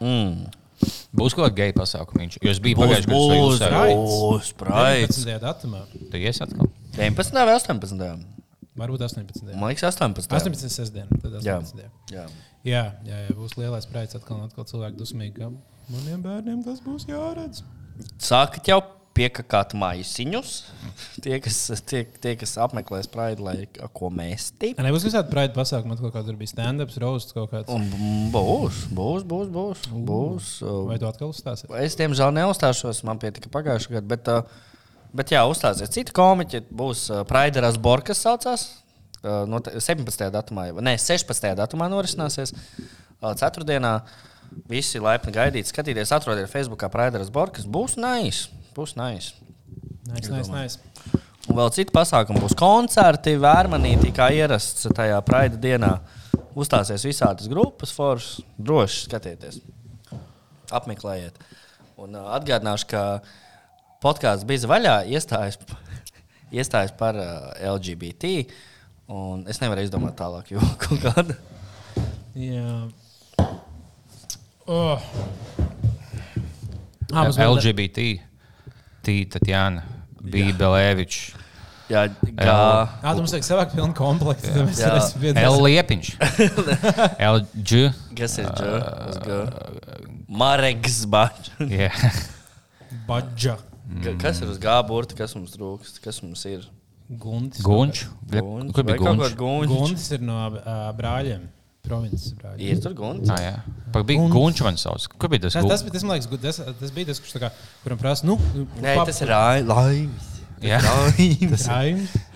Mm. 0.00 0.44
Būs 1.14 1.34
kaut 1.34 1.46
kāda 1.46 1.54
geja 1.56 1.74
pasākuma. 1.76 2.26
Biju 2.26 2.76
Būs, 2.76 2.82
pagājušajā 2.82 3.08
gadā 3.08 3.14
būs, 3.14 3.58
sajūsmā. 3.58 3.82
būs, 4.04 4.48
praids. 4.58 5.18
19. 5.24 5.40
datumā, 5.42 5.82
Tu 6.10 6.16
iesi 6.22 6.42
atkal? 6.44 6.70
19. 6.98 7.44
vai 7.48 7.54
18. 7.58 8.24
varbūt 8.76 9.04
18. 9.06 9.54
Man 9.54 9.70
liekas, 9.70 9.86
18. 9.94 10.28
18. 10.30 10.68
sestdiena, 10.68 11.20
tad 11.22 11.38
Jā. 11.42 11.58
18. 11.62 11.86
Jā. 12.10 12.26
Jā, 12.64 12.82
jā, 13.04 13.16
jā, 13.28 13.34
būs 13.36 13.54
lielais 13.60 13.86
praids 13.86 14.14
atkal 14.18 14.38
un 14.40 14.46
atkal 14.48 14.64
cilvēki 14.64 14.96
dusmīgi, 14.98 15.34
ka 15.38 15.50
maniem 15.92 16.22
bērniem 16.24 16.62
tas 16.64 16.80
būs 16.80 17.04
jāredz. 17.06 17.62
Sākat 18.18 18.66
jau 18.72 18.80
piekakāt 19.14 19.74
maisiņus. 19.78 20.52
Tie, 21.24 21.38
kas, 21.42 21.58
tie, 21.88 22.02
tie, 22.20 22.34
kas 22.38 22.56
apmeklēs 22.60 23.08
praidu, 23.10 23.46
lai 23.46 23.68
ko 23.96 24.10
mēsti. 24.12 24.74
Ja 24.74 24.84
nebūs 24.84 25.06
visādi 25.06 25.30
praida 25.32 25.54
pasākumi, 25.56 25.96
kaut 26.00 26.14
kāda 26.16 26.34
bija 26.38 26.52
stand-ups, 26.52 26.98
roasts 27.02 27.34
kaut 27.36 27.52
kāds. 27.52 27.70
Un 27.72 27.86
būs, 28.34 28.84
būs, 28.92 29.24
būs. 29.30 29.50
būs, 29.54 29.86
būs. 30.10 30.50
Vai 30.90 30.98
tu 31.00 31.08
atkal 31.08 31.32
uzstāsies? 31.32 31.70
Es, 31.80 31.96
diemžēl, 32.00 32.34
neuzstāšos. 32.36 33.04
Man 33.08 33.22
pietika 33.22 33.52
pagājušajā 33.54 34.00
gadā. 34.00 34.10
Bet, 34.14 34.32
bet 35.16 35.34
jā, 35.34 35.44
uzstāsies. 35.48 35.92
Citi 35.94 36.14
komiķi 36.14 36.64
būs 36.74 37.06
uh, 37.12 37.22
Praideras 37.28 37.80
Borkas 37.80 38.22
saucās. 38.26 38.68
No 39.24 39.56
17. 39.64 40.26
datumā, 40.28 40.66
ne, 40.84 40.98
16. 41.00 41.54
datumā 41.56 41.88
norisināsies. 41.88 42.52
Ceturtdienā 43.24 43.94
visi 44.68 45.00
laipni 45.00 45.32
gaidīt, 45.32 45.70
skatīties, 45.70 46.12
atrodiet 46.12 46.50
Facebookā 46.52 46.90
Praideras 46.92 47.32
Borkas. 47.32 47.64
Būs 47.64 47.96
nais. 47.96 48.44
Būs 48.74 48.96
nais. 48.98 49.32
Nē, 50.08 50.20
nē, 50.20 50.42
nē. 50.50 50.64
Un 51.44 51.58
vēl 51.58 51.70
citi 51.76 51.92
pasākumi 51.92 52.40
būs 52.40 52.56
koncerti, 52.56 53.36
vērmanītī, 53.40 54.10
kā 54.16 54.30
ierasts 54.32 54.88
tajā 54.96 55.18
praida 55.26 55.60
dienā. 55.60 55.92
Uzstāsies 56.54 57.04
visādas 57.04 57.48
grupas, 57.50 57.92
foršas, 57.94 58.44
droši 58.56 59.06
skatieties. 59.08 59.60
Apmeklējiet. 60.74 61.36
Un 62.00 62.14
uh, 62.16 62.30
atgādināšu, 62.36 62.88
ka 62.90 63.02
podkāsts 64.02 64.46
bija 64.48 64.70
vaļā, 64.70 64.94
iestājas, 65.10 65.58
iestājas 66.58 66.94
par 66.98 67.18
uh, 67.20 67.50
LGBT. 67.74 68.36
Un 69.14 69.44
es 69.50 69.60
nevaru 69.60 69.84
izdomāt 69.84 70.16
tālāk, 70.18 70.54
jo 70.54 70.62
kaut 70.82 71.02
kāda. 71.04 71.36
Jā. 72.34 72.86
Oh. 74.64 75.02
Ah, 77.12 77.26
mums 77.28 77.36
vēl- 77.36 77.60
Tīta, 79.04 79.38
Tatjana, 79.38 79.84
bija 80.20 80.54
Belēvičs. 80.58 81.24
Jā. 81.92 82.06
Jā, 82.40 83.10
tu 83.12 83.20
mums 83.20 83.34
vajag 83.34 83.44
savākt 83.44 83.74
pilnu 83.76 83.92
komplektu. 83.96 84.48
tad 84.48 84.70
mēs 84.70 84.78
Jā. 84.80 84.92
varēsim 84.94 85.40
L 85.42 85.58
liepiņš. 85.66 86.12
LG. 87.34 87.82
Kas 88.16 88.38
ir 88.40 88.48
gā. 88.48 89.40
Mareks 90.28 91.02
Bačs. 91.12 91.52
Jā. 91.82 91.90
Badža. 93.08 93.58
Kas 94.22 94.40
ir 94.40 94.48
uz 94.48 94.60
gā 94.62 94.78
burta? 94.88 95.16
Kas 95.18 95.36
mums 95.36 95.52
trūkst? 95.58 96.00
Kas 96.04 96.22
mums 96.24 96.46
ir? 96.48 96.64
Guntis. 97.20 97.60
Gunč. 97.60 98.06
Gunts. 98.32 98.72
Kur 98.72 98.86
bija 98.88 99.02
gunts? 99.02 99.36
Guntis 99.36 100.08
ir 100.16 100.24
no 100.24 100.38
uh, 100.56 100.88
brāļiem. 100.96 101.44
Provinces 101.84 102.32
brāļiem. 102.38 102.68
Ir 102.72 102.78
tur 102.80 102.94
gunts. 102.96 103.28
Ah, 103.32 103.40
jā. 103.42 103.56
Pak 103.92 104.06
bija 104.08 104.22
Gunč. 104.22 104.32
gunč 104.32 104.60
man 104.64 104.78
sauc. 104.80 105.04
Kur 105.20 105.28
bija 105.32 105.44
tas 105.46 105.56
Tas, 105.58 105.66
tas, 105.68 105.82
tas, 105.92 106.04
man 106.06 106.16
liekas, 106.16 106.30
tas, 106.40 106.60
tas 106.80 106.94
bija 106.96 107.10
tas, 107.10 107.20
kurš 107.20 107.34
tā 107.36 107.42
kā, 107.42 107.50
kuram 107.84 108.00
prasa, 108.00 108.24
nu, 108.26 108.38
Nē, 108.80 108.94
tas 109.04 109.20
ir 109.20 109.28
Laims. 109.68 110.30
Jā. 110.64 110.78
Laims. 110.80 111.66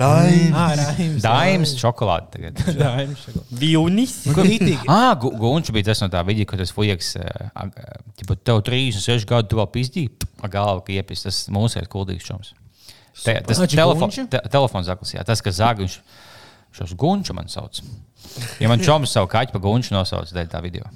Ā, 0.04 0.66
Raims. 0.76 1.22
Daims 1.26 1.72
čokolāde 1.80 2.28
tagad. 2.34 2.60
Raims. 2.76 3.24
Vilnis. 3.48 4.18
Kritīgi. 4.28 4.84
Ah, 4.92 5.14
gu- 5.16 5.32
Gunčs 5.40 5.72
bija 5.72 5.88
tas 5.90 6.04
no 6.04 6.10
tā 6.12 6.20
video, 6.28 6.44
kad 6.50 6.60
tas 6.60 6.74
fujaks, 6.76 7.14
ja 7.16 7.48
tev 8.44 8.60
36 8.68 9.24
gadu, 9.28 9.48
tu 9.48 9.62
vēl 9.62 9.70
pizdīji, 9.72 10.12
ar 10.44 10.52
galvu, 10.52 10.84
ka 10.84 10.92
iepis 11.00 11.24
tas 11.24 11.40
mūsu 11.54 11.80
ir 11.80 11.88
kuldīgs 11.88 12.28
čoms. 12.28 12.52
Te, 13.24 13.40
tas 13.48 13.58
či 13.64 13.74
telefon, 13.80 14.06
Gunču? 14.12 14.28
te, 14.30 14.38
telefons 14.52 14.86
zaklis, 14.86 15.16
jā, 15.16 15.24
tas, 15.26 15.40
kas 15.42 15.56
zag, 15.58 15.80
viņš 15.82 15.96
šos 16.78 16.94
Gunču 16.98 17.36
man 17.36 17.50
sauc. 17.52 17.82
Ja 18.62 18.70
man 18.70 18.82
čoms 18.84 19.12
savu 19.14 19.30
kaķu 19.30 19.54
pa 19.54 19.62
Gunču 19.62 19.94
nosauc 19.96 20.32
dēļ 20.34 20.50
tā 20.52 20.62
video. 20.64 20.88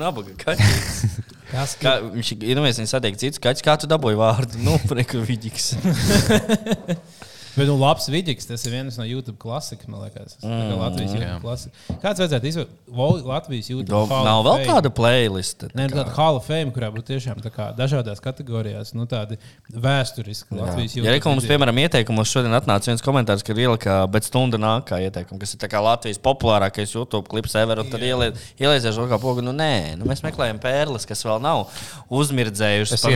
Nabaga 0.00 0.32
kaķis. 0.40 1.04
Kas 1.52 1.76
Kā, 1.78 1.98
viņš 2.14 2.30
ir 2.34 2.46
iedomājies, 2.54 2.80
viņš 2.80 2.94
satiek 2.96 3.18
citus 3.20 3.42
kaķus. 3.42 3.64
Kā 3.66 3.76
tu 3.80 3.90
dabūji 3.90 4.18
vārdu? 4.18 4.62
Nu, 4.64 4.78
preka 4.90 5.20
vidiks. 5.22 5.74
Bet, 7.54 7.68
nu, 7.68 7.76
labs 7.78 8.08
vidīgs, 8.10 8.48
tas 8.48 8.64
ir 8.66 8.72
viens 8.74 8.96
no 8.98 9.04
YouTube 9.06 9.36
klasikas, 9.38 9.86
man 9.90 10.02
liekas. 10.02 10.34
Mm, 10.42 10.72
Latvijas. 10.80 11.12
YouTube 11.14 11.40
klasika. 11.44 11.98
Kāds 12.02 12.22
vajadzētu 12.22 12.48
izvēlēties 12.50 13.28
Latvijas 13.28 13.70
YouTube? 13.70 14.00
Hall 14.10 14.26
Nav 14.26 14.42
vēl 14.46 14.64
tāda 14.66 14.90
playlist. 14.94 15.62
Nē, 15.70 15.86
nu, 15.86 15.94
tāda 15.94 16.14
Hall 16.16 16.40
of 16.40 16.48
Fame, 16.50 16.72
kurā 16.74 16.90
būtu 16.94 17.12
tiešām 17.12 17.38
kā 17.54 17.68
dažādās 17.78 18.22
kategorijās, 18.24 18.90
nu, 18.98 19.06
tādi 19.10 19.38
vēsturiski 19.70 20.58
Latvijas 20.58 20.96
Ja 20.98 21.14
reku 21.14 21.30
mums, 21.30 21.46
video. 21.46 21.54
piemēram, 21.54 21.78
ieteikumos 21.84 22.34
šodien 22.34 22.58
atnāca 22.58 22.90
viens 22.90 23.04
komentārs, 23.04 23.46
ka 23.46 23.54
ir 23.54 23.64
ielika, 23.68 24.00
bet 24.10 24.26
stunda 24.26 24.58
nāk 24.60 24.88
kā 24.90 24.98
ieteikums, 25.06 25.42
kas 25.44 25.54
ir 25.54 25.78
Latvijas 25.84 26.18
populārākais 26.24 26.96
YouTube 26.96 27.28
klips 27.30 27.54
ever, 27.60 27.84
un 27.84 27.90
tad 27.92 28.02
ielieciet 28.02 28.90
šo 28.96 29.06
kā 29.10 29.20
pogu. 29.22 29.44
Nu, 29.46 29.54
nē, 29.54 29.94
nu, 30.00 30.10
mēs 30.10 30.26
meklējam 30.26 30.58
pērles, 30.62 31.06
kas 31.06 31.22
vēl 31.26 31.42
nav 31.44 31.68
uzmirdzējušas 32.10 33.06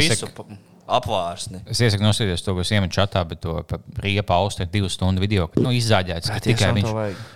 Apvārsni. 0.89 1.61
Es 1.69 1.81
iesaku 1.85 2.07
nosīties 2.07 2.41
to, 2.47 2.55
ko 2.57 2.63
es 2.65 2.71
iemetu 2.73 2.97
čatā, 2.97 3.21
bet 3.29 3.43
to 3.45 3.59
pa 3.69 3.77
riepa 4.01 4.39
austu 4.41 4.65
ir 4.65 4.71
divu 4.73 4.89
stundu 4.93 5.21
video, 5.21 5.45
kad 5.53 5.61
nu, 5.65 5.73
izzāģēts. 5.77 6.31
ka 6.33 6.41
Tikai 6.45 6.71
viņš, 6.79 6.93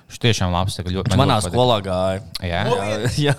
viņš 0.09 0.21
tiešām 0.25 0.55
labs. 0.55 0.79
Ļoti, 0.81 0.95
Viņš 1.11 1.19
man 1.21 1.21
manā 1.27 1.37
ļoti 1.43 1.53
skolā 1.53 1.77
gāja. 1.85 2.23
Jā, 2.41 2.63
Jā, 2.65 3.01
jā. 3.29 3.35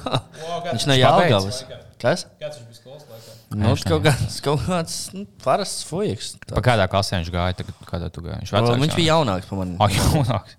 viņš 0.69 0.85
no 0.85 0.93
Viņš 0.93 1.01
Jālgavas. 1.01 1.59
Kas? 2.03 2.25
Kāds 2.41 2.59
viņš 2.59 2.67
bija 2.69 2.77
skolas 2.81 3.07
laikā? 3.09 3.37
Nu, 3.53 3.71
tas 3.73 3.83
kaut 3.89 4.01
kāds, 4.05 4.37
kaut 4.43 4.63
kāds 4.67 4.95
nu, 5.13 5.25
parasts 5.43 5.83
fujiks. 5.89 6.31
Pa 6.49 6.61
kādā 6.65 6.87
klasē 6.91 7.19
viņš 7.21 7.33
gāja? 7.33 7.57
Tagad, 7.61 7.83
kādā 7.89 8.09
tu 8.13 8.23
gāji? 8.25 8.41
Viņš, 8.43 8.53
vecāks, 8.55 8.81
Viņš 8.85 8.97
bija 8.97 9.13
jaunāks 9.15 9.49
par 9.49 9.61
mani. 9.61 9.77
Oh, 9.81 9.93
jaunāks. 9.93 10.57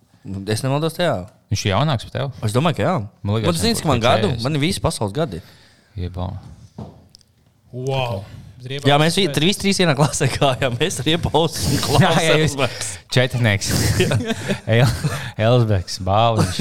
Es 0.54 0.62
nemaldos, 0.64 0.94
tajā. 0.96 1.16
Viņš 1.52 1.64
ir 1.66 1.72
jaunāks 1.74 2.06
par 2.08 2.14
tevi. 2.14 2.46
Es 2.48 2.54
domāju, 2.54 2.78
ka 2.78 2.86
jā. 2.86 2.94
Man 3.22 3.36
liekas, 3.38 3.60
viņam 3.60 3.82
ka 3.82 3.90
man 3.90 4.00
kaut 4.00 4.06
gadu, 4.08 4.30
kā 4.30 4.38
40. 4.38 4.46
man 4.46 4.56
ir 4.58 4.62
visi 4.64 4.82
pasaules 4.82 5.14
gadi. 5.14 5.42
Iebā. 6.00 6.30
Wow! 7.74 8.22
Jā, 8.88 8.96
mēs 9.00 9.16
visi 9.18 9.32
trīs, 9.34 9.58
vienā 9.82 9.94
klasē 9.98 10.28
gājām. 10.34 10.74
Mēs 10.80 11.00
arī 11.02 11.14
pausām 11.20 11.76
Jā, 12.04 12.10
jā, 12.24 12.34
jūs 12.44 12.56
klausāmies. 12.58 12.90
četrnieks. 13.16 13.70
El- 14.78 14.96
Elsbeks, 15.48 15.98
Bāliņš, 16.06 16.60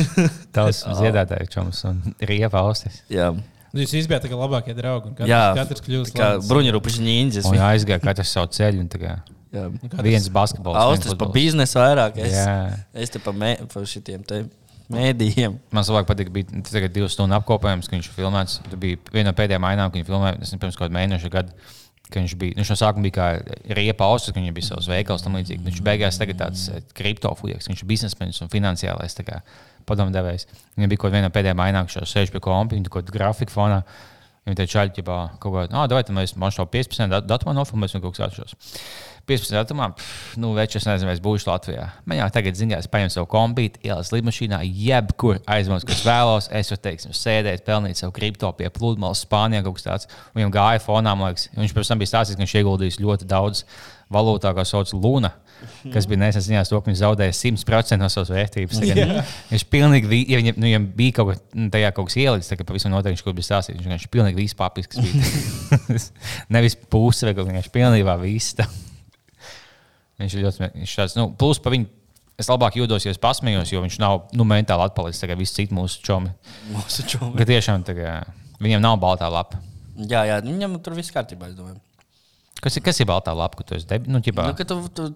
tavs 0.55 0.83
ziedātājs 0.99 1.51
čoms 1.53 1.83
un 1.89 2.01
Riepa 2.21 2.63
austis. 2.65 3.01
Jā, 3.13 3.31
Jūs 3.73 3.89
visi 3.95 4.05
bijāt 4.05 4.27
kā 4.29 4.37
labākie 4.37 4.75
draugi. 4.77 5.07
un 5.09 5.15
Katrs, 5.17 5.29
jā. 5.31 5.39
katrs 5.57 5.81
kļūst 5.81 6.13
kā 6.13 6.27
labs. 6.35 6.45
bruņurupuši 6.51 7.05
ņīņģis. 7.07 7.47
Un 7.49 7.61
aizgāja 7.71 8.03
katrs 8.03 8.29
savu 8.35 8.51
ceļu. 8.53 8.83
un 8.85 8.89
tā 8.93 8.99
kā 9.01 9.13
Jā. 9.53 9.63
Viens 10.05 10.27
basketbols. 10.33 10.77
viens 10.77 10.91
Austris 10.91 11.15
pa 11.17 11.25
biznesu 11.33 11.79
vairāk. 11.81 12.19
Es, 12.21 12.35
Jā. 12.37 12.53
es 12.93 13.09
te 13.13 13.17
pa, 13.21 13.33
mē, 13.33 13.55
pa 13.73 13.81
šitiem 13.89 14.21
te 14.29 14.43
mēdījiem. 14.93 15.57
Man 15.73 15.85
labāk 15.89 16.05
patīk, 16.09 16.29
bija 16.33 16.61
tagad 16.69 16.93
divu 16.93 17.09
stundu 17.09 17.33
apkopojums, 17.39 17.89
ka 17.89 17.97
viņš 17.97 18.09
filmēts. 18.13 18.59
Tā 18.69 18.77
bija 18.77 18.97
viena 19.13 19.31
no 19.31 19.37
pēdējām 19.37 19.65
ainām, 19.69 19.89
ko 19.93 19.97
viņš 19.97 20.09
filmēja. 20.09 20.51
Pirms 20.61 20.77
kaut 20.77 20.85
kāda 20.87 20.97
mēneša 20.99 21.31
gada. 21.33 21.53
Viņš, 22.22 22.36
bija, 22.39 22.57
viņš 22.59 22.72
no 22.74 22.78
sākuma 22.80 23.07
bija 23.07 23.16
kā 23.18 23.28
riepa 23.78 24.07
ausis, 24.11 24.34
viņam 24.36 24.55
bija 24.55 24.70
savs 24.70 24.89
veikals. 24.91 25.26
tam 25.26 25.38
līdzīgi. 25.39 25.66
Viņš 25.66 25.84
beigās 25.86 26.20
tagad 26.22 26.39
tāds 26.41 26.70
kriptofujaks, 26.97 27.70
viņš 27.72 27.84
ir 27.84 27.89
biznesmenis 27.89 28.41
un 28.45 28.51
finansiālais 28.53 29.18
padomdevējs. 29.89 30.47
Viņam 30.78 30.93
bija 30.93 31.03
kaut 31.03 31.14
pēdējām 31.36 31.64
ainām, 31.66 31.89
kas 31.89 32.14
sēž 32.14 32.32
pie 32.34 32.41
kompi, 32.43 32.78
viņa 32.78 32.91
kaut 32.91 33.07
kāda 33.07 33.18
grafika 33.18 33.53
fonā. 33.53 33.82
Viņa 34.43 34.57
teica, 34.59 34.71
čaļi, 34.73 34.91
ģipā, 34.97 35.17
kaut 35.39 35.53
ko 35.55 35.61
tādu, 35.71 35.95
vai 35.95 36.03
mēs 36.17 36.35
man 36.35 36.51
šo 36.51 36.65
15. 36.67 37.07
dat- 37.09 37.27
datumā 37.29 37.53
nofilmēsim 37.55 38.01
kaut 38.03 38.17
kas 38.17 38.27
atšķirīgs. 38.27 38.55
15. 39.25 39.55
datumā, 39.55 39.95
pff, 39.95 40.35
nu, 40.35 40.49
veči, 40.51 40.81
es 40.81 40.83
nezinu, 40.83 41.07
vai 41.07 41.13
es 41.15 41.21
būšu 41.23 41.47
Latvijā. 41.47 41.85
Man 42.03 42.17
jau 42.17 42.27
tagad 42.35 42.57
ziņās, 42.59 42.89
paņem 42.91 43.11
savu 43.13 43.29
kombīti, 43.31 43.79
ielas 43.87 44.11
lidmašīnā, 44.11 44.59
jebkur 44.67 45.39
aizmūs, 45.47 45.85
kas 45.87 46.03
vēlos. 46.03 46.49
Es 46.51 46.73
varu, 46.73 46.81
teiksim, 46.89 47.15
sēdēt, 47.15 47.63
pelnīt 47.63 47.95
savu 47.95 48.11
kripto 48.11 48.51
pie 48.51 48.67
pludmales 48.67 49.23
Spānijā 49.23 49.63
kaut 49.63 49.79
kas 49.79 49.87
tāds. 49.87 50.07
Viņam 50.35 50.51
gāja 50.51 50.83
fonā, 50.83 51.15
man 51.15 51.31
liekas, 51.31 51.47
viņš 51.55 51.75
pēc 51.77 51.93
tam 51.93 52.03
bija 52.03 52.11
stāstījis, 52.11 52.35
ka 52.35 52.43
viņš 52.43 52.57
ieguldījis 52.59 52.99
ļoti 52.99 53.29
daudz 53.31 53.63
valūtā, 54.11 54.51
kā 54.51 54.67
sauc 54.67 54.91
Luna. 54.91 55.31
Kas 55.93 56.07
bija 56.09 56.20
nesen 56.22 56.43
ziņās, 56.45 56.70
to, 56.72 56.80
ka 56.82 56.89
viņš 56.91 56.99
zaudēja 57.01 57.34
100% 57.38 57.99
no 58.01 58.09
savas 58.11 58.32
vērtības. 58.34 58.80
Tagad 58.84 59.32
Viņš 59.51 59.66
pilnīgi, 59.74 60.20
ja 60.32 60.39
viņam, 60.41 60.57
nu, 60.59 60.68
viņam 60.70 60.88
bija 60.97 61.16
kaut, 61.20 61.32
kas- 61.34 61.43
nu, 61.57 61.70
tajā 61.74 61.91
kaut 61.95 62.09
kas 62.09 62.18
ielicis, 62.22 62.51
tad 62.51 62.64
pavisam 62.70 62.93
noteikti 62.93 63.18
viņš 63.18 63.26
kaut 63.28 63.38
bija 63.39 63.49
stāstījis. 63.49 63.80
Viņš 63.80 63.89
vienkārši 63.89 64.11
pilnīgi 64.14 64.39
viss 64.41 64.57
papis, 64.59 64.89
kas 64.91 65.03
bija. 65.03 65.99
Nevis 66.57 66.76
puse, 66.89 67.28
bet 67.30 67.39
vienkārši 67.41 67.74
pilnībā 67.76 68.16
viss. 68.22 68.55
Viņš 70.22 70.38
ir 70.38 70.45
ļoti 70.45 70.68
viņš 70.78 70.95
tāds, 70.99 71.18
nu, 71.20 71.30
plus 71.39 71.59
pa 71.64 71.74
viņu. 71.74 71.89
Es 72.41 72.47
labāk 72.49 72.74
jūtos, 72.80 73.03
ja 73.05 73.11
es 73.14 73.20
pasmējos, 73.22 73.70
jo 73.70 73.82
viņš 73.84 73.99
nav 74.01 74.24
nu, 74.34 74.45
mentāli 74.49 74.88
atpalicis. 74.88 75.22
Tā 75.22 75.30
kā 75.30 75.36
visi 75.38 75.53
citi 75.59 75.76
mūsu 75.78 76.01
čomi. 76.05 76.32
Mūsu 76.74 77.05
čomi. 77.05 77.36
Bet 77.38 77.51
tiešām 77.51 77.86
kā, 77.86 78.16
viņam 78.64 78.82
nav 78.82 78.97
baltā 79.01 79.30
lapa. 79.30 79.59
Jā, 80.09 80.24
jā, 80.26 80.39
viņam 80.41 80.80
tur 80.82 80.95
viss 80.97 81.14
kārtībā, 81.14 81.51
es 81.51 81.57
domāju. 81.57 81.78
Kas, 82.61 82.77
ir- 82.77 82.83
kas 82.83 82.99
ir 82.99 83.07
baltā 83.09 83.33
lapa, 83.35 83.57
ko 83.59 83.63
tu 83.63 83.75
esi 83.75 83.87
debi? 83.87 84.07
Nu, 84.11 84.19
ķipā, 84.23 84.45
Nu, 84.47 84.53
ka 84.55 84.63
tu, 84.63 84.77
tu, 84.93 85.09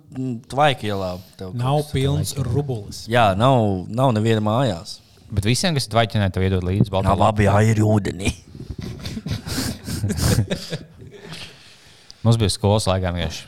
tu 0.47 0.55
vaiki 0.57 0.88
ielā. 0.89 1.17
tev 1.38 1.53
kaut 1.53 1.55
Nav 1.55 1.83
pilns 1.91 2.33
rubulis. 2.35 3.05
Jā, 3.07 3.35
nav, 3.38 3.85
nav 3.88 4.11
neviena 4.17 4.41
mājās. 4.43 4.99
Bet 5.31 5.43
visiem, 5.43 5.73
kas 5.75 5.88
tvaiķinē, 5.88 6.31
tev 6.31 6.43
iedod 6.43 6.63
līdzi 6.63 6.89
baltā 6.91 7.11
Nav 7.11 7.19
labi, 7.19 7.43
jā, 7.47 7.55
ir 7.71 7.83
ūdenī. 7.83 8.31
Mums 12.23 12.38
bija 12.39 12.49
skolas 12.51 12.88
laikā 12.89 13.11
vienkārši. 13.15 13.43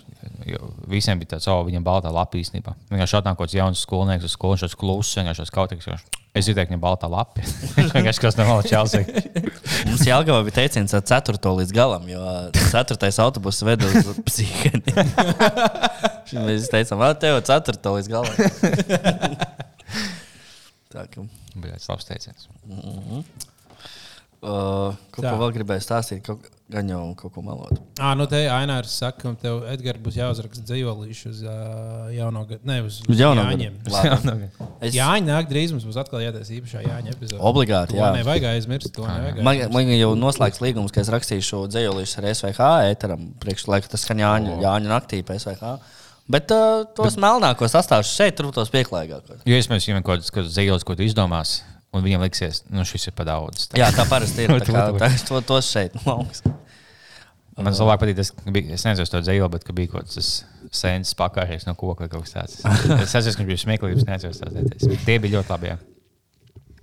jo 0.50 0.70
Visiem 0.90 1.20
bija 1.20 1.36
tāds, 1.36 1.48
oh, 1.52 1.62
viņam 1.68 1.84
baltā 1.86 2.12
lapa 2.14 2.38
īstenībā. 2.40 2.74
Vienkārši 2.92 3.18
atnāk 3.20 3.38
kaut 3.38 3.48
kāds 3.50 3.58
jauns 3.58 3.84
skolnieks 3.86 4.26
uz 4.28 4.34
skolu, 4.36 4.56
viņš 4.56 4.66
ir 4.70 4.78
kluss, 4.80 5.16
vienkārši 5.20 5.44
tāds 5.44 5.54
kaut 5.56 5.74
kas. 5.76 6.04
Es 6.38 6.46
ieteiktu 6.46 6.76
viņam 6.76 6.84
baltā 6.84 7.08
lapa. 7.10 7.42
Viņš 7.76 7.94
vienkārši 7.96 8.22
kas 8.22 8.36
malas 8.38 8.68
čelsī. 8.70 9.00
Mums 9.90 10.04
Jālgavā 10.06 10.44
bija 10.46 10.60
teiciens 10.60 10.94
ar 10.94 11.02
4. 11.10 11.42
līdz 11.62 11.72
galam, 11.74 12.04
jo 12.10 12.22
4. 12.54 13.10
autobuss 13.24 13.66
veda 13.66 13.90
uz 13.90 14.06
psihēni. 14.28 14.94
Mēs 16.46 16.70
teicām, 16.70 17.02
ah, 17.02 17.18
tev 17.18 17.42
4. 17.42 17.82
līdz 17.98 18.08
galam. 18.14 18.36
Tā 20.94 21.02
kā. 21.10 21.26
Bija 21.56 21.78
tas 21.78 21.90
labs 21.90 22.08
teiciens. 22.08 22.48
Uh, 24.40 24.96
kaut 25.12 25.26
Tā. 25.26 25.34
ko 25.34 25.40
vēl 25.42 25.54
gribēju 25.58 25.84
stāstīt, 25.84 26.22
kaut, 26.26 26.46
gan 26.70 26.90
jau 26.92 27.00
kaut 27.18 27.32
ko 27.34 27.42
melot. 27.42 27.80
Ah, 27.98 28.12
nu 28.18 28.28
te 28.30 28.44
Ainārs 28.54 28.92
saka, 29.02 29.24
ka 29.24 29.32
tev 29.42 29.64
Edgars 29.72 30.02
būs 30.06 30.18
jāuzraksta 30.20 30.62
dzīvolīši 30.70 31.30
uz 31.32 31.40
uh, 31.44 32.10
jauno 32.14 32.44
gadu. 32.50 32.62
Ne, 32.70 32.78
uz, 32.86 33.00
Uz 33.10 33.20
jauno 33.24 33.42
Jāņiem. 33.48 33.80
gadu. 33.88 34.50
Es, 34.86 34.94
Jāņa 34.96 35.26
nāk 35.28 35.50
drīz, 35.50 35.74
mums 35.76 35.84
būs 35.90 35.98
atkal 36.00 36.22
jātaisa 36.24 36.54
īpašā 36.56 36.84
Jāņa 36.86 37.16
epizode. 37.16 37.42
Obligāti, 37.50 37.98
To 37.98 38.04
jā. 38.04 38.12
nevajag 38.20 38.46
aizmirst. 38.54 38.94
To 38.96 39.08
nevajag 39.08 39.42
Man, 39.44 39.56
aizmirst. 39.58 39.74
man 39.76 39.94
jau 39.98 40.12
noslēgts 40.22 40.62
līgums, 40.64 40.94
ka 40.96 41.02
es 41.04 41.10
rakstīšu 41.12 41.64
dzējolīšu 41.74 42.22
ar 42.22 42.30
SVH 42.36 42.70
ēteram, 42.94 43.26
priekšlaika 43.44 43.92
tas 43.92 44.06
skan 44.06 44.22
Jāņa, 44.24 44.60
Jāņa 44.64 44.94
naktī 44.94 45.24
pēc 45.26 45.42
SVH. 45.50 45.74
Bet 46.30 46.52
uh, 46.54 46.84
tos 46.94 47.16
melnākos 47.18 47.74
astāšus 47.74 48.14
šeit, 48.14 48.36
tur 48.38 48.52
tos 48.54 48.70
pieklājīgākos. 48.70 49.42
Jo 49.50 49.58
es 49.58 49.66
mēs 49.72 49.88
viņam 49.90 50.04
kaut 50.06 50.28
kāds 50.30 50.54
zejos, 50.54 50.86
ko 50.86 50.94
tu 50.94 51.02
izdomās, 51.08 51.64
un 51.96 52.06
viņam 52.06 52.24
liksies, 52.26 52.64
nu 52.74 52.86
šis 52.88 53.10
ir 53.10 53.16
pa 53.18 53.26
daudz. 53.28 53.68
Tā. 53.72 53.80
Jā, 53.82 53.90
tā 53.96 54.06
parasti 54.10 54.46
ir. 54.46 54.54
Tā 54.60 54.70
kā, 54.70 54.88
tā, 55.02 55.12
to, 55.30 55.42
tos 55.46 55.70
šeit 55.74 55.96
lauks. 56.06 56.44
Man 57.60 57.76
labāk 57.76 58.00
patīk, 58.00 58.16
tas, 58.16 58.30
ka 58.32 58.52
bija, 58.56 58.72
es 58.78 58.86
nezinu, 58.88 59.10
to 59.12 59.20
dzēju, 59.26 59.48
bet 59.52 59.66
bija 59.76 59.92
kaut 59.92 60.08
kas 60.14 60.30
sens 60.76 61.12
pakārs 61.20 61.66
no 61.68 61.74
koka 61.76 62.06
vai 62.06 62.12
kaut 62.12 62.24
kas 62.24 62.36
tāds. 62.38 62.60
Es 63.04 63.12
atceros, 63.18 63.36
ka 63.36 63.44
viņš 63.44 63.50
bija 63.50 63.64
smieklīgs, 63.66 64.06
nezinu, 64.08 64.32
tās 64.32 64.54
lietas. 64.56 65.04
Tie 65.04 65.18
bija 65.20 65.40
ļoti 65.40 65.52
labi. 65.52 65.74
Jā. 65.74 65.80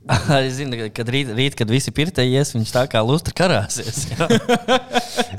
es 0.46 0.58
zinu, 0.58 0.76
ka- 0.82 0.90
kad 1.00 1.08
rīt, 1.10 1.32
rīt 1.38 1.56
kad 1.58 1.72
visi 1.72 1.94
pirtējies, 1.96 2.52
viņš 2.58 2.74
tā 2.74 2.84
kā 2.92 3.00
lustra 3.06 3.32
karāsies. 3.40 4.04
jā. 4.12 4.28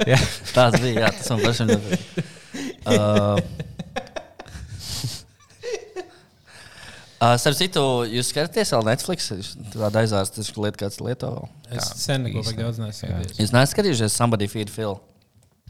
Jā. 0.09 0.19
Tāds 0.55 0.81
bija, 0.81 1.05
jā, 1.05 1.13
tas 1.19 1.29
man 1.35 1.45
pašam. 1.45 1.75
Uh, 2.87 3.37
Uh, 7.17 7.33
Starp 7.41 7.57
citu, 7.57 7.81
jūs 8.13 8.27
skatāties 8.29 8.69
vēl 8.75 8.83
Netflix? 8.85 9.31
Tāda 9.73 10.03
aizvērsta 10.03 10.43
lieta, 10.61 10.77
kāds 10.83 10.99
lieto. 11.01 11.31
vēl? 11.33 11.77
Es 11.79 11.87
sen 12.03 12.21
neko 12.27 12.43
daudz 12.53 12.77
neskatīju. 12.83 13.37
Jūs 13.41 13.53
neesat 13.55 13.73
skatījušies 13.73 14.13
Somebody 14.19 14.45
Feed 14.51 14.69
Phil? 14.69 14.99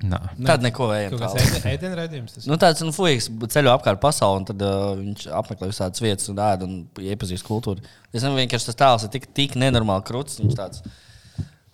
Nā. 0.03 0.19
Tad 0.45 0.61
neko 0.61 0.89
raidījums. 0.91 2.35
tas- 2.35 2.45
Nu, 2.51 2.57
tāds 2.61 2.83
nu, 2.85 2.91
fuiks 2.93 3.29
ceļo 3.49 3.71
apkārt 3.73 3.97
pasauli, 4.03 4.43
un 4.43 4.45
tad 4.45 4.61
uh, 4.61 4.91
viņš 4.99 5.23
apmeklē 5.39 5.71
visādas 5.71 6.03
vietas, 6.03 6.27
un 6.29 6.35
ēd 6.43 6.65
un 6.67 6.75
iepazīst 7.01 7.47
kultūru. 7.47 7.81
Es 8.11 8.19
nezinu, 8.21 8.35
vienkārši 8.37 8.69
tas 8.69 8.77
tēls 8.83 9.07
ir 9.07 9.13
tik, 9.15 9.25
tik 9.33 9.55
nenormāli 9.57 10.05
krūts. 10.05 10.37
Viņš 10.43 10.53
tāds. 10.59 10.83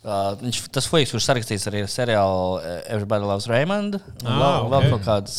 Uh, 0.04 0.36
viņš, 0.40 0.62
tas 0.72 0.86
fuiks, 0.88 1.12
kurš 1.16 1.26
sarakstīts 1.32 1.68
arī 1.72 1.82
ar 1.84 1.92
seriālu 1.92 2.48
uh, 2.62 2.80
Everybody 2.94 3.26
Loves 3.28 3.50
Raymond. 3.52 3.98
Un 4.22 4.32
Ah, 4.32 4.40
vēl, 4.40 4.70
vēl 4.72 4.82
ok. 4.86 4.90
kaut 4.96 5.06
kāds. 5.10 5.38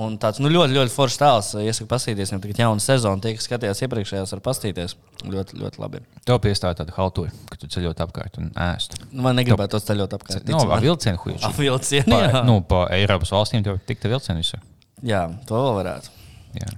Un 0.00 0.14
tāds 0.16 0.38
nu, 0.40 0.48
ļoti, 0.48 0.72
ļoti 0.72 0.92
foršs 0.94 1.18
tēls. 1.20 1.48
Iesaku 1.60 1.88
paskatīties, 1.90 2.30
viņam 2.32 2.42
tagad 2.46 2.60
jauna 2.62 2.80
sezona. 2.80 3.20
Tie, 3.20 3.34
kas 3.36 3.44
skatījās 3.48 3.82
iepriekšējās, 3.84 4.32
var 4.32 4.40
paskatīties. 4.46 4.94
Ļoti, 5.28 5.58
ļoti 5.60 5.82
labi. 5.82 6.00
Tev 6.28 6.38
piestāja 6.44 6.78
tāda 6.78 6.94
haltuja, 6.96 7.32
ka 7.50 7.58
tu 7.60 7.68
ceļot 7.74 8.00
apkārt 8.06 8.38
un 8.40 8.48
ēst. 8.70 8.96
Nu, 9.10 9.20
man 9.26 9.36
negribētu 9.36 9.76
tos 9.76 9.84
ceļot 9.90 10.16
apkārt. 10.16 10.48
No, 10.48 10.62
ar 10.72 10.80
vilcienu 10.84 11.20
huīšu. 11.20 11.44
Ah, 11.50 11.56
vilcienu. 11.58 12.08
Pa, 12.08 12.22
Jā. 12.24 12.40
nu, 12.48 12.56
pa 12.64 12.86
Eiropas 12.96 13.34
valstīm 13.36 13.66
tev 13.66 13.82
tikta 13.88 14.08
vilcienu 14.12 14.40
visur. 14.40 14.64
jā, 15.04 15.26
to 15.48 15.60
vēl 15.60 15.76
varētu. 15.82 16.14
Jā. 16.56 16.70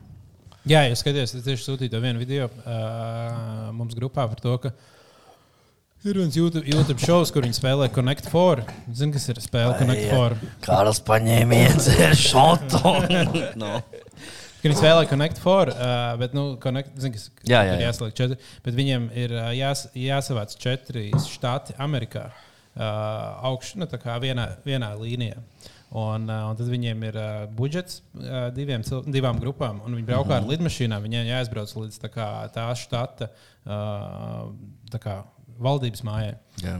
Jā, 0.64 0.82
jūs 0.88 1.02
skatījāties, 1.04 1.36
es 1.38 1.44
tieši 1.46 1.66
sūtīju 1.68 1.92
to 1.92 1.98
vienu 2.00 2.18
video 2.22 2.46
uh, 2.48 3.70
mums 3.76 3.94
grupā 3.98 4.24
par 4.30 4.40
to, 4.40 4.54
ka 4.62 4.70
ir 6.12 6.18
viens 6.20 6.36
YouTube, 6.36 6.64
YouTube 6.68 7.00
šovs, 7.00 7.30
kur 7.34 7.44
viņi 7.46 7.56
spēlē 7.56 7.88
Connect 7.94 8.26
4. 8.32 8.64
Zini, 8.92 9.12
kas 9.16 9.28
ir 9.32 9.40
spēle 9.44 9.76
Connect 9.78 10.06
4? 10.10 10.50
Kārlis 10.66 11.00
paņēma 11.06 11.58
iedzēru 11.66 12.18
šotu. 12.20 12.80
no. 13.62 13.78
Ka 13.84 14.68
Viņi 14.70 14.78
spēlē 14.80 15.04
Connect 15.10 15.40
4, 15.44 15.74
uh, 15.76 16.14
bet, 16.20 16.32
nu, 16.36 16.44
Connect, 16.62 16.94
zin, 17.00 17.12
kas, 17.16 17.26
Jā, 17.44 17.62
jā, 17.68 17.74
jā. 17.76 17.88
jāsaliek 17.90 18.14
četri, 18.16 18.38
bet 18.64 18.76
viņiem 18.78 19.10
ir 19.24 19.34
uh, 19.36 19.50
jās, 19.56 19.86
jāsavāc 19.96 20.54
četri 20.60 21.10
štati 21.20 21.76
Amerikā 21.84 22.30
uh, 22.30 22.82
augšā, 23.50 23.80
nu, 23.82 23.88
tā 23.90 24.00
kā 24.00 24.16
vienā, 24.24 24.50
vienā 24.64 24.94
līnijā. 25.00 25.40
Un, 25.94 26.24
uh, 26.26 26.48
un 26.50 26.56
tad 26.58 26.66
viņiem 26.72 27.04
ir 27.06 27.16
uh, 27.20 27.26
budžets 27.54 28.00
uh, 28.16 28.48
diviem, 28.56 28.82
divām 29.14 29.36
grupām, 29.38 29.82
un 29.86 29.94
viņi 30.00 30.08
braukā 30.08 30.32
Mhm. 30.40 30.40
ar 30.40 30.48
lidmašīnām. 30.54 31.04
Viņiem 31.06 31.28
jāaizbrauc 31.28 31.76
līdz 31.84 32.00
tā, 32.02 32.08
kā, 32.16 32.28
tā 32.56 32.64
štata 32.80 33.28
uh, 33.30 34.48
tā 34.90 34.98
kā, 35.04 35.20
valdības 35.62 36.04
mājai. 36.06 36.36
Jā. 36.62 36.76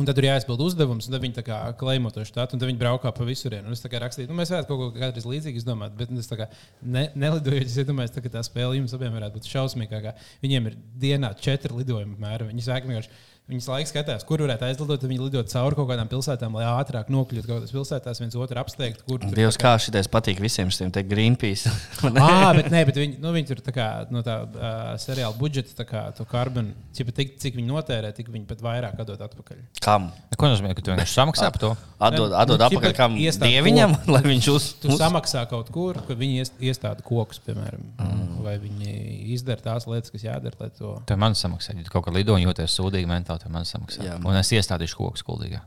Un 0.00 0.06
tad 0.08 0.16
tur 0.16 0.24
jāizpild 0.24 0.60
uzdevums, 0.64 1.08
un 1.08 1.12
tad 1.12 1.20
viņi 1.24 1.34
tā 1.36 1.42
kā 1.44 1.56
kleimo 1.76 2.12
to 2.14 2.22
štatu, 2.24 2.54
un 2.54 2.62
tad 2.62 2.70
viņi 2.70 2.80
braukā 2.80 3.10
pa 3.12 3.24
visurienu. 3.26 3.68
Un 3.68 3.76
Es 3.76 3.82
rakstīju, 3.84 4.30
nu, 4.30 4.36
mēs 4.38 4.52
varētu 4.54 4.70
kaut 4.70 4.80
ko 4.80 4.86
kādreiz 4.94 5.26
līdzīgu 5.28 5.60
izdomāt, 5.60 5.96
bet 5.98 6.12
es 6.14 6.30
tā 6.30 6.38
kā 6.38 6.46
ne, 6.80 7.08
nelidoju. 7.18 7.66
Es 7.66 7.76
iedomājos, 7.82 8.14
tā, 8.14 8.22
ka 8.24 8.32
tā 8.32 8.44
spēle 8.46 8.78
jums 8.78 8.94
abiem 8.96 9.12
varētu 9.18 9.36
būt 9.36 9.50
šausmīgākā. 9.50 10.14
Viņiem 10.44 10.70
ir 10.70 10.78
dienā 11.02 11.34
četri 11.42 11.74
lidojumi 11.82 12.16
apmēram. 12.16 12.48
Viņi 12.54 12.64
sāk 12.64 12.86
vienkārši. 12.88 13.12
Viņas 13.50 13.68
laikā 13.70 13.90
skatās, 13.90 14.26
kur 14.28 14.44
varētu 14.44 14.68
aizlidot. 14.68 15.06
Viņi 15.10 15.24
lido 15.26 15.42
cauri 15.50 15.78
kaut 15.78 15.88
kādām 15.90 16.10
pilsētām, 16.10 16.54
lai 16.58 16.66
ātrāk 16.70 17.10
nokļūtu 17.10 17.48
kaut 17.48 17.56
kādās 17.58 17.74
pilsētās, 17.74 18.22
viens 18.22 18.38
otru 18.38 18.62
apsteigt. 18.62 19.02
Kur 19.08 19.18
tur 19.22 19.34
Dievs, 19.34 19.58
kā- 19.58 19.74
kā 19.74 19.84
šitais 19.86 20.08
patīk 20.10 20.40
visiem 20.42 20.70
šiem 20.72 20.92
te 20.94 21.04
Greenpeace. 21.06 21.72
Ah, 22.20 22.52
bet, 22.54 22.68
nē, 22.72 22.82
bet 22.88 22.98
viņi, 22.98 23.18
nu, 23.22 23.30
viņi 23.34 23.48
tur 23.48 23.60
tā 23.64 23.72
kā, 23.74 23.86
no 24.12 24.20
tā 24.24 24.36
uh, 24.44 24.78
seriāla 25.00 25.34
budžeta, 25.38 25.72
tā 25.78 25.86
kā 25.88 26.02
to 26.16 26.26
karbonu, 26.28 26.74
cik, 26.96 27.12
cik 27.40 27.56
viņi 27.56 27.70
notērē, 27.70 28.10
tik 28.16 28.28
viņi 28.32 28.46
pat 28.48 28.62
vairāk 28.64 29.00
atdod 29.02 29.22
atpakaļ. 29.24 29.62
Kam? 29.82 30.10
Ko 30.36 30.50
nozīmē, 30.50 30.74
ka 30.76 30.84
tu 30.84 30.92
vienkārši 30.92 31.16
samaksā 31.16 31.50
par 31.54 31.62
to? 31.62 31.70
Atdod, 32.00 32.30
Nu, 32.30 32.36
atdod 32.40 32.62
nu, 32.62 32.66
atpakaļ 32.68 32.94
kam? 32.96 33.16
Dieviņam, 33.18 33.94
koku. 33.98 34.12
lai 34.14 34.22
viņš 34.24 34.48
uz. 34.52 34.68
Tu 34.80 34.90
uz... 34.92 34.98
samaksā 35.00 35.44
kaut 35.50 35.68
kur, 35.74 35.98
ka 36.06 36.16
viņi 36.16 36.44
iest, 36.44 36.56
iestāda 36.62 37.04
kokus, 37.04 37.40
piemēram, 37.44 37.82
mm. 37.98 38.22
vai 38.44 38.54
viņi 38.62 38.94
izdara 39.36 39.60
tās 39.64 39.88
lietas, 39.90 40.12
kas 40.14 40.24
jādara, 40.24 40.56
lai 40.60 40.70
to. 40.78 40.94
Tev 41.08 41.20
man 41.20 41.36
samaksā. 41.38 41.76
Ja 41.76 41.92
kaut 41.92 42.06
kā 42.06 42.14
lido 42.14 42.36
un 42.36 42.44
jūties 42.44 42.76
sūdīgi 42.78 43.10
mentāli, 43.10 43.39
tev 43.40 43.52
man 43.54 43.66
samaksā. 43.68 44.04
Jā. 44.06 44.16
Un 44.22 44.36
es 44.38 44.52
iestādīšu 44.56 45.00
koku 45.00 45.20
skuldīgā. 45.20 45.62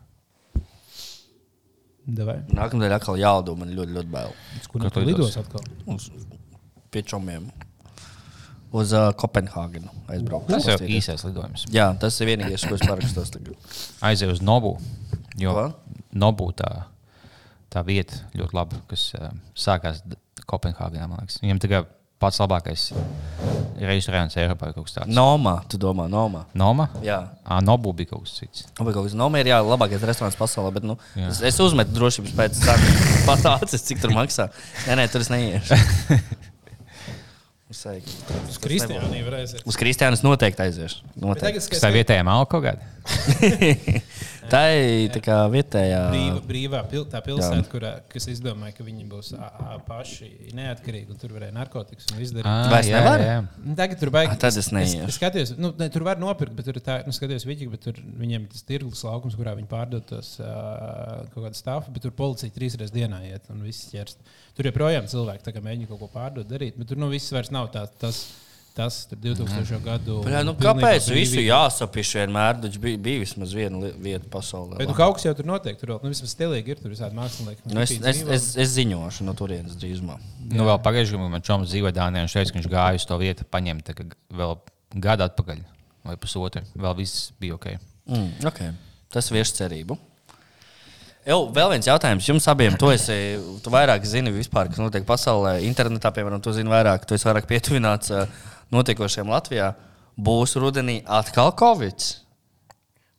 Davai. 2.03 2.41
Nākamnedēļ 2.51 2.97
atkal 2.97 3.19
jālido, 3.21 3.53
man 3.55 3.69
ļoti, 3.71 3.93
ļoti 3.95 4.11
bail. 4.11 4.34
Kur 4.71 4.89
tu 4.91 5.03
lidos 5.07 5.38
atkal? 5.39 5.63
Uz 5.88 6.09
piečomiem. 6.91 7.45
Uz 8.74 8.91
uh, 8.97 9.11
Kopenhāgenu 9.15 9.91
aizbraukt. 10.11 10.49
Tas 10.49 10.65
jau 10.65 10.76
Pastīties. 10.76 10.97
īsais 10.97 11.24
lidojums. 11.28 11.63
Jā, 11.71 11.91
tas 12.01 12.17
ir 12.19 12.32
vienīgais, 12.32 12.65
ko 12.67 12.76
es 12.76 12.84
parakstos 12.84 13.32
tagad. 13.36 13.78
Aizēju 14.03 14.34
uz 14.36 14.41
Nobu. 14.43 14.74
Jo 15.39 15.53
Ko? 15.55 15.65
Nobu 16.17 16.49
tā, 16.57 16.69
tā 17.74 17.84
vieta 17.86 18.19
ļoti 18.38 18.57
laba, 18.57 18.82
kas 18.89 19.11
uh, 19.19 19.30
sākās 19.57 20.01
Kopenhāgenā. 20.49 21.21
Viņam 21.39 21.61
tikai 21.63 21.84
pats 22.24 22.39
labākais 22.41 22.89
restorāns 23.84 24.36
Eiropā. 24.39 24.71
Noma, 25.07 25.57
tu 25.69 25.78
domā, 25.82 26.07
Noma. 26.11 26.45
Noma? 26.55 26.88
Jā. 27.03 27.19
À, 27.43 27.59
Nobu 27.63 27.93
bija 27.95 28.13
kaut 28.13 28.24
kas 28.26 28.38
cits. 28.39 28.65
Un 28.80 28.88
vai 28.88 28.93
kaut 28.95 29.07
kas 29.07 29.15
Noma 29.17 29.41
ir 29.41 29.51
jā, 29.51 29.59
labākais 29.65 30.03
restorāns 30.07 30.38
pasaulē, 30.39 30.71
bet 30.78 30.88
nu, 30.88 30.95
Jā. 31.17 31.30
es, 31.32 31.41
es 31.51 31.59
uzmetu 31.63 31.95
drošības 31.97 32.36
pēc 32.38 32.61
cenas. 32.61 33.03
Patācis, 33.28 33.84
cik 33.89 34.03
tur 34.03 34.15
maksā. 34.15 34.49
Nē, 34.88 34.97
nē, 35.01 35.07
tur 35.11 35.26
es 35.26 35.32
neiešu. 35.34 35.80
Uz 37.74 38.59
Kristiāniju 38.61 39.26
varēs. 39.26 39.55
Uz 39.65 39.78
Kristiānas 39.80 40.21
noteikti 40.21 40.67
aiziešu. 40.67 41.01
Noteikti. 41.19 41.63
Tas 41.74 41.82
tā 41.82 41.89
vietējā 41.95 42.26
malka 42.28 42.59
kaut 42.59 42.67
kāda. 42.69 42.91
Tā 44.52 44.62
ir 44.76 45.12
tā 45.14 45.20
kā 45.24 45.38
vietējā. 45.52 46.00
Brīva, 46.12 46.41
brīvā 46.48 46.82
pil, 46.91 47.06
tā 47.10 47.22
pilsēta, 47.24 47.64
kurā, 47.72 47.91
kas 48.12 48.28
izdomāja, 48.32 48.76
ka 48.78 48.86
viņi 48.86 49.06
būs 49.10 49.32
ā, 49.38 49.48
ā, 49.48 49.78
paši 49.88 50.30
neatkarīgi 50.58 51.14
un 51.14 51.20
tur 51.22 51.34
varēja 51.36 51.56
narkotikas 51.56 52.10
un 52.12 52.22
izdarīt. 52.24 52.50
Vairs 52.74 52.91
nevar? 52.94 53.24
Nu, 53.64 53.76
Tagad 53.80 54.02
tur 54.02 54.12
baigi. 54.14 54.34
Ah, 54.36 54.39
tad 54.44 54.60
es 54.60 54.70
neiešu. 54.76 55.02
Es, 55.04 55.14
es 55.14 55.20
skatījos, 55.20 55.54
nu, 55.60 55.74
ne, 55.80 55.89
tur 55.94 56.06
var 56.08 56.22
nopirkt, 56.22 56.56
bet 56.58 56.70
tur 56.70 56.80
ir 56.80 56.86
tā, 56.86 57.00
nu, 57.08 57.16
skatījos 57.16 57.48
Viķi, 57.50 57.70
bet 57.74 57.86
tur 57.88 58.00
viņiem 58.22 58.48
ir 58.48 58.54
tas 58.54 58.68
tirgus 58.68 59.04
laukums, 59.08 59.38
kurā 59.39 59.56
viņi 59.60 59.70
pārdod 59.72 60.08
tos 60.10 60.36
uh, 60.44 61.24
kaut 61.34 61.48
kādu 61.48 61.60
stāstu, 61.60 61.96
bet 61.96 62.06
tur 62.08 62.16
policija 62.18 62.54
trīs 62.54 62.78
reizes 62.80 62.96
dienā 62.96 63.24
iet 63.30 63.52
un 63.54 63.64
viss 63.66 63.91
ķerst. 63.94 64.24
Tur 64.58 64.70
joprojām 64.70 65.10
cilvēki 65.10 65.48
tā 65.48 65.56
kā 65.56 65.64
mēģina 65.66 65.89
kaut 65.91 66.04
ko 66.04 66.12
pārdot, 66.14 66.50
darīt, 66.50 66.78
bet 66.80 66.91
tur 66.91 67.00
nu 67.02 67.10
viss 67.14 67.34
vairs 67.34 67.54
nav 67.54 67.72
tā, 67.74 67.88
tas, 68.76 68.97
tur 69.09 69.19
2000. 69.21 69.80
gadu. 69.84 70.17
Jā, 70.30 70.41
nu, 70.45 70.55
kāpēc 70.57 71.07
visu 71.13 71.41
jāsapiš 71.43 72.13
vienmēr? 72.19 72.59
Taču 72.65 72.82
bija, 72.84 72.99
bija 73.05 73.21
vismaz 73.21 73.53
viena 73.55 73.91
vieta 74.01 74.30
pasaulē. 74.34 74.80
Bet 74.82 74.89
nu, 74.89 74.95
kaut 74.97 75.17
kas 75.17 75.28
jau 75.28 75.34
tur 75.38 75.49
notiek. 75.49 75.78
Tur 75.80 75.93
vēl 75.93 76.01
nu, 76.03 76.13
vismaz 76.13 76.34
stilīgi 76.34 76.76
ir. 76.76 76.82
Tur 76.82 76.93
visādi 76.93 77.17
mākslinieki. 77.17 77.65
Nu, 77.69 77.84
es, 77.84 77.93
es, 77.97 78.21
es, 78.38 78.47
es 78.65 78.74
ziņošu 78.76 79.28
no 79.28 79.36
turienes 79.38 79.78
drīzumā. 79.82 80.17
Nu, 80.49 80.65
vēl 80.67 80.80
pagājušajā 80.86 81.19
gadā 81.19 81.34
man 81.36 81.45
čoms 81.45 81.74
dzīvoja 81.74 81.97
Dānijā. 81.99 82.26
Viņš 82.26 82.38
teica, 82.39 82.53
ka 82.53 82.59
viņš 82.59 82.71
gāja 82.74 83.01
uz 83.01 83.09
to 83.09 83.19
vietu, 83.21 83.49
paņemt 83.53 83.93
vēl 84.41 84.57
gadu 85.07 85.28
atpakaļ 85.28 85.61
vai 86.07 86.17
pusotru. 86.21 86.65
Vēl 86.74 86.97
viss 87.01 87.30
bija 87.41 87.57
ok. 87.59 87.69
Mm, 88.09 88.32
okay. 88.49 88.74
Tas 89.13 89.30
vieš 89.32 89.53
cerību. 89.59 89.97
Jau, 91.24 91.38
vēl 91.55 91.69
viens 91.71 91.88
jautājums 91.88 92.26
jums 92.28 92.47
abiem. 92.51 92.76
Tu, 92.80 92.89
esi, 92.91 93.15
tu 93.63 93.71
vairāk 93.71 94.03
zini 94.07 94.34
vispār, 94.36 94.67
kas 94.71 94.82
notiek 94.82 95.05
pasaulē. 95.07 95.61
Internetā, 95.63 96.11
piemēram, 96.15 96.41
tu 96.43 96.51
zini 96.55 96.71
vairāk, 96.71 97.05
tu 97.07 97.15
esi 97.15 97.30
vairāk 97.30 97.47
pietuvināts 97.47 98.11
uh, 98.11 98.26
notiekošiem 98.76 99.32
Latvijā. 99.32 99.71
Būs 100.19 100.57
rudenī 100.59 100.99
atkal 101.07 101.53
Covid. 101.57 102.09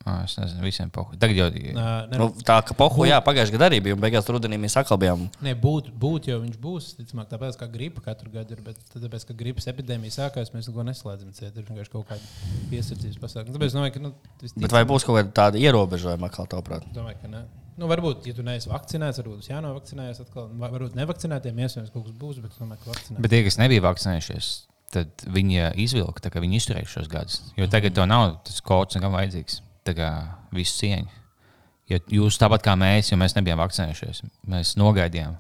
Ah, 0.05 0.19
es 0.29 0.35
nezinu, 0.37 0.61
visiem 0.67 0.91
pohu. 0.93 1.17
Tagad 1.17 1.39
jau 1.39 1.47
ne, 1.49 2.19
Nu, 2.21 2.27
tā 2.45 2.59
kā 2.69 2.75
pohu, 2.77 3.07
jā, 3.09 3.17
pagājušajā 3.25 3.55
gadā 3.57 3.71
arī 3.71 3.79
bija, 3.87 3.97
un 3.97 4.03
beigās 4.05 4.29
rudenī 4.29 4.59
mēs 4.61 4.77
atkal 4.77 4.99
bijām. 5.01 5.23
Ne, 5.41 5.55
būt, 5.57 5.89
būt 5.97 6.29
jau 6.29 6.37
viņš 6.43 6.59
būs. 6.61 6.91
Ticamāk, 6.99 7.31
tāpēc, 7.33 7.57
kā 7.57 7.71
gripa 7.73 8.05
katru 8.05 8.29
gadu 8.35 8.53
ir. 8.53 8.61
Bet 8.67 8.77
tāpēc, 8.93 9.25
ka 9.31 9.39
gripas 9.41 9.65
epidēmija 9.73 10.13
sākās, 10.19 10.53
mēs 10.53 10.69
neko 10.69 10.85
neslēdzam. 10.91 11.33
Ciet, 11.33 11.57
ir 11.57 11.65
vienkārši 11.71 11.95
kaut 11.97 12.05
kāda 12.13 12.53
piesardzības 12.69 13.23
pasākuma. 13.25 13.57
Tāpēc 13.57 13.79
domāju, 13.79 13.97
ka. 13.97 14.05
Nu, 14.05 14.13
visticamāk- 14.45 14.67
Bet 14.69 14.77
vai 14.77 14.85
būs 14.93 15.09
kaut 15.09 15.23
kāda 15.23 15.33
tāda 15.41 15.65
ierobežojuma, 15.65 16.29
kā 16.37 16.45
tavuprāt? 16.53 16.85
Domāju, 16.93 17.23
ka 17.25 17.33
ne. 17.33 17.47
Nu, 17.75 17.89
varbūt, 17.91 18.29
ja 18.29 18.35
tu 18.37 18.45
neesi 18.47 18.71
vakcinēts, 18.71 19.19
varbūt 19.19 19.41
būs 19.41 19.51
jānovakcinējas 19.51 20.23
atkal. 20.23 20.47
Varbūt 20.61 20.95
nevakcinētiem 20.99 21.59
iespējams 21.65 21.91
kaut 21.95 22.07
kas 22.07 22.15
būs, 22.21 22.39
bet 22.43 22.55
es 22.55 22.61
domāju, 22.63 22.85
ka 22.85 22.93
vakcinēties. 22.93 23.23
Bet 23.25 23.35
tie, 23.35 23.41
kas 23.49 23.59
nebija 23.59 23.83
vakcinējušies, 23.89 24.51
tad 24.95 25.27
viņi 25.35 25.65
izvilka, 25.83 26.23
tā, 26.23 26.31
ka 26.31 26.43
viņi 26.45 26.61
izturēja 26.61 26.91
šos 26.93 27.11
gadus. 27.11 27.41
Jo 27.59 27.67
tagad 27.71 27.97
to 27.97 28.07
nav 28.07 28.37
tas 28.47 28.63
kods 28.63 28.99
nekam 28.99 29.17
vajadzīgs. 29.19 29.59
Tā 29.85 29.97
kā 29.99 30.11
visu 30.55 30.79
cieņu. 30.85 31.21
Jo 31.91 31.99
jūs 32.21 32.39
tāpat 32.41 32.63
kā 32.65 32.77
mēs, 32.81 33.11
jo 33.11 33.19
mēs 33.21 33.35
nebijām 33.37 33.61
vakcinējušies, 33.61 34.23
mēs 34.55 34.77
nogaidījām. 34.81 35.35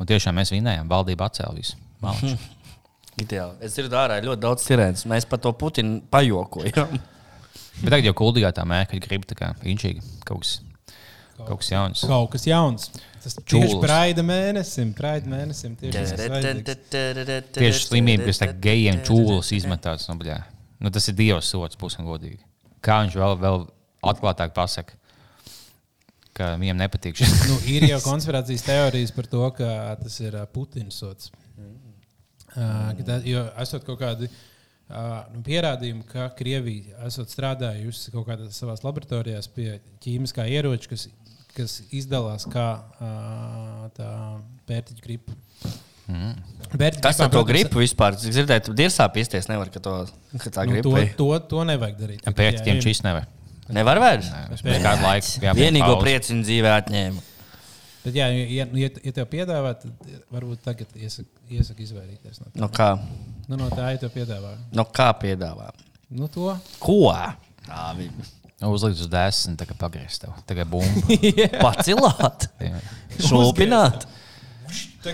Un 0.00 0.08
tiešām 0.08 0.36
mēs 0.36 0.52
vinējām, 0.52 0.88
valdība 0.90 1.28
atcēla 1.28 1.54
visu. 1.56 1.76
Ideāli. 3.22 3.56
Es 3.64 3.76
dzirdu 3.76 3.96
ārā 3.96 4.18
ļoti 4.24 4.42
daudz 4.42 4.64
sirēnas. 4.66 5.06
Mēs 5.08 5.24
par 5.28 5.40
to 5.44 5.52
Putinu 5.56 6.02
pajokojam. 6.12 6.98
Bet 7.76 7.88
tagad 7.92 8.08
jau 8.08 8.16
kuldīgā 8.16 8.50
tā 8.56 8.64
mēka, 8.68 8.96
kad 8.96 9.06
grib 9.08 9.24
tā 9.28 9.36
kā 9.38 9.52
inčīgi 9.68 10.02
kaut 10.28 10.42
kas, 10.44 10.58
kaut 11.38 11.60
kas 11.62 11.70
jauns. 11.72 12.02
Kaut 12.08 12.32
kas 12.32 12.46
jauns. 12.48 12.90
Tas 13.22 13.34
tieši 13.40 13.72
Čūlas. 13.72 13.80
praida 13.82 14.22
mēnesim, 14.22 14.92
praida 14.96 15.30
mēnesim. 15.30 15.74
Tieši. 15.80 16.18
Tieši 17.56 17.80
slimība, 17.88 18.28
kas 18.28 18.42
tā 18.42 18.52
gejiem 18.62 19.00
čūlas 19.06 19.50
izmetās. 19.56 20.06
Nu, 20.10 20.14
bļā. 20.20 20.38
nu, 20.84 20.92
tas 20.94 21.08
ir 21.10 21.16
Dieva 21.18 21.40
sots, 21.42 21.78
būsim 21.80 22.06
godīgi. 22.06 22.38
Kā 22.84 23.00
viņš 23.02 23.16
vēl, 23.18 23.34
vēl 23.42 23.66
atklātāk 24.06 24.54
pasakā, 24.54 24.94
ka 26.36 26.52
viņiem 26.60 26.78
nepatīk 26.84 27.18
šis. 27.18 27.34
Nu, 27.50 27.58
ir 27.72 27.88
jau 27.88 27.98
konspirācijas 28.04 28.66
teorijas 28.66 29.14
par 29.16 29.28
to, 29.32 29.42
ka 29.56 29.70
tas 30.02 30.20
ir 30.22 30.36
ā, 30.38 30.44
Putins 30.52 31.00
sots. 31.02 31.32
Uh, 32.56 32.92
ka 32.96 33.04
tā, 33.04 33.16
jo 33.28 33.42
esot 33.60 33.84
kaut 33.84 33.98
kādi 34.00 34.30
uh, 34.30 35.26
nu, 35.34 35.42
pierādījumi, 35.44 36.06
ka 36.08 36.30
Krievija 36.38 37.02
esot 37.08 37.32
strādājusi 37.32 38.14
kaut 38.14 38.28
kādā 38.30 38.46
savā 38.54 38.78
laboratorijās 38.80 39.50
pie 39.52 39.74
ķīmiskā 40.04 40.46
ieroča, 40.54 40.88
kas, 40.94 41.08
kas 41.56 41.78
izdalās 41.94 42.46
kā 42.52 42.66
uh, 43.00 43.86
tā 43.96 44.10
pērtiķa 44.68 45.04
gripa. 45.04 45.36
Mm. 46.06 46.34
Kas 47.02 47.18
ar 47.24 47.30
to 47.32 47.42
gribu 47.46 47.80
vispār? 47.82 48.14
Es 48.14 48.26
dzirdēju, 48.30 48.68
ka 48.68 48.74
dirsā 48.78 49.06
piesties 49.10 49.48
nevar, 49.50 49.70
ka, 49.74 49.82
to, 49.82 49.94
ka 50.38 50.52
tā 50.54 50.66
Nu, 50.66 50.76
griba 50.76 50.84
to, 50.86 51.06
to, 51.18 51.30
to 51.50 51.64
nevajag 51.66 51.96
darīt. 51.98 52.28
Pēkšņiem 52.38 52.82
šis 52.84 53.02
nevar. 53.06 53.26
Nevar 53.74 53.98
vairs. 53.98 54.28
Uz 54.54 54.62
kādu 54.62 55.02
laiku 55.02 55.40
jābūt 55.42 55.58
Vienīgo 55.64 55.96
prieciņu 55.98 56.46
dzīvē 56.46 56.76
atņēma. 56.82 57.24
Bet, 58.04 58.14
jā, 58.14 58.28
ja, 58.30 58.66
ja, 58.78 58.90
ja 59.02 59.12
tev 59.16 59.26
piedāvā, 59.32 59.72
tad 59.82 60.10
varbūt 60.30 60.60
tagad 60.62 60.92
iesaka, 60.94 61.26
iesaka 61.50 61.82
izvairīties 61.82 62.38
no 62.38 62.52
tā. 62.52 62.60
Nu 62.62 62.68
kā, 62.70 62.92
Nu, 63.46 63.58
no 63.58 63.66
tā, 63.70 63.92
ja 63.94 63.98
tev 64.02 64.10
piedāvā. 64.14 64.52
nu 64.74 64.84
kā 64.94 65.08
piedāvā? 65.18 65.68
Nu, 66.10 66.26
to. 66.30 66.54
Ko? 66.82 67.10
Tā. 67.66 67.94
Uzlikt 68.64 69.00
uz 69.04 69.08
desmit, 69.12 69.58
tagad 69.60 69.76
pagriezt 69.76 70.22
tev. 70.24 70.32
Tagad 70.48 70.68
bumbu. 70.72 71.02
Pacilāt, 71.64 72.46
Jā. 72.62 72.78
šūpināt. 73.20 74.06
Tā 75.06 75.12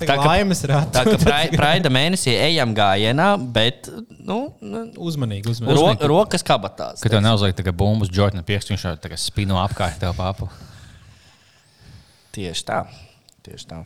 Tā 0.00 0.06
kā 0.08 0.14
laimes 0.24 0.62
rāta. 0.70 1.02
Tā 1.02 1.02
kā 1.10 1.16
prai- 1.20 1.50
praida 1.58 1.90
mēnesī 1.92 2.32
ejam 2.32 2.70
gājienā, 2.74 3.26
bet 3.52 3.90
nu, 4.24 4.38
nu, 4.64 4.84
Uzmanīgi, 5.04 5.50
ro, 5.50 5.74
uzmanīgi. 5.74 6.08
rokas 6.08 6.46
kabatās. 6.46 7.02
Kad 7.04 7.12
tev 7.12 7.20
neuzliek 7.26 7.52
tagad 7.58 7.76
bumbas, 7.76 8.08
Jordana 8.14 8.46
piekstu, 8.46 8.72
viņš 8.72 8.86
jau 8.86 8.94
tagad 9.04 9.20
spino 9.20 9.58
apkārt 9.60 9.98
tev 10.00 10.14
papu. 10.16 10.48
Tieši 12.34 12.64
tā. 12.70 12.80
Tieši 13.44 13.68
tā. 13.74 13.82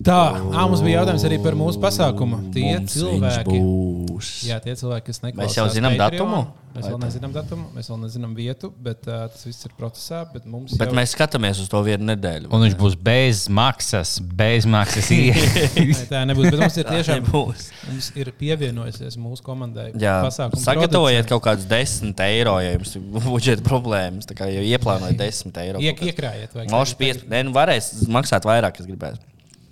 Tā, 0.00 0.16
ā, 0.32 0.62
mums 0.64 0.80
bija 0.80 1.02
jautājums 1.02 1.24
arī 1.28 1.36
par 1.44 1.56
mūsu 1.60 1.80
pasākumu. 1.82 2.38
Tie 2.54 2.64
Mums 2.70 2.94
cilvēki, 2.94 3.58
būs. 3.60 4.30
jā, 4.48 4.56
tie 4.64 4.72
cilvēki, 4.80 5.10
kas 5.10 5.20
neklausās. 5.20 5.50
Mēs 5.50 5.58
jau 5.58 5.66
zinām 5.74 5.96
datumu? 6.00 6.38
Mēs 6.70 6.86
vēl 6.86 6.98
nezinām 7.02 7.32
datumu, 7.34 7.64
mēs 7.74 7.88
vēl 7.90 7.98
nezinām 8.04 8.32
vietu, 8.38 8.70
bet 8.80 9.04
uh, 9.10 9.24
tas 9.28 9.42
viss 9.44 9.66
ir 9.66 9.72
procesā. 9.76 10.22
Bet 10.32 10.46
mums 10.48 10.72
Bet 10.78 10.88
jau... 10.88 10.96
mēs 10.96 11.12
skatāmies 11.16 11.60
uz 11.60 11.68
to 11.68 11.80
vienu 11.84 12.06
nedēļu. 12.12 12.48
Un 12.54 12.64
viņš 12.64 12.76
būs 12.80 12.96
bez 13.10 13.42
maksas, 13.52 14.14
bez 14.22 14.68
maksas. 14.70 15.10
Nē, 15.12 15.92
tā 16.08 16.22
nebūs. 16.30 16.46
Bet 16.46 16.60
mums 16.62 16.78
ir 16.80 16.88
tiešām 16.94 17.20
nebūs. 17.20 17.66
mums 17.90 18.10
ir 18.22 18.30
pievienojusies 18.40 19.18
mūsu 19.20 19.44
komandai. 19.44 19.90
Jā, 20.00 20.20
pasākumu 20.24 20.62
sagatavojiet 20.62 21.26
producents. 21.26 21.32
kaut 21.34 21.44
kādus 21.48 21.66
10 21.68 22.22
eiro, 22.30 22.54
ja 22.62 22.76
jums 22.78 22.94
ir 22.96 23.04
budžeta 23.26 23.66
problēmas. 23.66 24.30
Tā 24.30 24.38
kā 24.38 24.48
jau 24.48 24.62
ieplānojat 24.70 25.18
10 25.20 25.60
eiro. 25.66 25.82
Iek, 25.84 26.06
iekrājiet. 26.08 26.54
pies, 27.02 27.26
ne, 27.28 27.42
nu 27.50 27.56
varēs 27.56 28.06
maksāt 28.08 28.48
vairāk, 28.48 28.78
kas 28.78 28.88
gribēs. 28.88 29.18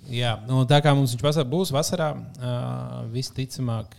Jā, 0.09 0.35
nu, 0.49 0.63
tā 0.69 0.79
kā 0.81 0.93
mums 0.97 1.13
viņš 1.13 1.21
pasā, 1.23 1.45
būs 1.45 1.71
vasarā, 1.75 2.11
uh, 2.17 2.99
visticamāk, 3.13 3.93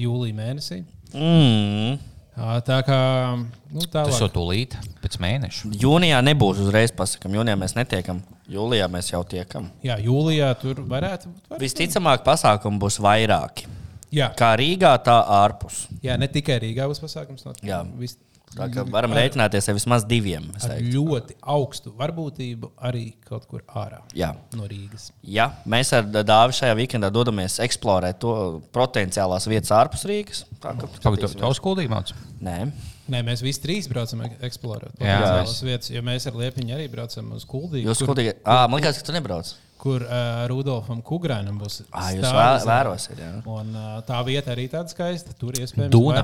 jūlijā 0.00 0.34
mēnesī. 0.36 0.82
Mm. 1.14 1.96
Uh, 2.36 2.56
tā 2.66 2.82
kā 2.84 2.98
nu, 3.38 3.86
Tas 3.88 4.10
jau 4.10 4.26
tālāk. 4.26 4.34
tūlīt, 4.34 4.74
pēc 5.00 5.14
mēneša. 5.22 5.70
Jūnijā 5.80 6.18
nebūs 6.26 6.58
uzreiz 6.66 6.92
pasakām. 6.92 7.32
Jūnijā 7.38 7.56
mēs 7.56 7.76
netiekam. 7.78 8.20
Jūlijā 8.52 8.90
mēs 8.92 9.08
jau 9.14 9.22
tiekam. 9.26 9.70
Jā, 9.86 9.96
jūlijā 10.02 10.50
tur 10.60 10.82
varētu 10.86 11.30
būt. 11.32 11.46
Var... 11.54 11.62
Visticamāk, 11.62 12.26
pasākumu 12.26 12.82
būs 12.82 13.00
vairāki. 13.02 13.70
Jā, 14.14 14.28
Kā 14.38 14.52
Rīgā, 14.58 14.92
tā 15.02 15.16
ārpus. 15.40 15.86
jā, 16.04 16.14
ne 16.20 16.28
tikai 16.30 16.60
Rīgā 16.62 16.84
būs 16.90 17.00
pasākums. 17.02 17.42
No, 17.46 17.54
Jā. 17.66 17.80
vis, 17.98 18.14
Tā 18.56 18.68
kā 18.72 18.84
varam 18.88 19.10
rēķināties 19.12 19.66
ar 19.68 19.74
vismaz 19.76 20.04
diviem. 20.08 20.46
es 20.56 20.64
ar 20.64 20.78
ļoti 20.80 21.34
augstu 21.42 21.90
varbūtību 21.98 22.70
arī 22.88 23.14
kaut 23.26 23.46
kur 23.50 23.60
ārā 23.74 23.98
Jā. 24.16 24.30
no 24.54 24.64
Rīgas. 24.70 25.10
Ja 25.22 25.50
mēs 25.66 25.90
ar 25.92 26.04
Dāvidu 26.04 26.56
šajā 26.60 26.76
weekendā 26.78 27.10
dodamies 27.12 27.58
eksplorēt 27.60 28.20
to 28.22 28.62
potenciālās 28.72 29.48
vietas 29.50 29.70
ārpus 29.76 30.06
Rīgas, 30.08 30.44
tā 30.62 30.72
kā 30.78 30.88
Pagaidām, 31.02 31.34
tu 31.36 31.50
uzkuldīgi 31.50 31.90
mācīji. 31.92 32.16
Nē, 32.46 32.72
Nē, 33.06 33.20
mēs 33.22 33.42
visi 33.44 33.60
trīs 33.62 33.86
braucam 33.90 34.24
ek- 34.26 34.40
eksplorēt 34.48 34.94
Jā. 34.98 35.18
potenciālas 35.20 35.60
vietas, 35.62 35.90
jo 35.94 36.00
mēs 36.02 36.26
ar 36.26 36.32
Liepiņu 36.40 36.74
arī 36.74 36.88
braucam 36.90 37.28
uz 37.36 37.44
Kuldīgu. 37.44 37.84
jūs 37.86 37.98
kur- 38.02 38.14
skutīgi. 38.14 38.32
Ah, 38.44 38.66
man 38.66 38.80
liekas, 38.80 38.98
ka 38.98 39.06
tu 39.06 39.12
nebrauc. 39.12 39.52
Kur 39.80 40.02
uh, 40.02 40.44
Rudolfam 40.50 41.02
Kugrānam 41.04 41.58
būs 41.60 41.82
Ah, 41.90 42.10
jūs 42.14 42.24
vē- 42.24 42.64
vērosiet, 42.66 43.18
jā. 43.20 43.30
Un, 43.44 43.70
uh, 43.76 43.98
tā 44.06 44.18
vieta 44.26 44.52
arī 44.54 44.66
tāda 44.72 44.88
skaista. 44.92 45.34
Tur 45.38 45.52
iespējams 45.58 45.92
Duna. 45.92 46.22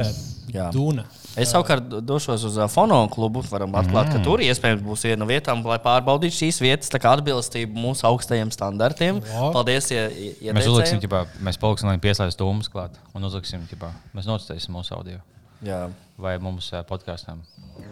Duna. 0.74 1.05
Es 1.38 1.53
savukārt 1.53 1.86
došos 2.05 2.44
uz 2.48 2.59
uh, 2.59 2.68
Fono 2.72 3.00
klubu. 3.12 3.42
Varam 3.53 3.74
atklāt, 3.78 4.09
mm. 4.09 4.12
ka 4.16 4.24
tur 4.26 4.42
iespējams 4.44 4.82
būs 4.86 5.05
viena 5.09 5.20
no 5.22 5.28
vietām, 5.30 5.62
lai 5.68 5.78
pārbaudītu 5.84 6.38
šīs 6.42 6.61
vietas 6.64 6.92
kā 6.92 7.12
atbilstību 7.16 7.72
mūsu 7.86 8.07
augstajiem 8.09 8.50
standartiem. 8.55 9.20
O. 9.36 9.50
Paldies! 9.57 9.90
Ja, 9.92 10.09
ja 10.42 10.57
Mēs 10.57 10.70
uzliksim, 10.70 11.00
ģipā, 11.05 11.24
mēs 11.44 11.61
paliksim, 11.61 11.88
lai 11.92 11.98
pieslēgtu 12.03 12.42
dūmus 12.44 12.68
klāt. 12.72 12.96
Un 13.16 13.28
uzliksim, 13.28 13.61
ģipā, 13.70 13.92
mēs 14.16 14.28
nocēsim 14.30 14.72
mūsu 14.76 14.96
audio. 14.96 15.20
Jā. 15.62 15.86
Vai 16.18 16.38
mums 16.42 16.72
uh, 16.74 16.82
podkāstām 16.86 17.42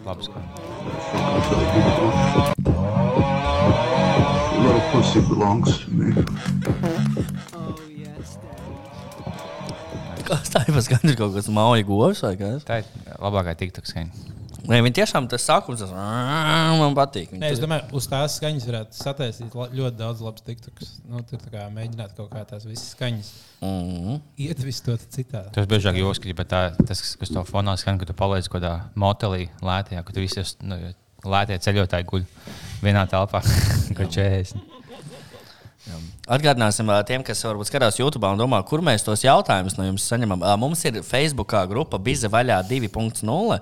labs 0.05 0.27
skan. 0.27 0.43
Little 4.59 4.81
pussy 4.91 5.21
belongs 5.29 5.77
to 5.85 5.91
me. 5.91 6.11
Kas 10.27 10.51
tā 10.53 10.61
ir? 10.67 10.75
Gan 10.91 11.09
ir 11.11 11.17
kaut 11.19 11.33
kas 11.35 11.47
mauja 11.51 11.85
govs 11.87 12.21
vai 12.25 12.35
kas? 12.39 12.63
Tā 12.67 12.81
ir 12.83 13.15
labākā 13.19 13.55
TikTok 13.59 13.89
skaņa. 13.89 14.29
Nē, 14.61 14.77
viņi 14.85 14.93
tiešām 14.99 15.25
tas 15.29 15.41
sākums 15.47 15.81
tas 15.81 15.89
man 15.91 16.93
patīk. 16.95 17.31
Nē, 17.33 17.49
es 17.55 17.59
domāju, 17.59 17.87
uz 17.97 18.05
tās 18.07 18.35
skaņas 18.37 18.67
varētu 18.69 18.99
sataisīt 18.99 19.55
ļoti 19.57 19.97
daudz 19.97 20.21
labas 20.21 20.45
tiktukas. 20.45 20.91
Nu, 21.09 21.23
tur 21.25 21.41
tā 21.41 21.49
kā 21.55 21.65
mēģināt 21.73 22.13
kaut 22.17 22.29
kā 22.33 22.43
tās 22.47 22.67
visas 22.69 22.93
skaņas 22.93 23.31
Mhm. 23.61 24.21
ietvistot 24.41 25.01
citādi. 25.13 25.51
Tas 25.53 25.67
biežāk 25.69 25.97
joks, 25.97 26.21
ka 26.21 26.45
tā, 26.45 26.61
tas, 26.85 27.01
kas 27.15 27.29
to 27.29 27.43
fonā 27.45 27.77
skan, 27.77 27.97
ka 27.99 28.05
tu 28.05 28.13
paliec 28.13 28.47
kaut 28.49 28.61
kādā 28.61 28.89
motelī 28.95 29.49
lētajā, 29.61 30.05
ka 30.05 30.13
tu 30.13 30.19
visi 30.21 30.39
esi, 30.41 30.55
nu, 30.61 30.77
lētie 31.25 31.59
ceļotāji 31.61 32.09
guļ 32.09 32.27
vienā 32.81 33.05
telpā, 33.11 33.43
ko 33.97 34.05
40. 34.05 34.71
Atgādināsim 36.31 36.87
tiem, 37.09 37.23
kas 37.25 37.41
varbūt 37.43 37.67
skatās 37.67 37.97
YouTube 37.99 38.29
un 38.29 38.39
domā, 38.39 38.61
kur 38.63 38.83
mēs 38.85 39.03
tos 39.03 39.23
jautājumus 39.25 39.73
no 39.75 39.87
jums 39.87 40.05
saņemam. 40.07 40.43
Mums 40.61 40.83
ir 40.87 41.01
Facebook 41.03 41.55
grupa 41.67 41.99
Biza 41.99 42.29
vaļā 42.31 42.61
2.0. 42.69 43.57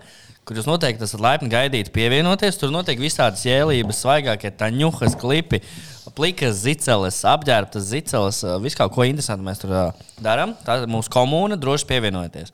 Kur 0.50 0.58
jūs 0.58 0.68
noteikti 0.68 1.06
esat 1.06 1.22
laipni 1.22 1.50
gaidīti 1.50 1.94
pievienoties. 1.94 2.58
Tur 2.58 2.72
notiek 2.74 3.00
visādas 3.00 3.44
jēlības, 3.46 4.02
svaigākie 4.04 4.50
taņuhas, 4.58 5.16
klipi, 5.22 5.62
plikas, 6.18 6.64
ziceles, 6.64 7.20
apģērbtas 7.30 7.86
ziceles. 7.92 8.42
ā, 8.44 8.56
Visu 8.64 8.80
kaut 8.80 8.96
ko 8.96 9.06
interesantu 9.06 9.46
mēs 9.46 9.62
tur 9.62 9.76
darām. 10.26 10.56
Tā 10.66 10.82
ir 10.82 10.90
mūsu 10.90 11.14
komūna, 11.14 11.58
droši 11.60 11.86
pievienojieties. 11.92 12.54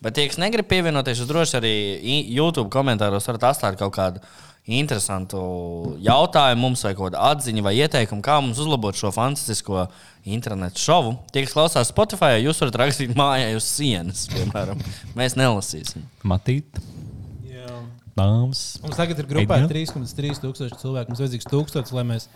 Bet 0.00 0.16
tie, 0.16 0.28
kas 0.30 0.40
negrib 0.40 0.68
pievienoties, 0.70 1.20
jūs 1.20 1.28
droši 1.28 1.58
arī 1.58 1.74
YouTube 2.32 2.70
komentāros 2.72 3.28
varat 3.28 3.50
atstāt 3.50 3.76
kaut 3.80 3.92
kādu 3.96 4.22
interesantu 4.70 5.40
jautājumu 6.04 6.68
mums, 6.68 6.84
vai 6.86 6.94
kādu 6.96 7.18
atziņu, 7.20 7.64
vai 7.64 7.74
ieteikumu, 7.80 8.22
kā 8.24 8.38
mums 8.40 8.60
uzlabot 8.62 8.96
šo 8.96 9.10
fantastisko 9.14 9.86
internetu 10.28 10.80
šovu. 10.80 11.16
Tie, 11.32 11.44
kas 11.44 11.56
klausās 11.56 11.92
Spotify, 11.92 12.38
jūs 12.44 12.60
varat 12.64 12.80
rakstīt 12.84 13.16
mājā 13.18 13.52
uz 13.58 13.68
sienas, 13.68 14.26
piemēram. 14.32 14.80
Mēs 15.18 15.36
nelasīsim. 15.40 16.06
Matīt. 16.28 16.80
Dāmas. 18.20 18.62
Mums 18.84 19.00
tagad 19.00 19.18
ir 19.24 19.28
grupā 19.30 19.58
Edgar? 19.64 19.74
3,3 19.74 20.40
tūkstoši 20.44 20.78
cilvēku. 20.84 21.10
Mums 21.14 21.22
vajadzīgs 21.24 21.48
tūkstotis, 21.50 21.94
lai 21.96 22.04
mēs 22.12 22.28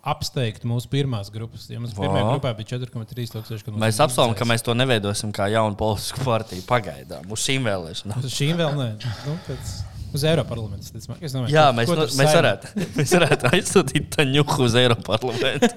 apsteigtu 0.00 0.68
mūsu 0.70 0.88
pirmās 0.92 1.28
grupas. 1.32 1.66
Ja 1.72 1.80
mums 1.82 1.92
pirmajā 1.96 2.24
grupā 2.30 2.52
bija 2.56 2.78
4,3 2.78 3.34
tūkstoši. 3.34 3.74
Mēs 3.80 4.00
apsolam, 4.04 4.32
ka 4.38 4.46
mēs 4.48 4.64
to 4.64 4.76
neveidosim 4.78 5.32
kā 5.36 5.50
jaunu 5.52 5.76
politisku 5.80 6.24
partiju 6.24 6.64
pagaidām 6.68 7.28
uz 7.34 7.44
šīm 7.44 7.66
vēlēšanām. 7.68 8.24
Uz 8.24 8.36
šīm 8.36 8.56
vēl 8.60 8.76
nē. 8.78 8.88
Nu, 9.26 9.36
pēc, 9.48 9.74
uz 10.16 10.24
Eiropas 10.26 10.54
parlamentu. 10.54 10.88
Es 10.96 11.34
domāju, 11.36 11.52
Jā, 11.52 11.66
ko- 11.68 11.76
mēs, 11.80 11.90
ko 11.92 11.98
no, 12.00 12.06
tur 12.08 12.16
mēs, 12.22 12.36
varētu, 12.40 12.72
mēs 12.96 13.16
varētu 13.18 13.50
aizsūtīt 13.54 14.08
Taņuku 14.16 14.62
uz 14.66 14.78
Eiropas 14.80 15.20
parlamentu. 15.20 15.68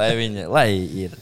lai 0.00 0.10
viņa, 0.22 0.48
lai 0.54 0.68
ir. 1.06 1.18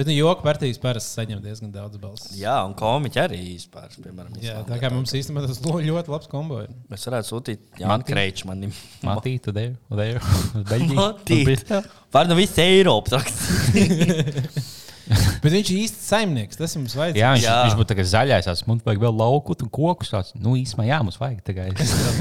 Bet 0.00 0.08
nu, 0.08 0.14
joku 0.16 0.40
partijas 0.40 0.78
parasti 0.80 1.12
saņem 1.12 1.42
diezgan 1.44 1.68
daudz 1.74 1.98
balsu. 2.00 2.30
Jā, 2.40 2.54
un 2.64 2.72
komiķi 2.72 3.20
arī 3.20 3.40
vispār. 3.50 3.90
Piemēram, 4.00 4.38
Jā, 4.40 4.62
tā 4.64 4.78
kā 4.80 4.88
mums 4.94 5.12
īstenībā 5.12 5.42
tas 5.44 5.60
ļoti 5.60 6.08
labs 6.14 6.30
kombo 6.30 6.62
ir. 6.64 6.70
Mēs 6.88 7.04
varētu 7.04 7.28
sūtīt 7.34 7.82
Jānu 7.82 7.90
Mati? 7.92 8.08
Kreiču 8.08 8.48
manim. 8.48 8.72
Matīt, 9.04 9.42
tu 9.44 9.52
devi, 9.52 9.76
tu 9.90 10.00
devi. 10.00 10.16
Uz 10.56 10.64
Beļģiju. 10.72 11.82
Var 12.16 12.32
no 12.32 12.40
visas 12.40 12.62
Eiropas 12.64 13.18
rakstīt. 13.18 14.56
Bet 15.44 15.52
viņš 15.52 15.70
ir 15.74 15.78
īsts 15.82 16.08
saimnieks. 16.14 16.56
Tas 16.56 16.78
mums 16.78 16.96
vajag. 16.96 17.20
Jā, 17.20 17.30
viņš, 17.36 17.44
Jā. 17.44 17.54
viņš 17.66 17.76
būtu 17.82 17.92
tagad 17.92 18.08
zaļais. 18.14 18.48
tāds, 18.48 18.64
Mums 18.70 18.84
vajag 18.86 19.04
vēl 19.04 19.16
lauku 19.20 19.56
un 19.56 19.70
kokus. 19.76 20.12
Tāds. 20.14 20.32
Nu, 20.38 20.54
īsumā, 20.56 20.86
jā, 20.88 21.00
mums 21.04 21.20
vajag 21.20 21.40
tagad. 21.44 21.80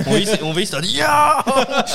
Un 0.09 0.55
visi 0.57 0.73
tādi, 0.75 0.95
jā! 0.97 1.19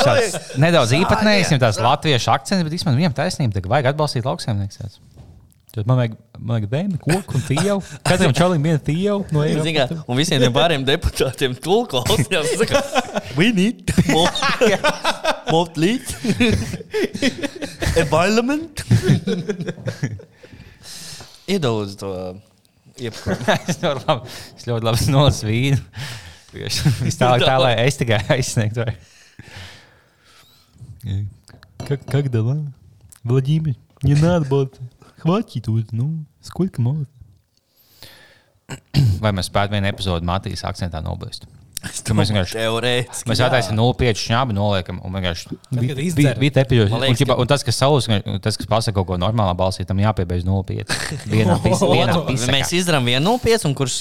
Tāds 0.01 0.39
nedaudz 0.65 0.95
īpatnējs, 0.97 1.51
viņam 1.53 1.65
tāds 1.67 1.83
latviešu 1.83 2.33
akcents, 2.39 2.65
bet 2.65 2.79
īstenībā 2.79 3.03
viņam 3.03 3.19
taisnība, 3.21 3.59
tagad 3.59 3.75
vajag 3.75 3.91
atbalstīt 3.93 4.31
lauksaimnieks. 4.31 5.03
Tad 5.74 5.86
man 5.86 6.00
vajag, 6.00 6.16
man 6.40 6.56
vajag 6.56 6.70
bērnu, 6.72 6.98
koku 7.04 7.38
un 7.38 7.44
tīju. 7.46 7.76
Katram 8.08 8.32
čalim 8.34 8.64
viena 8.66 8.82
tīju 8.82 9.20
no 9.36 9.44
Zini 9.46 9.76
kā, 9.76 9.84
Eiropas. 9.86 10.08
Un 10.10 10.18
visiem 10.18 10.42
tiem 10.42 10.56
pārējiem 10.56 10.86
deputātiem 10.88 11.54
tulkos. 11.62 12.24
Jā, 12.34 12.42
saka, 12.58 12.82
we 13.38 13.52
need 13.54 13.94
more, 14.10 14.32
more 15.52 15.70
lead. 15.78 16.10
Environment. 18.02 18.82
iedod 21.50 21.94
to 22.02 22.12
iepakojumu. 23.00 23.56
es, 23.70 23.80
ļoti 23.82 24.06
labi, 24.10 24.36
es 24.58 24.68
ļoti 24.70 24.90
labi 24.90 25.12
nolasu 25.14 25.50
vīnu. 25.50 25.82
Es 27.06 27.18
tā, 27.22 27.36
tā 27.42 27.56
lai 27.62 27.76
es 27.86 28.02
tikai 28.02 28.24
aizsniegtu. 28.34 28.90
Как, 31.88 32.06
как 32.06 32.30
дела? 32.30 32.58
Владимир, 33.24 33.76
не 34.04 34.16
надо 34.16 34.46
было. 34.46 34.70
Хватит 35.24 35.66
тут, 35.66 35.92
ну, 35.92 36.26
сколько 36.42 36.82
можно? 36.82 37.08
Vai 39.20 39.32
mēs 39.34 39.50
spētu 39.50 39.74
vienu 39.74 39.90
epizodi 39.90 40.28
Matīs 40.30 40.62
akcentā 40.68 41.02
noblēst? 41.02 41.48
Ka 42.05 42.17
mēs 42.17 42.33
vienkārši 42.33 42.57
teorētiski. 42.59 43.29
Mēs 43.31 43.43
attaisnām 43.45 43.79
0,5 43.79 44.23
šņābi, 44.25 44.57
noliekam, 44.57 44.99
un 45.05 45.15
vienkārši 45.15 45.59
kad 45.71 46.01
izdzer. 46.05 46.39
bija 46.41 46.55
epizode. 46.65 46.91
Man 46.91 47.05
Un, 47.15 47.19
ķipa, 47.19 47.37
un 47.39 47.51
tas, 47.51 47.63
kas 47.67 47.79
savus, 47.79 48.09
tas, 48.43 48.59
kas 48.59 48.69
pasaka 48.71 48.97
kaut 48.99 49.09
ko 49.13 49.19
normālā 49.21 49.55
balsī, 49.59 49.87
tam 49.87 50.01
jāpiebeidz 50.03 50.47
0,5. 50.49 50.95
Vienā 51.33 51.59
pisakā. 51.63 52.25
Mēs 52.51 52.73
izdarām 52.81 53.07
vienu 53.07 53.23
nopietnu, 53.29 53.71
un 53.71 53.77
kurš, 53.79 53.99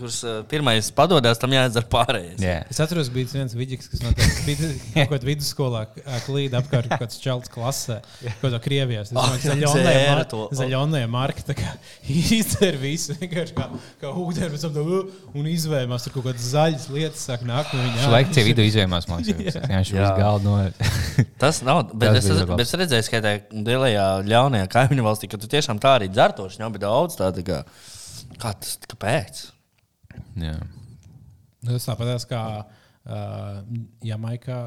kurš 0.00 0.20
uh, 0.24 0.38
pirmais 0.50 0.88
padodas, 0.96 1.40
tam 1.42 1.54
jāizdara 1.56 1.88
pārējais. 1.92 2.40
Jā. 2.42 2.56
Es 2.72 2.80
atceros, 2.82 3.10
bija 3.12 3.30
viens 3.34 3.56
vidīgs, 3.58 3.90
kas 3.92 4.04
no 4.04 4.14
kaut 4.16 5.12
kādā 5.12 5.28
vidusskolā 5.28 5.84
klīd 6.26 6.56
apkārt 6.56 6.90
kaut 6.92 7.04
kāds 7.04 7.20
čels 7.22 7.52
klasē, 7.52 8.00
kaut 8.24 8.46
kādā 8.46 8.62
Krievijā. 8.64 9.04
Bija 9.12 10.24
zaļonē 10.56 11.04
marka, 11.10 11.44
tā 11.50 11.58
kā 11.58 11.74
izder 12.40 12.78
visu, 12.80 13.16
vienkārši 13.20 13.56
kā, 13.56 13.68
kā 14.02 14.12
ūdeni, 14.16 15.02
un 15.36 15.50
izvējumās 15.50 16.06
tur 16.06 16.16
kaut 16.16 16.30
kādas 16.30 16.50
zaļas 16.54 16.88
lietas 16.92 17.25
sāk 17.26 17.42
nākt 17.46 17.74
no 17.74 17.82
viņa. 17.82 18.08
Lekcija 18.14 18.46
vidū 18.46 18.64
izvēlējās, 18.66 19.08
man 19.10 19.24
liekas. 19.26 19.56
Jā, 19.58 19.66
viņš 19.70 19.92
Jā. 19.92 20.06
uz 20.06 20.20
galda 20.20 20.52
no. 20.52 20.86
Tas 21.42 21.60
nav. 21.66 21.82
Bet 21.92 22.16
Tas 22.16 22.22
es, 22.22 22.30
es, 22.32 22.44
bet 22.50 22.74
redzēju, 22.82 23.08
ka 23.12 23.22
tajā 23.26 23.64
lielajā 23.68 24.06
ļaunajā 24.30 24.70
kaimiņu 24.72 25.06
valstī, 25.06 25.30
ka 25.32 25.40
tu 25.42 25.50
tiešām 25.52 25.82
tā 25.82 25.96
arī 25.98 26.10
dzertoši, 26.12 26.62
jau 26.62 26.72
bija 26.74 26.86
daudz 26.86 27.18
tādu, 27.20 27.44
kā, 27.46 27.62
kā 28.42 28.54
tas, 28.56 28.76
kāpēc? 28.88 29.42
Jā. 30.42 30.56
Tas 31.66 31.88
tāpat 31.88 32.28
kā 32.30 32.44
uh, 32.62 33.64
Jamaikā 34.06 34.60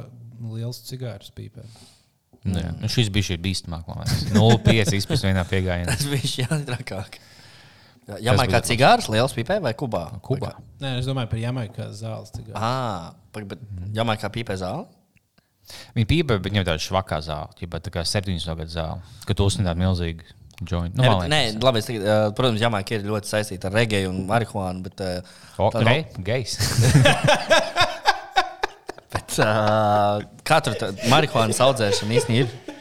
liels 0.52 0.84
cigārs 0.88 1.32
pīpē. 1.36 1.66
Jā. 2.48 2.72
Nu, 2.80 2.88
šis 2.92 3.10
bija 3.12 3.36
bīstamāk, 3.42 3.88
man 3.90 4.06
liekas. 4.06 4.30
0,5 4.32 4.96
izpētes 4.96 5.26
vienā 5.28 5.44
piegājienā. 5.48 5.92
Tas 5.96 6.08
bija 6.08 6.46
jātrakāk. 6.46 7.20
Jā, 8.18 8.34
vai 8.34 8.48
bija 8.48 8.58
kā 8.58 8.62
cigārs, 8.66 9.10
liels 9.14 9.34
pipē 9.38 9.60
vai 9.62 9.74
kubā? 9.78 10.06
Kubā. 10.26 10.56
Nē, 10.82 10.96
es 11.02 11.06
domāju 11.10 11.30
par 11.30 11.40
Jamaikas 11.44 12.00
zāles 12.02 12.32
cigāru. 12.34 12.56
Ah, 12.58 13.12
bet 13.36 13.60
jā, 13.94 14.06
vai 14.08 14.16
kā 14.18 14.32
pipē 14.34 14.56
zāle? 14.58 14.88
Viņa 15.94 16.08
pīpa, 16.10 16.40
bet 16.42 16.50
viņam 16.50 16.66
tāda 16.66 16.82
švakā 16.82 17.20
zāle, 17.22 17.54
jau 17.62 17.70
tā 17.86 17.92
kā 17.94 18.02
70 18.02 18.58
gadu 18.58 18.74
zāle, 18.74 19.04
kad 19.30 19.38
tu 19.38 19.46
uzsver 19.46 19.68
tādu 19.70 19.84
milzīgu 19.84 20.26
jointu. 20.66 20.98
Nu, 20.98 21.04
Nē, 21.06 21.12
bet- 21.22 21.30
nē, 21.32 21.42
labi, 21.64 21.84
es 21.84 21.90
uh, 21.94 22.32
protams, 22.36 22.60
Jamaika 22.64 22.98
ir 22.98 23.06
ļoti 23.06 23.30
saistīta 23.30 23.70
ar 23.70 23.78
regēju 23.78 24.10
un 24.10 24.24
marihuānu, 24.28 24.82
bet, 24.90 25.00
uh, 25.06 25.22
O, 25.62 25.70
tā 25.72 25.84
re, 25.86 26.00
nav- 26.10 26.26
gejs. 26.26 26.58
bet 29.14 29.38
uh, 29.46 30.26
kā 30.50 30.60
tur 30.66 30.76
marihuānas 31.14 31.62
audzēšana 31.68 32.18
īstenībā 32.20 32.48
ir? 32.48 32.76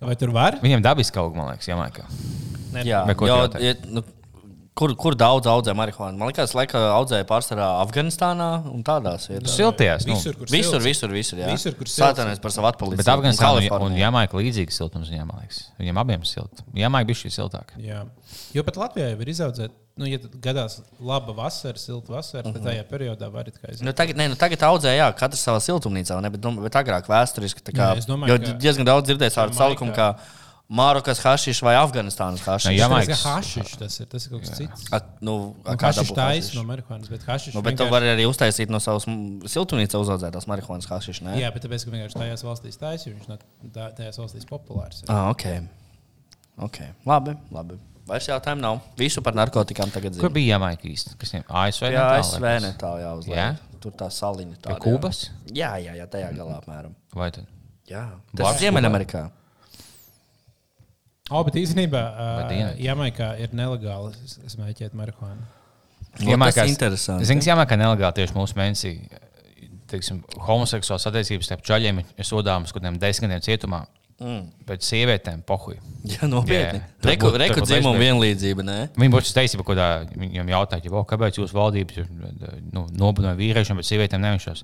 Vai 0.00 0.16
tur 0.16 0.32
var? 0.32 0.56
Viņam 0.64 0.80
dabiski 0.84 1.12
kaut 1.18 1.34
kas, 1.34 1.36
man 1.36 1.50
liekas, 1.52 1.68
Jamaikā. 2.74 3.26
Jā, 3.28 3.36
jo, 3.36 3.60
ja, 3.66 3.74
nu, 3.90 4.02
kur, 4.80 4.94
kur 4.96 5.16
daudz 5.18 5.44
audzē 5.50 5.74
marihuānu? 5.76 6.16
Man 6.16 6.30
liekas, 6.30 6.54
laika 6.56 6.80
audzēja 6.94 7.26
pārsvarā 7.28 7.66
Afganistānā 7.82 8.46
un 8.70 8.84
tādās 8.86 9.26
vietās. 9.28 9.56
Siltajās. 9.58 10.06
Nu. 10.08 10.14
Visur, 10.16 10.38
kur 10.38 10.48
Visur, 10.48 10.78
silts. 10.80 10.86
visur, 10.86 11.12
visur. 11.12 11.42
Jā. 11.42 11.50
Visur, 11.52 11.74
kur. 11.76 11.90
Sātanēs 11.90 12.40
par 12.40 12.54
savu 12.54 12.70
atpalīdzību. 12.70 13.02
Bet 13.02 13.12
Afganistānā 13.12 13.66
un, 13.76 13.90
un 13.90 13.98
Jamaika 14.00 14.40
līdzīga 14.40 14.72
siltums 14.78 15.10
viņam, 15.12 15.28
man 15.32 15.42
liekas. 15.44 15.66
Viņam 15.82 16.00
abiem 16.04 16.24
ir 16.24 16.30
silti. 16.32 16.64
Jamaika 16.80 17.10
bija 17.12 17.20
šī 17.24 17.34
siltāka. 17.36 17.76
Jā. 17.84 18.06
Jo 18.54 18.64
pat 18.66 18.78
Latvijā 18.80 19.10
jau 19.12 19.20
ir 19.20 19.30
izaudzēta, 19.34 19.74
nu, 20.00 20.06
ja 20.08 20.18
gadās 20.42 20.78
laba 21.04 21.34
vasara, 21.36 21.76
silta 21.78 22.14
vasara, 22.14 22.46
tad 22.54 22.62
tajā 22.64 22.84
periodā 22.88 23.28
var 23.30 23.50
it 23.50 23.58
kā 23.60 23.74
Nu, 23.84 23.92
tagad, 23.92 24.16
ne, 24.16 24.28
nu, 24.32 24.38
tagad 24.38 24.62
audzē, 24.70 24.94
jā, 24.96 25.10
katrs 25.18 25.42
savā 25.44 25.58
siltumnīcā, 25.60 26.16
ne, 26.24 26.30
bet, 26.32 26.40
nu, 26.46 26.62
bet 26.64 26.78
agrāk 26.78 27.10
vēsturiski. 27.10 27.60
tā 27.66 27.74
Kā, 27.76 27.90
Jā, 27.98 28.06
domāju, 28.08 28.32
jo 28.32 28.38
ka- 28.46 28.54
diezgan 28.64 28.86
daudz 28.88 29.10
dzirdēju 29.10 29.34
tādu 29.34 29.52
Jamaikā- 29.52 29.60
salikumu 29.60 29.92
kā 29.98 30.08
Marokas 30.70 31.18
hašiš 31.18 31.62
vai 31.66 31.74
Afganistānas 31.74 32.44
hašiš. 32.46 32.70
Ne, 32.78 32.86
Tas 32.86 33.08
ir 33.08 33.16
hašišs, 33.26 33.72
tas 33.80 33.96
ir, 34.00 34.06
tas 34.06 34.26
ir 34.26 34.30
kaut 34.30 34.44
kas 34.44 34.52
cits. 34.54 34.84
A, 34.94 35.00
nu, 35.20 35.56
a, 35.66 35.72
Nu, 35.74 35.78
Hašišs 35.82 36.12
taisa 36.14 36.46
hašišu? 36.46 36.54
no 36.60 36.62
marihuānas, 36.68 37.08
bet 37.10 37.24
hašišs 37.26 37.54
Nu, 37.56 37.62
bet 37.62 37.74
tu 37.76 37.82
vienkārši- 37.82 37.90
vari 37.90 38.06
arī 38.14 38.26
uztaisīt 38.30 38.70
no 38.70 38.78
savas 38.78 39.04
siltumnīcas 39.50 39.98
uzaudzētās 39.98 40.46
marihuānas 40.46 40.86
hašišu. 40.86 41.24
ne? 41.26 41.34
Jā, 41.42 41.50
bet 41.52 41.64
tāpēc, 41.66 41.84
ka 41.84 41.90
vienkārši 41.90 42.18
tajās 42.22 42.44
valstīs 42.46 42.78
taisa, 42.78 43.10
jo 43.10 43.16
viņš 43.16 43.28
nav 43.28 43.38
tā- 43.74 43.90
tajās 43.98 44.18
valstīs 44.22 44.46
populārs. 44.46 45.02
ir. 45.02 45.10
Ah, 45.10 45.30
ok. 45.34 45.44
ok. 46.70 46.78
Labi, 47.06 47.34
labi. 47.50 47.78
Vairs 48.06 48.26
jautājumu 48.26 48.60
nav. 48.60 48.80
Visu 48.98 49.22
par 49.22 49.34
narkotikām 49.34 49.90
tagad 49.90 50.14
Kur 50.18 50.30
zinu. 50.30 50.34
bija 50.34 50.54
Jamaika 50.58 50.86
īsti? 50.88 51.16
Kas 51.18 51.30
viņam 51.34 51.44
ASV? 51.48 51.90
Jā, 51.94 52.06
ASV 52.18 52.46
netālu 52.64 53.02
jāuzliek. 53.04 53.36
Jā? 53.36 53.56
Tur 53.80 53.92
tā 53.92 54.06
saliņa. 54.10 54.54
Pie 54.56 54.62
tāda, 54.62 54.78
jā. 54.78 54.82
Kubas? 54.84 55.30
Jā, 55.46 55.70
jā, 55.82 55.94
jā, 55.98 56.06
tajā 56.10 56.30
galā 56.36 56.56
apmēram. 56.62 56.94
Vai 57.14 57.30
tad? 57.30 57.46
Jā, 57.88 58.06
tas 58.36 58.60
ir 58.60 58.70
Ziemeļamerikā. 58.70 59.30
O, 61.30 61.40
bet 61.46 61.56
īstenībā 61.60 62.00
uh, 62.10 62.60
Jamaikā 62.82 63.32
ir 63.42 63.52
nelegāli 63.54 64.12
smēķēt 64.50 64.96
marihuānu. 64.98 65.46
Nu, 66.26 66.34
tas 66.42 66.56
ir 66.58 66.72
interesanti. 66.72 67.28
Zinu, 67.28 67.42
ka 67.44 67.52
Jamaikā 67.52 67.78
nelegāli 67.78 68.18
tieši 68.18 68.34
mūsu 68.34 68.58
mēnesī. 68.58 68.96
Teiksim, 69.90 70.20
homoseksuāls 70.46 71.06
attiecības 71.10 71.48
starp 71.48 71.62
čaļiem 71.66 72.02
ir 72.02 72.26
sodāmas 72.26 72.70
kaut 72.74 72.82
kādiem 72.82 72.98
desmit 73.02 73.30
gadiem 73.30 73.42
cietumā. 73.46 73.84
Mm. 74.20 74.42
Bet 74.68 74.84
sievietēm 74.84 75.40
pohuļ. 75.48 75.78
Jā, 76.12 76.26
nopietni. 76.28 76.82
Jā, 76.82 76.88
tur 77.00 77.10
Reku, 77.10 77.28
būtu- 77.30 77.38
reku 77.40 77.54
tur 77.54 77.62
būtu 77.62 77.70
dzimuma 77.70 77.94
aizliegts. 77.94 78.04
vienlīdzība, 78.04 78.66
nē? 78.68 78.78
Viņa 79.00 79.14
būtu 79.14 79.32
teicība, 79.38 79.64
ko 79.64 79.76
viņam 80.20 80.52
jautāja, 80.52 80.84
ja, 80.84 81.02
kāpēc 81.14 81.38
jūsu 81.40 81.56
valdības 81.56 82.02
ir 82.02 82.10
nu, 82.74 82.84
nobudināja 83.00 83.38
vīriešiem, 83.40 83.80
bet 83.80 83.88
sievietēm 83.88 84.20
nevienšās. 84.26 84.60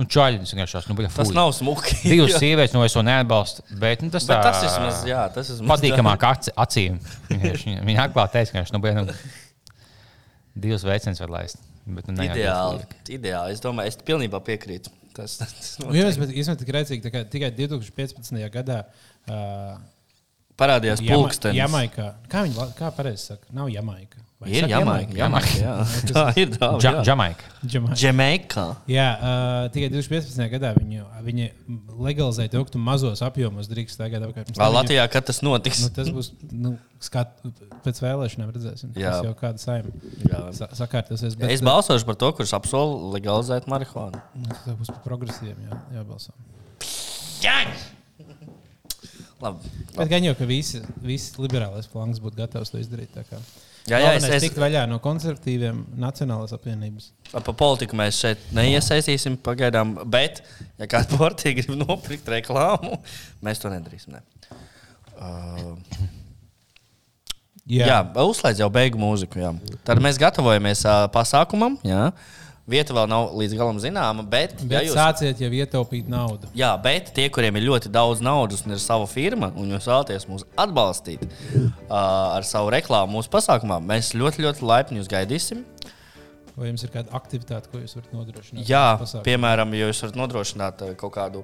Nu, 0.00 0.06
čaļi, 0.08 0.38
tas 0.40 0.54
vienkārši 0.54 0.88
nu, 0.88 0.94
Tas 1.04 1.28
fuj. 1.28 1.34
nav 1.36 1.50
smuki. 1.52 1.96
Divas 2.14 2.38
sievietes, 2.40 2.72
no 2.72 2.80
es 2.86 2.94
to 2.96 3.02
neatbalstu. 3.04 3.64
Bet 3.80 4.00
nu, 4.00 4.08
tas, 4.14 4.24
Bet 4.24 4.38
tā, 4.38 4.46
tas 4.46 4.62
ir 4.62 4.70
vismaz, 4.70 5.02
jā, 5.10 5.24
tas 5.34 5.50
ir 5.50 5.58
vismaz 5.58 5.74
patīkamāk 5.74 6.24
aci- 6.30 6.54
acīm. 6.64 6.96
Viņa- 7.28 8.06
atklāti 8.06 8.38
teica, 8.38 8.54
ka 8.54 8.62
viņš 8.62 8.72
nu, 8.72 8.80
bija, 8.86 9.02
nu, 9.02 9.82
divas 10.64 10.86
veiciens 10.88 11.20
var 11.20 11.34
laist. 11.36 11.60
Bet, 11.84 12.08
nu, 12.08 12.16
ne 12.16 12.28
Ideāli. 12.30 12.86
Ideāli. 13.18 13.52
Es 13.56 13.60
domāju, 13.60 13.92
es 13.92 14.00
pilnībā 14.06 14.40
piekrītu. 14.46 14.92
Tas, 15.12 15.36
tas 15.42 15.74
Nu, 15.82 15.92
Jā, 15.92 16.08
bet 16.16 16.32
īstenībā 16.32 16.60
tik 16.62 16.72
redzīgi, 16.78 17.12
tikai 17.32 17.50
2015. 17.58 18.40
gadā. 18.54 18.80
Uh, 19.28 19.76
parādījās 20.56 21.02
pulkstenis. 21.04 21.58
Jamaikā. 21.60 22.12
Kā 22.32 22.46
viņi 22.46 22.68
kā 22.78 22.88
pareizi 22.96 23.32
saka? 23.32 23.50
Nav 23.56 23.68
Jamaika. 23.72 24.22
Vai 24.42 24.50
Ir 24.58 24.66
Jamaika. 24.66 25.14
Jamaika, 25.14 25.50
jā. 25.54 25.72
Tā 26.10 26.22
ir 26.40 26.48
tā. 26.56 26.68
Džamaika. 26.82 27.50
Jamaika. 27.62 27.94
Džemaika. 27.94 28.64
Jā, 28.90 29.04
uh, 29.14 29.66
tikai 29.70 29.90
2015. 29.92 30.48
gadā 30.50 30.72
viņi, 30.74 31.04
viņi 31.22 31.46
legalizēja 32.02 32.50
to, 32.50 32.64
ka 32.66 32.74
tu 32.74 32.80
mazos 32.82 33.22
apjomos 33.22 33.70
drīkst 33.70 34.00
tagad 34.02 34.26
apkārt. 34.26 34.50
Vai 34.58 34.70
Latvijā, 34.74 35.06
kad 35.12 35.28
tas 35.30 35.38
notiks? 35.46 35.84
Nu, 35.86 35.92
tas 35.94 36.10
būs 36.10 36.32
nu, 36.50 36.74
skat, 37.02 37.38
pēc 37.86 38.02
vēlēšanām, 38.02 38.50
redzēsim. 38.56 38.90
Jā. 38.98 39.14
Tas 39.14 39.30
jau 39.30 39.36
kāda 39.38 39.62
saima 39.62 39.94
Jā. 40.26 40.42
sa 40.58 40.70
sakārtosies. 40.82 41.38
Bet, 41.38 41.54
Es 41.54 41.62
balsošu 41.62 42.08
par 42.10 42.18
to, 42.18 42.34
kurš 42.40 42.56
apsola 42.58 43.14
legalizēt 43.14 43.70
marihuānu. 43.70 44.22
Nu, 44.42 44.50
Tas 44.58 44.74
būs 44.74 44.90
par 44.90 45.04
progresīviem, 45.06 45.68
jā, 45.70 45.82
jābalso. 46.00 46.34
Labi. 49.42 49.70
Bet 49.96 50.10
gan 50.10 50.24
jau, 50.26 50.34
ka 50.38 50.46
visi, 50.46 50.80
visi 51.02 51.34
liberālais 51.42 51.88
flanks 51.90 52.22
būtu 52.22 52.38
gatavs 52.38 52.70
to 52.70 52.78
izdarīt. 52.78 53.16
Jā, 53.18 53.98
jā, 53.98 53.98
es, 53.98 54.22
Galvenais 54.22 54.36
es, 54.36 54.44
tikt 54.44 54.60
vaļā 54.62 54.84
no 54.86 55.00
konservatīviem 55.02 55.80
Nacionālās 55.98 56.54
apvienības. 56.54 57.08
par 57.32 57.56
politiku 57.58 57.98
mēs 57.98 58.20
šeit 58.22 58.44
neiesaistīsim 58.54 59.40
pagaidām, 59.42 59.96
bet, 60.06 60.44
ja 60.78 60.86
kāds 60.90 61.10
portīgi 61.16 61.66
grib 61.66 61.80
nopirkt 61.80 62.30
reklāmu, 62.30 63.00
mēs 63.42 63.62
to 63.62 63.72
nedarīsim. 63.72 64.14
Ne. 64.14 64.22
Uh, 65.18 65.74
jā, 67.66 67.88
jā 67.90 67.98
uzslēdz 68.22 68.62
jau 68.62 68.70
beigu 68.74 69.02
mūziku. 69.02 69.42
Jā. 69.42 69.50
Tad 69.88 70.02
mēs 70.04 70.22
gatavojamies 70.22 70.86
uh, 70.86 71.08
pasākumam. 71.14 71.80
Jā. 71.86 72.12
Vieta 72.62 72.94
vēl 72.94 73.08
nav 73.10 73.32
līdz 73.34 73.56
galam 73.58 73.78
zināma, 73.82 74.22
bet, 74.22 74.52
Bet 74.62 74.76
ja 74.76 74.82
jūs... 74.86 74.94
sāciet 74.94 75.40
jau 75.42 75.48
ietaupīt 75.50 76.06
naudu. 76.10 76.46
jā, 76.54 76.68
bet 76.78 77.10
tie, 77.16 77.24
kuriem 77.34 77.56
ir 77.58 77.66
ļoti 77.66 77.90
daudz 77.90 78.22
naudas 78.22 78.62
un 78.62 78.76
ir 78.76 78.78
sava 78.82 79.08
firma, 79.10 79.48
un 79.58 79.72
jūs 79.74 79.88
vēlaties 79.90 80.28
mūs 80.30 80.44
atbalstīt 80.54 81.24
uh, 81.26 81.96
ar 82.36 82.46
savu 82.46 82.70
reklāmu 82.70 83.16
mūsu 83.18 83.32
pasākumā, 83.34 83.80
mēs 83.82 84.12
ļoti, 84.14 84.44
ļoti 84.46 84.62
laipni 84.68 85.02
jūs 85.02 85.10
gaidīsim. 85.10 85.64
Vai 86.54 86.68
jums 86.68 86.84
ir 86.86 86.92
kāda 86.94 87.10
aktivitāte, 87.18 87.66
ko 87.72 87.80
jūs 87.82 87.96
varat 87.98 88.14
nodrošināt? 88.14 88.64
Jā, 88.68 88.86
piemēram, 89.26 89.74
ja 89.74 89.90
jūs 89.90 90.04
varat 90.04 90.20
nodrošināt 90.20 90.86
kaut 91.00 91.14
kādu 91.16 91.42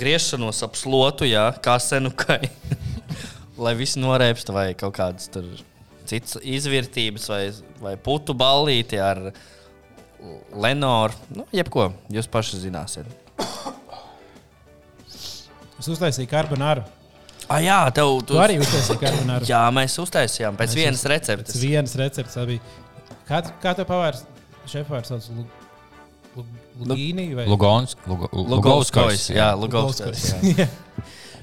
griešanos 0.00 0.62
ap 0.64 0.80
slotu, 0.80 1.28
jā, 1.28 1.44
kā 1.60 1.76
senukai, 1.82 2.48
lai 3.64 3.76
visi 3.76 4.00
norēpst, 4.00 4.54
vai 4.54 4.70
kaut 4.78 4.96
kādas 4.96 5.28
citas 6.08 6.38
izvērtības, 6.40 7.28
vai, 7.28 7.42
vai 7.84 7.94
putu 8.00 8.32
ballīti 8.38 8.96
ar 9.02 9.26
Lenoru. 10.58 11.14
Nu, 11.34 11.44
jebko, 11.54 11.92
jūs 12.12 12.26
paši 12.30 12.58
zināsiet. 12.64 13.06
Es 15.78 15.86
uztaisīju 15.92 16.28
karbonāru. 16.30 16.82
Ah, 17.48 17.60
jā, 17.64 17.76
tev 17.96 18.18
Tu 18.28 18.36
arī 18.40 18.58
uztaisīji 18.60 18.98
karbonāru. 19.00 19.46
Jā, 19.48 19.60
mēs 19.72 19.94
uztaisījām 20.02 20.56
pēc 20.58 20.72
Mēs 20.74 20.78
vienas 20.80 21.04
uz- 21.04 21.10
receptes. 21.12 21.54
Pēc 21.54 21.62
vienas 21.68 21.94
receptes 22.00 22.36
abi. 22.42 22.58
Kā, 23.28 23.42
tu- 23.46 23.54
kā 23.62 23.74
tev 23.78 23.86
pavārs? 23.88 24.24
Šefpārs 24.68 25.06
sauc 25.12 25.28
Lu- 25.32 25.46
Lu- 26.36 26.44
Lugīni 26.90 27.34
vai 27.34 27.46
Lugons, 27.48 27.94
Lugo- 28.06 28.28
Lugovskojs. 28.32 29.30
Jā, 29.32 29.52
Lugovskojs. 29.56 30.34
Lugovskojs. 30.42 30.58
jā. 30.60 30.68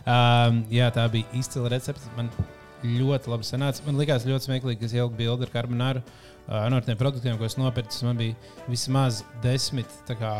um, 0.05 0.59
jā, 0.69 0.91
tā 0.93 1.07
bija 1.11 1.25
izcila 1.33 1.69
recepte. 1.73 2.05
Man 2.17 2.29
ļoti 2.83 3.31
labi 3.31 3.43
sanāca. 3.47 3.81
Man 3.87 3.97
liekas 3.97 4.27
ļoti 4.29 4.45
smieklīgi, 4.51 4.79
ka 4.79 4.85
es 4.85 4.93
ieliku 4.93 5.15
bildi 5.17 5.47
ar 5.47 5.53
karbonāru. 5.55 6.03
No 6.45 6.77
tiem 6.85 6.97
produktiem, 6.99 7.37
ko 7.39 7.47
es 7.47 7.55
nopirku, 7.57 7.95
man 8.05 8.17
bija 8.19 8.35
vismaz 8.69 9.23
desmit 9.41 9.89
kā, 10.07 10.33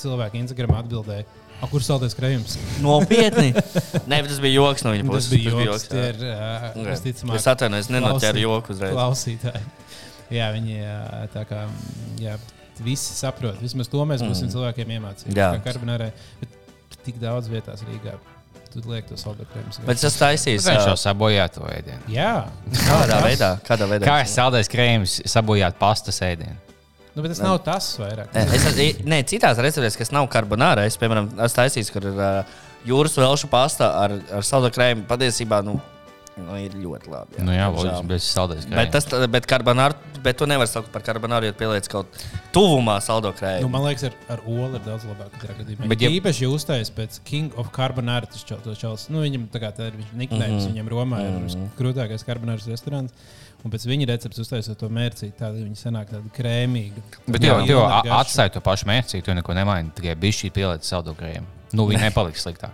cilvēki 0.00 0.42
Instagram 0.44 0.74
atbildēja. 0.82 1.24
A, 1.56 1.64
kur 1.72 1.80
saldēs 1.80 2.12
krējums? 2.12 2.58
Nopietni. 2.84 3.54
Nē, 4.12 4.18
tas 4.26 4.42
bija 4.44 4.58
joks 4.58 4.84
no 4.84 4.92
viņa 4.92 5.06
puses. 5.08 5.30
Tas 5.30 5.32
bija 5.32 5.64
joks. 5.70 5.86
Tie 5.88 6.02
jā. 6.02 6.10
ir 6.12 6.18
uh, 6.20 6.66
Jā. 6.76 6.84
visticamāk 6.90 7.38
Es 7.40 7.46
atvainojos, 7.48 7.88
nenoķēru 7.94 8.42
joku 8.42 8.74
uzreiz. 8.76 8.92
klausītāji. 8.92 9.62
Jā, 10.36 10.50
viņi 10.52 10.76
tā 11.32 11.46
kā 11.48 11.62
jā, 12.20 12.36
visi 12.84 13.16
saprot. 13.16 13.56
Vismaz 13.64 13.88
to 13.88 14.04
mēs 14.04 14.20
būsim 14.26 14.50
Mm. 14.50 14.52
cilvēkiem 14.52 14.92
iemācījuši. 14.98 15.38
Jā. 15.38 15.48
Kā 15.56 15.70
karbonārē, 15.70 16.10
tik 17.08 17.16
daudz 17.22 17.48
vietās 17.48 17.80
Rīgā. 17.88 18.18
Tu 18.76 18.90
liek 18.90 19.06
to 19.08 19.16
saldu 19.16 19.46
krēmu. 19.48 19.72
Bet 19.88 20.02
es 20.04 20.18
taisīju 20.20 20.60
Viņš 20.60 20.88
jau 20.90 20.96
sabojāja 21.00 21.48
to 21.54 21.64
ēdienu. 21.70 22.02
Jā, 22.12 22.32
kādā 22.76 23.22
veidā. 23.24 23.50
Kādā 23.64 23.88
veidā? 23.88 24.04
Kā 24.04 24.18
es 24.26 24.34
saldēju 24.36 24.68
krējumus, 24.74 25.14
sabojāt 25.32 25.78
pastas 25.80 26.20
ēdienu? 26.26 26.58
Nu, 27.16 27.22
bet 27.24 27.32
tas 27.32 27.40
nav 27.40 27.56
tas 27.64 27.88
vairāk. 27.96 28.28
Nē, 28.36 28.42
Es, 28.52 28.64
nē, 29.08 29.22
citās 29.24 29.56
receptēs, 29.64 29.96
kas 29.96 30.12
nav 30.12 30.26
karbonāra, 30.28 30.84
es, 30.84 30.98
piemēram, 31.00 31.30
esmu 31.46 31.56
taisījis, 31.62 31.88
kur 31.94 32.04
ir 32.10 32.18
uh, 32.20 32.56
jūras 32.84 33.16
velšu 33.16 33.48
pasta 33.48 33.88
ar, 34.02 34.18
ar 34.36 34.44
saldu 34.44 34.68
krējumu. 34.74 35.06
Patiesībā, 35.08 35.62
nu, 35.64 35.78
nu, 36.36 36.56
ir 36.60 36.74
ļoti 36.76 37.10
labi. 37.10 37.38
Nu, 37.44 37.52
jā, 37.54 37.66
loģiski, 37.72 38.08
bet 38.10 38.20
es 38.20 38.28
saldēju 38.36 38.70
Bet, 38.74 38.90
tas, 38.92 39.06
bet, 39.32 39.46
karbonāru, 39.48 39.96
bet 40.24 40.36
tu 40.36 40.48
nevari 40.48 40.68
saukt 40.68 40.90
par 40.92 41.04
karbonāru, 41.06 41.48
ja 41.48 41.56
pieliec 41.56 41.88
kaut 41.88 42.12
tuvumā 42.52 42.98
saldo 43.04 43.30
Nu, 43.32 43.38
krējumu. 43.38 43.70
man 43.72 43.86
liekas, 43.86 44.04
ar, 44.10 44.18
ar 44.36 44.42
olu 44.44 44.76
ir 44.76 44.84
daudz 44.84 45.06
labāk. 45.08 45.32
Bet 45.88 46.04
ja 46.04 46.10
īpaši 46.12 46.44
jūs 46.44 46.58
uzstājas 46.60 46.92
pēc 46.92 47.18
King 47.24 47.56
of 47.56 47.72
Carbonara, 47.76 48.28
tas 48.28 48.44
čel, 48.44 48.60
to 48.64 48.74
čels, 48.76 49.08
nu, 49.08 49.24
viņam 49.24 49.48
tā 49.52 49.62
kā 49.64 49.72
tā 49.76 49.88
ir 49.88 49.98
viņš 50.00 50.12
niknējums, 50.12 50.62
mm 50.62 50.68
-hmm. 50.68 50.72
viņam 50.74 50.88
Romā 50.92 51.20
ir 51.24 51.30
Mhm. 51.36 51.46
visgrūtākais 51.46 52.24
karbonāras 52.24 52.68
restorāns. 52.68 53.10
Un 53.64 53.70
pēc 53.70 53.86
viņa 53.88 54.06
receptes 54.06 54.38
uztaisot 54.38 54.78
to 54.78 54.88
mērcī, 54.88 55.32
tāda 55.32 55.56
viņa 55.58 55.74
sanāk 55.74 56.10
tāda 56.12 56.28
krēmīga. 56.36 57.02
Bet 57.26 57.42
Jā, 57.42 57.56
jau, 57.66 57.80
jau 58.04 58.18
atstāja 58.20 58.52
to 58.52 58.60
pašu 58.60 58.86
mērķi, 58.86 59.22
tu 59.22 59.34
neko 59.34 59.54
nemaini. 59.54 59.90
Tikai 59.94 60.14
bija 60.14 60.32
šī 60.32 60.50
pielieta 60.52 60.84
saldo 60.84 61.14
krējumu. 61.14 61.46
Nu, 61.72 61.88
viņi 61.88 62.00
nepaliks 62.10 62.44
sliktāk. 62.46 62.70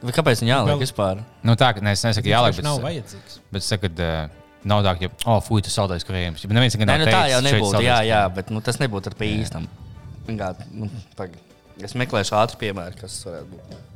Bet 0.00 0.16
Kāpēc 0.16 0.40
viņi 0.40 0.52
jāliek 0.54 0.72
Vēl- 0.72 0.80
vispār? 0.80 1.18
Nu, 1.44 1.54
tā, 1.60 1.74
ka- 1.76 1.82
ne, 1.84 1.92
es 1.92 2.04
nesaku, 2.06 2.30
jāliek, 2.30 2.54
vienkārši 2.56 2.64
nav 2.64 2.78
bet, 2.80 2.86
vajadzīgs. 2.88 3.34
bet 3.52 3.66
ka 3.68 3.90
uh, 4.00 4.38
nav 4.64 4.82
tā, 4.86 4.94
ka, 4.96 5.10
oh, 5.26 5.40
fuj, 5.44 5.62
tas 5.66 5.76
saldējis 5.76 6.06
krējums. 6.08 6.46
Nē, 6.48 6.54
nu, 6.56 7.04
tā 7.04 7.12
teicis, 7.12 7.34
jau 7.34 7.42
nebūtu. 7.44 7.82
Jā, 7.84 8.00
jā, 8.08 8.22
bet 8.34 8.50
nu, 8.50 8.60
tas 8.64 8.80
nebūtu 8.80 9.12
ar 9.12 9.16
pīstam. 9.20 9.68
Kā, 10.30 10.54
nu, 10.72 10.88
pag- 11.18 11.36
es 11.84 11.92
meklēšu 11.92 12.36
ātru 12.38 12.60
piemēru, 12.60 12.96
kas 13.00 13.20
varētu 13.28 13.52
būt. 13.52 13.89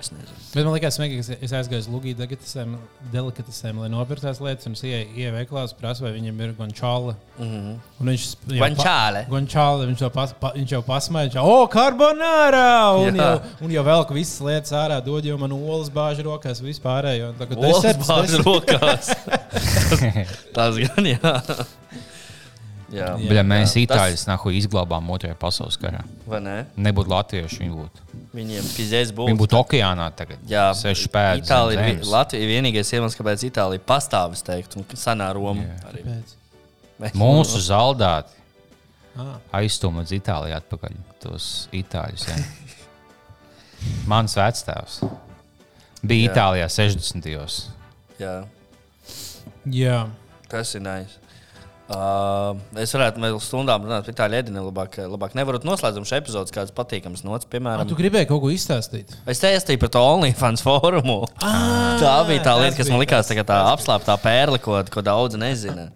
Es 0.00 0.08
nezinu. 0.08 0.36
Bet 0.54 0.64
man 0.64 0.72
liekas, 0.72 0.96
smieklīgi, 0.96 1.24
ka 1.26 1.44
es 1.44 1.52
aizgāju 1.58 1.82
uz 1.82 1.88
Lugiju 1.92 2.16
delikatesēm, 2.16 2.76
delikatesēm 3.12 3.80
lai 3.82 3.90
nopirktu 3.92 4.24
tās 4.24 4.38
lietas. 4.40 4.68
Un 4.70 4.76
es 4.78 4.84
ieeju 4.86 5.32
veiklās, 5.34 5.74
prasu, 5.76 6.06
vai 6.06 6.14
viņam 6.14 6.40
ir 6.46 6.54
gončāla. 6.56 7.16
Mm 7.36 7.50
-hmm. 7.50 7.74
Un 8.00 8.12
viņš 8.12 8.24
jau 8.30 8.60
Guanciale. 8.62 9.24
Gončāla, 9.28 9.88
viņš, 9.90 10.04
pas, 10.14 10.32
pa, 10.40 10.52
viņš 10.56 10.72
jau 10.76 10.82
pasmēja, 10.86 11.28
viņš 11.28 11.36
jau, 11.36 11.44
oh, 11.52 11.66
karbonārā! 11.68 12.70
Un, 13.02 13.20
jau, 13.20 13.34
un 13.60 13.76
jau 13.76 13.84
velk 13.90 14.14
visas 14.16 14.40
lietas 14.40 14.72
ārā, 14.72 15.02
dod 15.04 15.24
jau 15.24 15.36
man 15.38 15.52
olas 15.52 15.92
bāžu 15.92 16.24
rokās, 16.24 16.64
vispārējo. 16.64 17.34
Olas 17.56 18.00
bāžu 18.08 18.40
rokās. 18.46 19.12
Tas 20.56 20.80
gan, 20.80 21.12
jā. 21.12 21.36
Jā, 22.90 23.12
Jā. 23.22 23.32
Ja 23.36 23.42
mēs 23.46 23.70
Tas- 23.74 23.76
itāļus 23.84 24.26
nahu 24.26 24.50
izglābām 24.50 25.06
otrajā 25.14 25.36
pasaules 25.38 25.76
karā. 25.78 26.00
vai 26.26 26.40
ne? 26.40 26.66
Nebūtu 26.76 27.08
latvieši, 27.12 27.58
viņi 27.62 27.76
būtu. 27.76 28.00
Viņiem 28.34 28.66
pizēs 28.74 29.12
būtu. 29.14 29.28
Viņi 29.30 29.38
būtu 29.38 29.58
okeānā 29.60 30.08
tagad. 30.16 30.38
Jā, 30.50 30.72
seši 30.74 31.08
pēdas. 31.08 31.44
Itālija 31.46 31.86
ir 31.92 32.00
Latvija 32.04 32.48
vienīgais 32.50 32.90
iemesls, 32.96 33.14
kāpēc 33.18 33.44
Itālija 33.50 33.78
pastāv, 33.86 34.32
es 34.32 34.42
teiktu, 34.42 34.76
un 34.78 34.84
senā 34.98 35.32
Roma 35.34 35.62
Jā. 35.62 35.78
arī. 35.92 36.02
Mēs- 37.00 37.14
Mūsu 37.14 37.62
zaldāti 37.62 38.36
Ah, 39.18 39.38
aizstūma 39.54 40.02
uz 40.02 40.10
Itāliju 40.10 40.54
atpakaļ. 40.60 40.92
Tos 41.20 41.68
itāļus. 41.72 42.26
jā. 42.26 42.44
Mans 44.06 44.34
vectēvs 44.34 45.00
bija 46.02 46.26
Jā. 46.28 46.34
Itālijā 46.34 46.68
60. 46.70 47.30
gados. 47.34 47.68
Jā, 48.18 48.44
jā. 49.66 50.10
tas 50.48 50.74
ir 50.74 50.80
nice. 50.84 51.16
Uh, 51.90 52.54
es 52.78 52.92
varētu 52.94 53.18
vēl 53.18 53.38
stundām 53.42 53.82
runāt 53.82 54.06
par 54.06 54.14
itāļu 54.14 54.36
ēdienu. 54.38 54.62
Labāk, 54.68 54.94
labāk 55.10 55.32
nevaru 55.34 55.58
noslēdzam 55.66 56.04
šo 56.06 56.20
epizodu, 56.20 56.52
kāds 56.54 56.70
patīkams 56.76 57.24
nots, 57.26 57.48
piemēram. 57.50 57.88
tu 57.90 57.96
gribēji 57.98 58.28
kaut 58.30 58.44
ko 58.44 58.50
izstāstīt? 58.54 59.10
Es 59.26 59.42
teicu 59.42 59.74
par 59.82 59.90
to 59.96 60.02
OnlyFans 60.12 60.62
fórumu. 60.62 61.24
Ah, 61.42 61.98
tā 61.98 62.12
bija 62.28 62.44
tā 62.46 62.54
lieta, 62.60 62.76
kas 62.78 62.90
man 62.92 63.02
likās 63.02 63.26
tā, 63.26 63.34
kā 63.40 63.42
tā 63.48 63.56
apslēptā 63.72 64.14
pērle, 64.22 64.60
ko, 64.62 64.76
ko 64.86 65.02
daudz 65.02 65.34
nezina. 65.40 65.88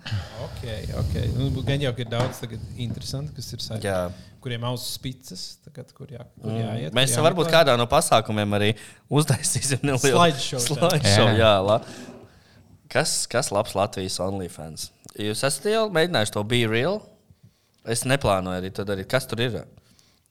Okay, 0.48 0.88
okay. 0.98 1.28
Nu, 1.36 1.50
gan 1.62 1.82
jau 1.86 1.92
ir 2.02 2.08
daudz 2.10 2.40
tagad 2.42 2.80
interesanti, 2.80 3.36
kas 3.36 3.52
ir 3.54 3.62
saistīti. 3.62 3.86
Jā. 3.86 4.08
Kuriem 4.42 4.66
ausis 4.68 4.96
spicas, 4.98 5.44
tagad, 5.64 5.92
kur, 5.96 6.10
jā, 6.10 6.24
kur 6.42 6.50
jāiet. 6.52 6.90
Mm. 6.90 6.96
Mēs 6.98 7.14
kur 7.14 7.24
varbūt 7.28 7.46
jāmeklē. 7.46 7.60
kādā 7.70 7.78
no 7.80 7.86
pasākumiem 7.88 8.58
arī 8.58 8.72
uztaisīsim 9.12 9.86
nelielu 9.86 10.10
Slideshow 10.18 10.58
tādu. 10.66 10.90
slideshow, 10.98 11.30
Jā. 11.30 11.38
jā, 11.38 11.54
la. 11.70 11.78
Kas, 12.92 13.14
kas 13.30 13.48
labs 13.54 13.72
Latvijas 13.78 14.18
OnlyFans? 14.22 14.90
Jūs 15.14 15.44
esat 15.46 15.70
jau 15.70 15.84
mēģinājuši 15.94 16.34
to 16.34 16.42
be 16.50 16.64
real? 16.66 16.98
Es 17.86 18.02
neplānoju 18.08 18.58
arī 18.62 18.70
to 18.74 18.86
darīt. 18.88 19.06
Kas 19.12 19.28
tur 19.30 19.42
ir? 19.44 19.60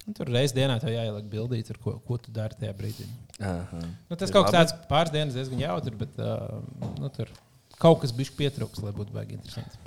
Nu, 0.04 0.16
Tur 0.18 0.28
reizē 0.28 0.58
dienā 0.58 0.76
tev 0.82 0.92
jāieliek 0.92 1.30
bildīt, 1.32 1.70
ar 1.72 1.80
ko, 1.80 1.96
ko 2.04 2.18
tu 2.20 2.34
dari 2.36 2.58
tajā 2.60 2.74
brīdī. 2.76 3.08
Aha. 3.40 3.80
Nu, 4.10 4.18
tas 4.18 4.28
Ir 4.28 4.36
kaut 4.36 4.50
kas 4.50 4.56
tāds 4.58 4.76
pāris 4.90 5.14
dienas 5.14 5.38
diezgan 5.38 5.62
jautri, 5.62 5.96
bet 5.96 6.20
uh, 6.20 6.60
nu, 7.00 7.08
tur 7.14 7.32
kaut 7.80 8.02
kas 8.04 8.12
bija 8.16 8.36
pietrūks, 8.38 8.82
lai 8.84 8.92
būtu 8.96 9.16
baigi 9.16 9.38
interesanti. 9.38 9.80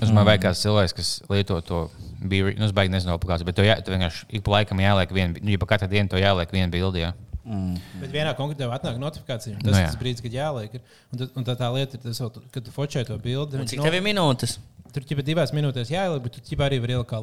Es 0.00 0.10
domāju, 0.10 0.26
vai 0.28 0.36
kāds 0.42 0.62
cilvēks, 0.64 0.94
kas 0.98 1.14
lieto 1.30 1.60
to 1.66 1.80
bija, 2.18 2.52
nu, 2.58 2.66
es 2.66 2.74
baigi 2.76 2.92
nezinu, 2.92 3.16
kāds, 3.22 3.46
bet 3.46 3.58
tu, 3.58 3.66
jā, 3.66 3.78
tu 3.84 3.94
vienkārši 3.94 4.28
ik 4.38 4.44
pa 4.46 4.58
laikam 4.58 4.82
jāliek 4.82 5.14
viena, 5.14 5.38
nu, 5.38 5.54
ja 5.54 5.62
pa 5.62 5.70
katru 5.72 5.90
dienu 5.90 6.10
to 6.10 6.20
jāliek 6.20 6.54
viena 6.54 6.70
bilde. 6.72 7.12
Jā. 7.40 7.60
Bet 8.02 8.10
vienā 8.12 8.32
konkrētā 8.36 8.68
atnāk 8.74 8.98
notifikācija. 9.00 9.56
Tas 9.62 9.64
Nu, 9.64 9.76
ir 9.78 9.84
jā. 9.84 9.92
tas 9.92 10.00
brīdis, 10.00 10.22
kad 10.24 10.34
jāliek. 10.36 10.74
Ir. 10.76 10.82
Un, 11.12 11.18
tad, 11.22 11.30
un 11.40 11.46
tā, 11.46 11.54
tā 11.56 11.70
lieta 11.74 11.96
ir, 11.96 12.02
tas, 12.04 12.20
kad 12.52 12.64
tu 12.66 12.70
focē 12.74 13.04
to 13.08 13.16
bildi. 13.18 13.56
Un 13.56 13.64
viņš 13.64 13.70
Cik 13.74 13.80
no- 13.80 13.84
tev 13.88 13.94
ir 14.00 14.04
minūtes? 14.04 14.58
Tur 14.90 15.04
jau 15.06 15.22
divās 15.22 15.52
minūtēs 15.54 15.92
jāieliek, 15.92 16.22
bet 16.24 16.34
tu 16.34 16.40
jau 16.50 16.64
arī 16.66 16.80
vari 16.82 16.96
ielikt 16.96 17.06
kā 17.12 17.20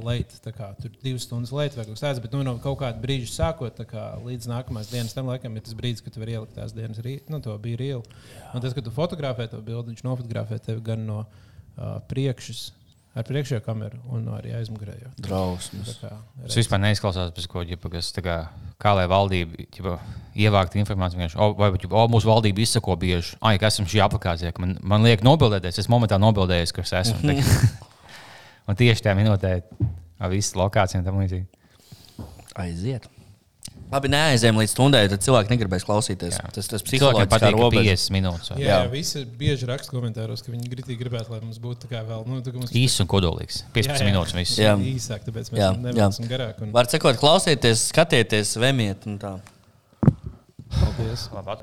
kā 0.55 0.69
Tur 0.79 0.89
divas 1.03 1.25
stundas 1.27 1.51
leitu 1.51 1.75
vai 1.75 1.83
kaut 1.83 1.97
kas 1.99 2.03
tāds. 2.05 2.21
Bet 2.23 2.31
nu, 2.31 2.39
no 2.47 2.53
kaut 2.63 2.79
kāda 2.79 3.01
brīža 3.03 3.27
sākot 3.27 3.81
kā, 3.89 4.05
līdz 4.23 4.47
nākamās 4.47 4.87
dienas 4.89 5.11
tam 5.13 5.27
laikam 5.27 5.53
ir 5.59 5.61
tas 5.65 5.75
brīdis, 5.75 6.01
kad 6.01 6.13
tu 6.15 6.21
vari 6.23 6.37
ielikt 6.37 6.55
tās 6.55 6.71
dienas 6.71 6.97
rīt. 7.03 7.27
Nu, 7.27 7.41
to 7.43 7.51
bija 7.59 7.75
reāli. 7.81 8.05
Un 8.53 8.61
tas, 8.63 8.71
kad 8.73 8.85
tu 8.87 8.89
fotografē 8.95 9.49
to 9.51 9.59
bildi, 9.59 9.91
viņš 9.91 10.05
nofotografē 10.07 10.61
tevi 10.63 10.79
gan 10.81 11.03
no 11.05 11.25
uh, 11.25 11.99
priekšas, 12.07 12.71
ar 13.17 13.25
priekšējo 13.27 13.63
kameru, 13.65 13.97
un 14.13 14.23
no 14.27 14.35
arī 14.37 14.53
aizmugurējo. 14.59 15.09
Drausmas. 15.25 15.95
Tas 16.03 16.57
vispār 16.59 16.81
neizklausās 16.83 17.33
pēc 17.35 17.47
kaut 17.51 17.71
kā, 17.71 17.89
kas 17.97 18.11
tā 18.15 18.21
kā, 18.25 18.35
kā 18.81 18.93
lai 18.97 19.07
valdība 19.09 19.65
ģipa, 19.73 19.95
ievāktu 20.37 20.77
informāciju. 20.83 21.19
vienkārši, 21.23 21.39
O, 21.41 21.49
vai 21.57 21.71
ģipa, 21.73 21.97
o, 21.97 22.05
mūsu 22.13 22.29
valdība 22.29 22.61
izsako 22.61 22.95
bieži, 23.01 23.35
ah, 23.41 23.57
ka 23.57 23.71
esmu 23.71 23.87
šī 23.89 24.03
aplikācijā, 24.05 24.53
ka 24.53 24.61
man, 24.63 24.77
man 24.85 25.03
liek 25.07 25.25
nobildēties. 25.25 25.79
Es 25.81 25.89
momentāli 25.89 26.21
nobildējos, 26.27 26.73
ka 26.77 26.85
es 26.85 26.93
esmu. 27.01 27.19
Tā- 27.25 27.85
Un 28.67 28.75
tieši 28.75 28.99
tajā 29.05 29.15
minūtē 29.15 29.51
ar 30.19 30.29
visu 30.33 30.57
lokāciju 30.59 30.99
un 30.99 31.05
tam 31.07 31.21
līdzīgi. 31.21 31.47
Aiziet. 32.59 33.05
Labi, 33.87 34.09
neaizējām 34.11 34.57
līdz 34.59 34.71
stundai, 34.73 35.01
tad 35.07 35.21
cilvēki 35.23 35.53
negribēs 35.53 35.85
klausīties. 35.87 36.35
Jā. 36.41 36.49
Tas 36.51 36.67
tas 36.67 36.83
psiholoģiski 36.83 37.31
patīk 37.31 37.53
ka 37.55 37.61
robeža. 37.61 37.93
50 37.95 38.13
minūtes. 38.17 38.49
Jā, 38.51 38.57
Jā. 38.59 38.79
jā. 38.83 38.89
visi 38.91 39.21
bieži 39.39 39.69
raksta 39.69 39.93
komentāros, 39.95 40.43
ka 40.43 40.51
viņi 40.51 40.67
gribētu, 40.73 40.97
gribētu 40.99 41.31
lai 41.31 41.39
mums 41.45 41.61
būtu 41.63 41.85
tā 41.85 41.91
kā 41.93 42.01
vēl 42.03 42.25
nu, 42.27 42.41
mums 42.57 42.73
Īss 42.75 42.99
un 42.99 43.07
kodolīgs. 43.07 43.61
15 43.77 44.03
minūtes. 44.09 44.35
un 44.35 44.41
viss. 44.43 44.57
Jā. 44.59 44.75
īsāk, 44.75 45.23
tāpēc 45.29 45.53
mēs 45.53 45.61
Jā, 45.63 45.71
nevaram 45.79 46.31
garāk. 46.33 46.59
Un, 46.65 46.75
Var 46.75 46.91
sakot, 46.91 47.15
klausieties, 47.21 47.87
skatieties, 47.93 48.57
vemiet 48.59 49.07
un 49.07 49.15
tā. 49.23 49.33
paldies! 50.03 51.29
Labi. 51.31 51.57